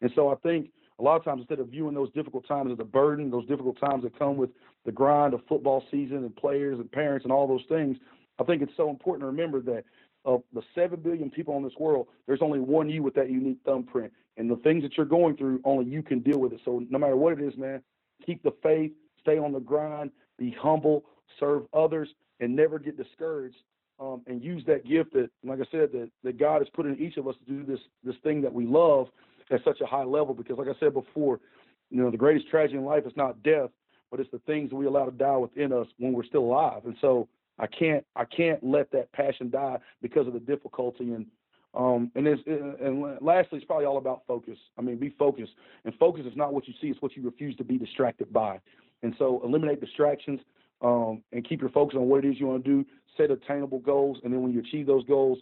And 0.02 0.12
so 0.14 0.28
I 0.28 0.36
think 0.44 0.72
a 1.00 1.02
lot 1.02 1.16
of 1.16 1.24
times 1.24 1.40
instead 1.40 1.60
of 1.60 1.70
viewing 1.70 1.96
those 1.96 2.12
difficult 2.12 2.46
times 2.46 2.70
as 2.74 2.80
a 2.82 2.84
burden, 2.84 3.32
those 3.32 3.48
difficult 3.48 3.80
times 3.80 4.04
that 4.04 4.20
come 4.20 4.36
with 4.36 4.50
the 4.84 4.92
grind 4.92 5.34
of 5.34 5.40
football 5.48 5.86
season 5.90 6.18
and 6.18 6.36
players 6.36 6.80
and 6.80 6.92
parents 6.92 7.24
and 7.24 7.32
all 7.32 7.48
those 7.48 7.64
things, 7.70 7.96
I 8.42 8.44
think 8.44 8.62
it's 8.62 8.76
so 8.76 8.90
important 8.90 9.22
to 9.22 9.28
remember 9.28 9.62
that 9.62 9.86
of 10.26 10.44
the 10.54 10.62
7 10.76 11.00
billion 11.00 11.30
people 11.30 11.56
in 11.56 11.64
this 11.64 11.74
world, 11.80 12.08
there's 12.28 12.42
only 12.42 12.60
one 12.60 12.90
you 12.90 13.04
with 13.04 13.14
that 13.14 13.30
unique 13.30 13.60
thumbprint. 13.66 14.12
And 14.40 14.50
the 14.50 14.56
things 14.56 14.84
that 14.84 14.96
you're 14.96 15.06
going 15.06 15.36
through, 15.36 15.60
only 15.66 15.86
you 15.86 16.02
can 16.02 16.20
deal 16.20 16.40
with 16.40 16.54
it. 16.54 16.62
So 16.64 16.82
no 16.90 16.98
matter 16.98 17.18
what 17.18 17.34
it 17.34 17.42
is, 17.42 17.56
man, 17.58 17.84
keep 18.26 18.42
the 18.42 18.54
faith, 18.64 18.92
stay 19.20 19.38
on 19.38 19.52
the 19.52 19.60
grind, 19.60 20.12
be 20.38 20.56
humble, 20.60 21.04
serve 21.40 21.64
others, 21.74 22.08
and 22.40 22.56
never 22.56 22.80
get 22.80 22.98
discouraged. 22.98 23.58
Um, 24.00 24.22
and 24.28 24.42
use 24.42 24.64
that 24.66 24.88
gift 24.88 25.12
that, 25.12 25.30
like 25.44 25.60
I 25.60 25.66
said, 25.72 25.92
that, 25.92 26.10
that 26.24 26.40
God 26.40 26.62
has 26.62 26.70
put 26.74 26.86
in 26.86 26.98
each 27.00 27.18
of 27.18 27.28
us 27.28 27.36
to 27.46 27.52
do 27.52 27.66
this 27.66 27.82
this 28.02 28.16
thing 28.24 28.42
that 28.44 28.54
we 28.54 28.66
love 28.66 29.08
at 29.52 29.62
such 29.66 29.82
a 29.82 29.86
high 29.86 30.06
level. 30.06 30.34
Because, 30.34 30.58
like 30.58 30.70
I 30.70 30.80
said 30.80 30.94
before, 30.94 31.42
you 31.90 32.02
know, 32.02 32.10
the 32.10 32.16
greatest 32.16 32.50
tragedy 32.50 32.78
in 32.78 32.86
life 32.86 33.04
is 33.06 33.12
not 33.18 33.44
death, 33.44 33.72
but 34.10 34.22
it's 34.22 34.32
the 34.32 34.40
things 34.48 34.72
we 34.72 34.86
allow 34.86 35.04
to 35.04 35.12
die 35.12 35.36
within 35.36 35.74
us 35.74 35.86
when 35.98 36.14
we're 36.14 36.24
still 36.24 36.44
alive. 36.44 36.84
And 36.86 36.96
so, 37.02 37.28
I 37.60 37.68
can't 37.68 38.06
I 38.16 38.24
can't 38.24 38.64
let 38.64 38.90
that 38.92 39.12
passion 39.12 39.50
die 39.50 39.80
because 40.02 40.28
of 40.28 40.34
the 40.34 40.40
difficulty 40.40 41.12
and 41.12 41.26
um 41.74 42.12
and 42.16 42.28
it's 42.28 42.42
and 42.48 43.18
lastly 43.22 43.58
it's 43.58 43.66
probably 43.66 43.86
all 43.86 43.98
about 43.98 44.24
focus. 44.28 44.58
I 44.78 44.82
mean 44.82 44.98
be 44.98 45.14
focused. 45.18 45.54
And 45.86 45.94
focus 45.96 46.26
is 46.26 46.36
not 46.36 46.54
what 46.54 46.68
you 46.68 46.74
see, 46.82 46.88
it's 46.88 47.02
what 47.02 47.16
you 47.16 47.24
refuse 47.24 47.56
to 47.58 47.64
be 47.64 47.78
distracted 47.78 48.32
by. 48.34 48.60
And 49.04 49.16
so 49.18 49.42
eliminate 49.44 49.82
distractions 49.82 50.40
um 50.82 51.24
and 51.32 51.48
keep 51.48 51.62
your 51.62 51.70
focus 51.72 51.96
on 51.98 52.08
what 52.08 52.26
it 52.26 52.30
is 52.30 52.40
you 52.40 52.48
want 52.48 52.64
to 52.64 52.70
do, 52.70 52.86
set 53.18 53.32
attainable 53.32 53.80
goals 53.80 54.18
and 54.24 54.34
then 54.34 54.42
when 54.42 54.54
you 54.54 54.60
achieve 54.60 54.88
those 54.88 55.06
goals, 55.06 55.40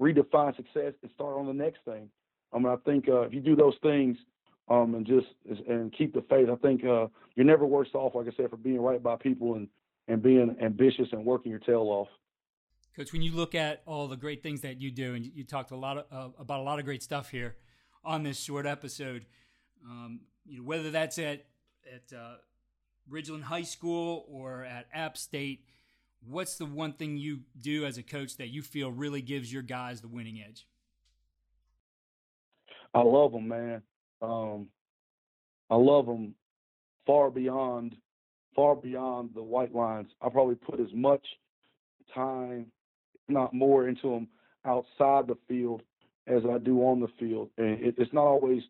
redefine 0.00 0.56
success 0.56 0.92
and 1.02 1.10
start 1.14 1.36
on 1.36 1.46
the 1.46 1.52
next 1.52 1.80
thing. 1.84 2.08
I 2.52 2.58
mean 2.58 2.68
I 2.68 2.76
think 2.84 3.08
uh, 3.08 3.22
if 3.22 3.34
you 3.34 3.40
do 3.40 3.56
those 3.56 3.74
things 3.82 4.16
um, 4.70 4.94
and 4.94 5.06
just 5.06 5.26
and 5.68 5.92
keep 5.96 6.14
the 6.14 6.22
faith. 6.28 6.48
I 6.50 6.56
think 6.56 6.84
uh, 6.84 7.06
you're 7.34 7.46
never 7.46 7.66
worse 7.66 7.88
off, 7.94 8.14
like 8.14 8.26
I 8.26 8.36
said, 8.36 8.50
for 8.50 8.56
being 8.56 8.80
right 8.80 9.02
by 9.02 9.16
people 9.16 9.54
and 9.54 9.68
and 10.08 10.22
being 10.22 10.56
ambitious 10.62 11.08
and 11.12 11.24
working 11.24 11.50
your 11.50 11.60
tail 11.60 11.82
off. 11.82 12.08
Coach, 12.98 13.12
when 13.12 13.22
you 13.22 13.32
look 13.32 13.54
at 13.54 13.80
all 13.86 14.08
the 14.08 14.16
great 14.16 14.42
things 14.42 14.62
that 14.62 14.80
you 14.80 14.90
do, 14.90 15.14
and 15.14 15.24
you 15.24 15.44
talked 15.44 15.70
a 15.70 15.76
lot 15.76 15.98
of, 15.98 16.04
uh, 16.10 16.32
about 16.36 16.58
a 16.58 16.64
lot 16.64 16.80
of 16.80 16.84
great 16.84 17.00
stuff 17.00 17.30
here 17.30 17.54
on 18.04 18.24
this 18.24 18.40
short 18.40 18.66
episode, 18.66 19.24
um, 19.84 20.22
you 20.44 20.58
know, 20.58 20.64
whether 20.64 20.90
that's 20.90 21.16
at 21.16 21.44
at 21.86 22.12
uh, 22.12 22.38
Ridgeland 23.08 23.42
High 23.42 23.62
School 23.62 24.26
or 24.28 24.64
at 24.64 24.88
App 24.92 25.16
State, 25.16 25.64
what's 26.26 26.56
the 26.56 26.66
one 26.66 26.92
thing 26.92 27.16
you 27.16 27.42
do 27.60 27.84
as 27.84 27.98
a 27.98 28.02
coach 28.02 28.36
that 28.38 28.48
you 28.48 28.62
feel 28.62 28.90
really 28.90 29.22
gives 29.22 29.52
your 29.52 29.62
guys 29.62 30.00
the 30.00 30.08
winning 30.08 30.42
edge? 30.44 30.66
I 32.92 33.02
love 33.02 33.30
them, 33.30 33.46
man. 33.46 33.82
Um, 34.20 34.66
I 35.70 35.76
love 35.76 36.06
them 36.06 36.34
far 37.06 37.30
beyond, 37.30 37.94
far 38.56 38.74
beyond 38.74 39.30
the 39.36 39.42
white 39.44 39.72
lines. 39.72 40.10
I 40.20 40.30
probably 40.30 40.56
put 40.56 40.80
as 40.80 40.92
much 40.92 41.24
time, 42.12 42.72
not 43.28 43.54
more, 43.54 43.88
into 43.88 44.10
them 44.10 44.28
outside 44.64 45.26
the 45.26 45.36
field 45.46 45.82
as 46.26 46.42
I 46.48 46.58
do 46.58 46.80
on 46.82 47.00
the 47.00 47.08
field, 47.18 47.50
and 47.58 47.80
it, 47.82 47.94
it's 47.98 48.12
not 48.12 48.24
always, 48.24 48.62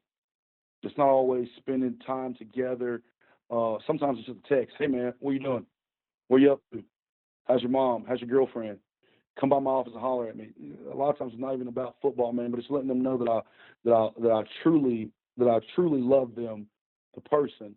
it's 0.82 0.96
not 0.96 1.08
always 1.08 1.48
spending 1.56 1.98
time 2.06 2.34
together. 2.34 3.02
Uh, 3.50 3.78
sometimes 3.86 4.18
it's 4.18 4.28
just 4.28 4.38
a 4.44 4.54
text. 4.54 4.76
Hey 4.78 4.86
man, 4.86 5.12
what 5.20 5.32
you 5.32 5.40
doing? 5.40 5.66
Where 6.28 6.40
you 6.40 6.52
up 6.52 6.60
to? 6.72 6.84
How's 7.44 7.62
your 7.62 7.70
mom? 7.70 8.04
How's 8.06 8.20
your 8.20 8.28
girlfriend? 8.28 8.78
Come 9.40 9.48
by 9.48 9.58
my 9.58 9.70
office 9.70 9.92
and 9.94 10.02
holler 10.02 10.28
at 10.28 10.36
me. 10.36 10.50
A 10.92 10.96
lot 10.96 11.10
of 11.10 11.18
times 11.18 11.32
it's 11.32 11.40
not 11.40 11.54
even 11.54 11.68
about 11.68 11.96
football, 12.02 12.32
man, 12.32 12.50
but 12.50 12.60
it's 12.60 12.70
letting 12.70 12.88
them 12.88 13.02
know 13.02 13.16
that 13.16 13.28
I 13.28 13.40
that 13.84 13.92
I 13.94 14.08
that 14.20 14.32
I 14.32 14.42
truly 14.62 15.10
that 15.38 15.48
I 15.48 15.58
truly 15.74 16.00
love 16.00 16.34
them, 16.34 16.66
the 17.14 17.20
person. 17.22 17.74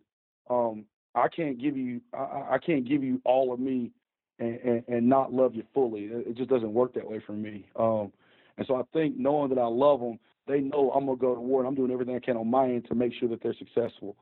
Um, 0.50 0.84
I 1.14 1.28
can't 1.28 1.60
give 1.60 1.76
you 1.76 2.00
I, 2.12 2.54
I 2.54 2.58
can't 2.64 2.86
give 2.86 3.02
you 3.02 3.20
all 3.24 3.52
of 3.52 3.60
me 3.60 3.90
and, 4.38 4.58
and, 4.60 4.84
and, 4.88 5.08
not 5.08 5.32
love 5.32 5.54
you 5.54 5.62
fully. 5.74 6.04
It 6.04 6.36
just 6.36 6.50
doesn't 6.50 6.72
work 6.72 6.94
that 6.94 7.08
way 7.08 7.20
for 7.26 7.32
me. 7.32 7.66
Um, 7.76 8.12
and 8.56 8.66
so 8.66 8.76
I 8.76 8.82
think 8.92 9.16
knowing 9.18 9.50
that 9.50 9.58
I 9.58 9.66
love 9.66 10.00
them, 10.00 10.18
they 10.46 10.60
know 10.60 10.90
I'm 10.94 11.06
gonna 11.06 11.16
go 11.16 11.34
to 11.34 11.40
war 11.40 11.60
and 11.60 11.68
I'm 11.68 11.74
doing 11.74 11.92
everything 11.92 12.16
I 12.16 12.20
can 12.20 12.36
on 12.36 12.50
my 12.50 12.64
end 12.64 12.86
to 12.88 12.94
make 12.94 13.12
sure 13.14 13.28
that 13.28 13.42
they're 13.42 13.54
successful. 13.54 14.16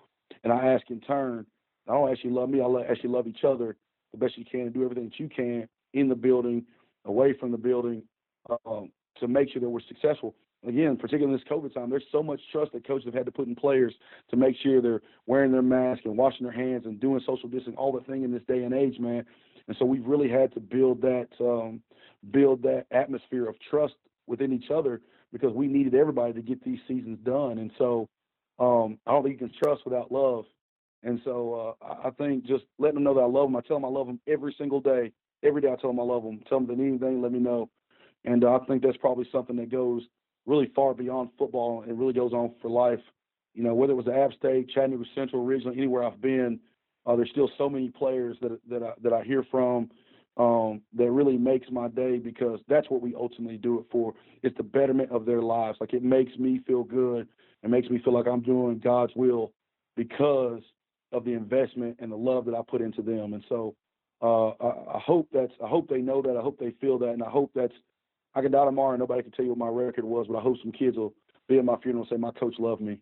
And 0.45 0.53
I 0.53 0.67
ask 0.67 0.89
in 0.91 1.01
turn, 1.01 1.47
I 1.89 1.93
don't 1.93 2.11
actually 2.11 2.31
love 2.31 2.51
me, 2.51 2.61
I 2.61 2.91
actually 2.91 3.11
love 3.11 3.27
each 3.27 3.45
other 3.45 3.77
the 4.13 4.19
best 4.19 4.37
you 4.37 4.45
can 4.45 4.63
and 4.63 4.75
do 4.75 4.83
everything 4.83 5.05
that 5.05 5.19
you 5.19 5.29
can 5.29 5.69
in 5.95 6.09
the 6.09 6.15
building, 6.15 6.65
away 7.05 7.33
from 7.39 7.53
the 7.53 7.59
building, 7.59 8.03
um, 8.67 8.91
to 9.19 9.29
make 9.29 9.51
sure 9.53 9.61
that 9.61 9.69
we're 9.69 9.81
successful 9.89 10.35
again, 10.67 10.97
particularly 10.97 11.33
in 11.33 11.39
this 11.39 11.49
COVID 11.51 11.75
time, 11.75 11.91
there's 11.91 12.05
so 12.13 12.23
much 12.23 12.41
trust 12.53 12.73
that 12.73 12.87
coaches 12.87 13.07
have 13.07 13.15
had 13.15 13.27
to 13.27 13.33
put 13.33 13.49
in 13.49 13.55
players 13.55 13.95
to 14.31 14.37
make 14.37 14.57
sure 14.63 14.81
they're 14.81 15.03
wearing 15.27 15.53
their 15.53 15.63
mask 15.63 16.03
and 16.05 16.17
washing 16.17 16.45
their 16.45 16.53
hands 16.53 16.85
and 16.87 17.01
doing 17.01 17.21
social 17.27 17.49
distancing, 17.49 17.77
all 17.77 17.93
the 17.93 18.01
thing 18.01 18.25
in 18.25 18.33
this 18.33 18.43
day 18.47 18.65
and 18.65 18.75
age, 18.75 18.99
man. 18.99 19.25
And 19.69 19.77
so 19.79 19.85
we've 19.85 20.07
really 20.07 20.29
had 20.29 20.53
to 20.55 20.61
build 20.61 21.01
that 21.03 21.29
um, 21.41 21.83
build 22.31 22.63
that 22.63 22.87
atmosphere 22.91 23.49
of 23.49 23.57
trust 23.71 23.95
within 24.27 24.53
each 24.53 24.71
other 24.71 25.01
because 25.33 25.53
we 25.53 25.67
needed 25.67 25.95
everybody 25.95 26.33
to 26.33 26.43
get 26.43 26.63
these 26.65 26.79
seasons 26.87 27.19
done. 27.25 27.59
And 27.59 27.71
so 27.79 28.09
um, 28.59 28.99
I 29.07 29.13
don't 29.13 29.23
think 29.23 29.41
you 29.41 29.49
can 29.49 29.57
trust 29.63 29.85
without 29.85 30.13
love. 30.13 30.45
And 31.03 31.21
so 31.25 31.75
uh, 31.81 31.95
I 32.05 32.11
think 32.11 32.45
just 32.45 32.65
letting 32.79 32.97
them 32.97 33.05
know 33.05 33.15
that 33.15 33.21
I 33.21 33.27
love 33.27 33.49
them. 33.49 33.57
I 33.57 33.61
tell 33.61 33.77
them 33.77 33.87
I 33.87 33.89
love 33.89 34.07
them 34.07 34.21
every 34.27 34.55
single 34.59 34.81
day. 34.81 35.13
Every 35.43 35.63
day 35.63 35.69
I 35.69 35.77
tell 35.77 35.91
them 35.91 36.01
I 36.01 36.03
love 36.03 36.23
them. 36.23 36.41
Tell 36.49 36.61
them 36.61 36.69
they 36.69 36.75
need 36.75 36.89
anything, 36.91 37.23
let 37.23 37.33
me 37.33 37.39
know. 37.39 37.71
And 38.25 38.45
uh, 38.45 38.59
I 38.61 38.65
think 38.67 38.83
that's 38.83 38.99
probably 38.99 39.27
something 39.33 39.57
that 39.57 39.71
goes 39.71 40.03
really 40.47 40.71
far 40.75 40.93
beyond 40.93 41.31
football 41.39 41.85
and 41.87 41.99
really 41.99 42.13
goes 42.13 42.33
on 42.33 42.53
for 42.61 42.71
life. 42.71 43.01
You 43.55 43.63
know, 43.63 43.75
whether 43.75 43.93
it 43.93 43.97
was 43.97 44.09
App 44.09 44.33
State, 44.35 44.69
Chattanooga 44.69 45.05
Central, 45.15 45.45
originally 45.45 45.79
anywhere 45.79 46.05
I've 46.05 46.21
been, 46.21 46.61
uh, 47.07 47.17
there's 47.17 47.31
still 47.31 47.51
so 47.59 47.69
many 47.69 47.89
players 47.89 48.37
that 48.43 48.59
that 48.69 48.83
I, 48.83 48.93
that 49.03 49.13
I 49.13 49.23
hear 49.23 49.45
from 49.51 49.91
um, 50.37 50.83
that 50.97 51.11
really 51.11 51.37
makes 51.37 51.71
my 51.71 51.89
day 51.89 52.19
because 52.19 52.61
that's 52.69 52.89
what 52.89 53.03
we 53.03 53.15
ultimately 53.15 53.57
do 53.57 53.79
it 53.79 53.87
for. 53.91 54.15
It's 54.43 54.57
the 54.57 54.63
betterment 54.63 55.11
of 55.11 55.27
their 55.27 55.43
lives. 55.43 55.79
Like 55.81 55.93
it 55.93 56.03
makes 56.03 56.37
me 56.39 56.61
feel 56.67 56.85
good. 56.85 57.29
It 57.63 57.71
makes 57.71 57.89
me 57.91 58.01
feel 58.03 58.15
like 58.15 58.27
I'm 58.27 58.41
doing 58.41 58.79
God's 58.79 59.13
will 59.15 59.53
because 59.97 60.63
of 61.13 61.25
the 61.25 61.33
investment 61.33 61.97
and 62.01 62.11
the 62.11 62.17
love 62.17 62.45
that 62.47 62.55
I 62.55 62.61
put 62.67 62.81
into 62.81 63.03
them. 63.03 63.35
And 63.35 63.45
so 63.49 63.75
uh, 64.23 64.51
I, 64.51 64.97
I 64.97 64.99
hope 65.05 65.29
that's 65.33 65.53
I 65.63 65.69
hope 65.69 65.89
they 65.89 66.01
know 66.01 66.23
that. 66.23 66.37
I 66.37 66.41
hope 66.41 66.59
they 66.59 66.73
feel 66.81 66.99
that, 66.99 67.11
and 67.11 67.23
I 67.23 67.31
hope 67.31 67.51
that's 67.55 67.75
I 68.35 68.43
can 68.43 68.53
die 68.53 68.65
tomorrow 68.65 68.93
and 68.93 69.01
nobody 69.01 69.23
can 69.23 69.33
tell 69.33 69.45
you 69.45 69.51
what 69.51 69.59
my 69.59 69.69
record 69.69 70.05
was, 70.05 70.27
but 70.29 70.39
I 70.39 70.41
hope 70.41 70.57
some 70.63 70.73
kids 70.73 70.97
will 70.97 71.15
be 71.49 71.59
at 71.59 71.65
my 71.65 71.77
funeral 71.83 72.05
and 72.05 72.11
say 72.11 72.17
my 72.17 72.31
coach 72.31 72.55
loved 72.59 72.81
me. 72.81 72.99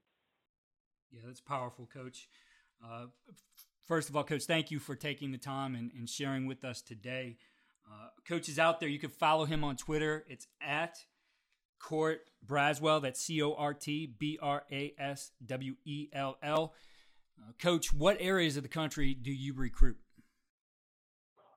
Yeah, 1.12 1.20
that's 1.26 1.40
powerful, 1.40 1.88
Coach. 1.92 2.28
Uh, 2.82 3.06
first 3.88 4.08
of 4.08 4.14
all, 4.16 4.22
Coach, 4.22 4.44
thank 4.44 4.70
you 4.70 4.78
for 4.78 4.94
taking 4.94 5.32
the 5.32 5.38
time 5.38 5.74
and, 5.74 5.90
and 5.98 6.08
sharing 6.08 6.46
with 6.46 6.64
us 6.64 6.80
today. 6.82 7.38
Uh, 7.90 8.08
coach 8.28 8.48
is 8.48 8.58
out 8.58 8.80
there. 8.80 8.88
You 8.88 8.98
can 8.98 9.10
follow 9.10 9.46
him 9.46 9.64
on 9.64 9.76
Twitter. 9.76 10.24
It's 10.28 10.46
at 10.60 10.98
Court 11.80 12.20
Braswell. 12.46 13.00
That's 13.00 13.18
C 13.20 13.42
O 13.42 13.54
R 13.54 13.72
T 13.72 14.06
B 14.06 14.38
R 14.40 14.64
A 14.70 14.94
S 14.98 15.32
W 15.44 15.74
E 15.86 16.08
L 16.12 16.36
L. 16.42 16.74
Uh, 17.40 17.52
Coach, 17.58 17.94
what 17.94 18.18
areas 18.20 18.56
of 18.58 18.62
the 18.62 18.68
country 18.68 19.14
do 19.14 19.32
you 19.32 19.54
recruit? 19.54 19.96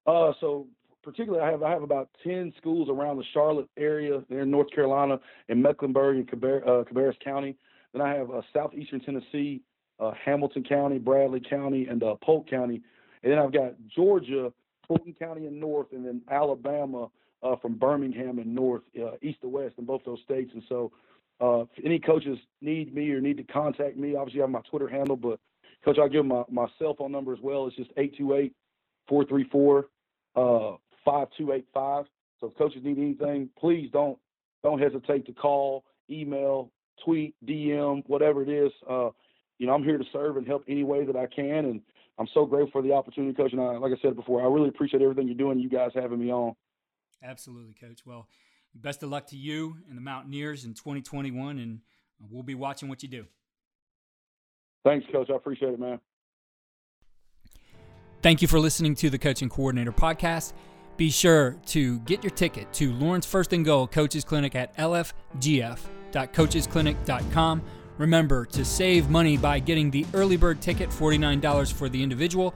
Uh, 0.08 0.32
so 0.40 0.68
particularly, 1.04 1.44
I 1.44 1.52
have 1.52 1.64
I 1.64 1.72
have 1.72 1.84
about 1.84 2.10
ten 2.24 2.54
schools 2.58 2.88
around 2.90 3.18
the 3.18 3.26
Charlotte 3.34 3.68
area, 3.78 4.24
in 4.30 4.50
North 4.50 4.72
Carolina, 4.74 5.20
in 5.50 5.62
Mecklenburg 5.62 6.16
and 6.18 6.30
uh, 6.30 6.84
Cabarrus 6.86 7.20
County. 7.24 7.58
Then 7.94 8.02
I 8.02 8.16
have 8.16 8.32
uh, 8.32 8.42
southeastern 8.54 9.02
Tennessee, 9.02 9.64
uh, 10.02 10.12
Hamilton 10.26 10.64
County, 10.64 10.98
Bradley 10.98 11.40
County, 11.40 11.88
and 11.88 12.04
uh, 12.04 12.16
Polk 12.24 12.50
County. 12.50 12.82
And 13.24 13.32
then 13.32 13.40
I've 13.40 13.54
got 13.54 13.76
Georgia, 13.88 14.52
Fulton 14.88 15.14
County 15.14 15.46
and 15.46 15.60
north, 15.60 15.88
and 15.94 16.06
then 16.06 16.22
Alabama 16.30 17.08
uh, 17.44 17.56
from 17.62 17.76
Birmingham 17.76 18.40
and 18.40 18.54
north, 18.54 18.82
uh, 19.00 19.12
east 19.22 19.42
to 19.42 19.48
west 19.48 19.76
in 19.78 19.86
both 19.86 20.02
those 20.06 20.20
states. 20.24 20.52
And 20.54 20.64
so, 20.68 20.92
uh, 21.40 21.62
if 21.62 21.86
any 21.86 22.00
coaches 22.00 22.38
need 22.62 22.94
me 22.94 23.10
or 23.12 23.22
need 23.22 23.38
to 23.38 23.44
contact 23.44 23.98
me, 23.98 24.16
obviously 24.16 24.42
I 24.42 24.44
have 24.44 24.52
my 24.52 24.62
Twitter 24.70 24.88
handle, 24.88 25.16
but 25.16 25.40
coach, 25.86 25.98
I'll 26.00 26.10
give 26.10 26.26
my, 26.26 26.44
my 26.50 26.68
cell 26.78 26.96
phone 26.96 27.12
number 27.12 27.34
as 27.34 27.40
well. 27.42 27.68
It's 27.68 27.76
just 27.76 27.92
828 27.98 28.54
434 29.08 29.88
5285. 31.06 32.06
So 32.40 32.48
if 32.48 32.58
coaches 32.58 32.82
need 32.84 32.98
anything, 32.98 33.50
please 33.60 33.90
don't 33.92 34.18
don't 34.64 34.80
hesitate 34.80 35.26
to 35.26 35.34
call, 35.34 35.84
email, 36.10 36.72
tweet, 37.04 37.34
DM, 37.46 38.04
whatever 38.08 38.44
it 38.44 38.50
is. 38.50 38.72
Uh, 38.88 39.10
you 39.62 39.68
know, 39.68 39.76
I'm 39.76 39.84
here 39.84 40.00
to 40.00 40.06
serve 40.12 40.38
and 40.38 40.48
help 40.48 40.64
any 40.68 40.84
way 40.84 41.06
that 41.06 41.16
I 41.16 41.28
can. 41.28 41.66
And 41.66 41.82
I'm 42.18 42.28
so 42.34 42.48
grateful 42.48 42.82
for 42.82 42.84
the 42.88 42.94
opportunity, 42.94 43.32
Coach. 43.32 43.52
And 43.52 43.62
I, 43.62 43.78
like 43.78 43.94
I 43.94 44.02
said 44.02 44.16
before, 44.16 44.42
I 44.42 44.48
really 44.52 44.70
appreciate 44.70 45.04
everything 45.04 45.28
you're 45.28 45.38
doing. 45.38 45.60
You 45.60 45.70
guys 45.70 45.92
having 45.94 46.20
me 46.20 46.32
on. 46.32 46.56
Absolutely, 47.24 47.76
Coach. 47.80 48.00
Well, 48.04 48.28
best 48.74 49.04
of 49.04 49.10
luck 49.10 49.28
to 49.28 49.38
you 49.38 49.78
and 49.88 49.96
the 49.96 50.02
Mountaineers 50.02 50.66
in 50.66 50.74
2021, 50.74 51.60
and 51.60 51.82
we'll 52.32 52.42
be 52.42 52.56
watching 52.56 52.90
what 52.90 53.04
you 53.04 53.10
do. 53.10 53.28
Thanks, 54.84 55.06
Coach. 55.12 55.30
I 55.30 55.36
appreciate 55.36 55.74
it, 55.74 55.80
man. 55.80 56.00
Thank 58.24 58.42
you 58.42 58.48
for 58.48 58.60
listening 58.60 58.96
to 58.96 59.12
the 59.12 59.20
Coach 59.20 59.44
and 59.44 59.52
Coordinator 59.52 59.92
Podcast. 59.92 60.54
Be 60.98 61.12
sure 61.12 61.56
to 61.68 62.00
get 62.00 62.24
your 62.24 62.32
ticket 62.32 62.74
to 62.74 62.92
Lauren's 62.94 63.28
First 63.28 63.54
and 63.54 63.64
Goal 63.64 63.86
Coaches 63.86 64.24
Clinic 64.24 64.56
at 64.56 64.76
lfgf.coachesclinic.com. 64.78 67.62
Remember 68.02 68.46
to 68.46 68.66
save 68.66 69.12
money 69.12 69.38
by 69.38 69.60
getting 69.60 69.92
the 69.92 70.08
early 70.16 70.36
bird 70.36 70.60
ticket, 70.60 70.90
$49 70.90 71.72
for 71.72 71.88
the 71.88 72.02
individual, 72.02 72.52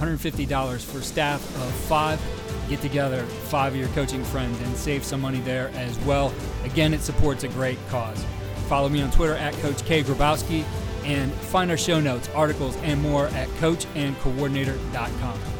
$150 0.00 0.84
for 0.84 1.00
staff 1.02 1.40
of 1.62 1.72
five. 1.86 2.20
Get 2.68 2.80
together, 2.80 3.22
five 3.22 3.74
of 3.74 3.78
your 3.78 3.88
coaching 3.90 4.24
friends, 4.24 4.60
and 4.62 4.76
save 4.76 5.04
some 5.04 5.20
money 5.20 5.38
there 5.38 5.68
as 5.76 5.96
well. 6.00 6.34
Again, 6.64 6.92
it 6.92 7.02
supports 7.02 7.44
a 7.44 7.48
great 7.48 7.78
cause. 7.90 8.24
Follow 8.68 8.88
me 8.88 9.00
on 9.02 9.12
Twitter 9.12 9.34
at 9.34 9.54
Coach 9.58 9.84
K. 9.84 10.02
Grabowski 10.02 10.64
and 11.04 11.32
find 11.32 11.70
our 11.70 11.76
show 11.76 12.00
notes, 12.00 12.28
articles, 12.34 12.76
and 12.78 13.00
more 13.00 13.28
at 13.28 13.46
coachandcoordinator.com. 13.60 15.55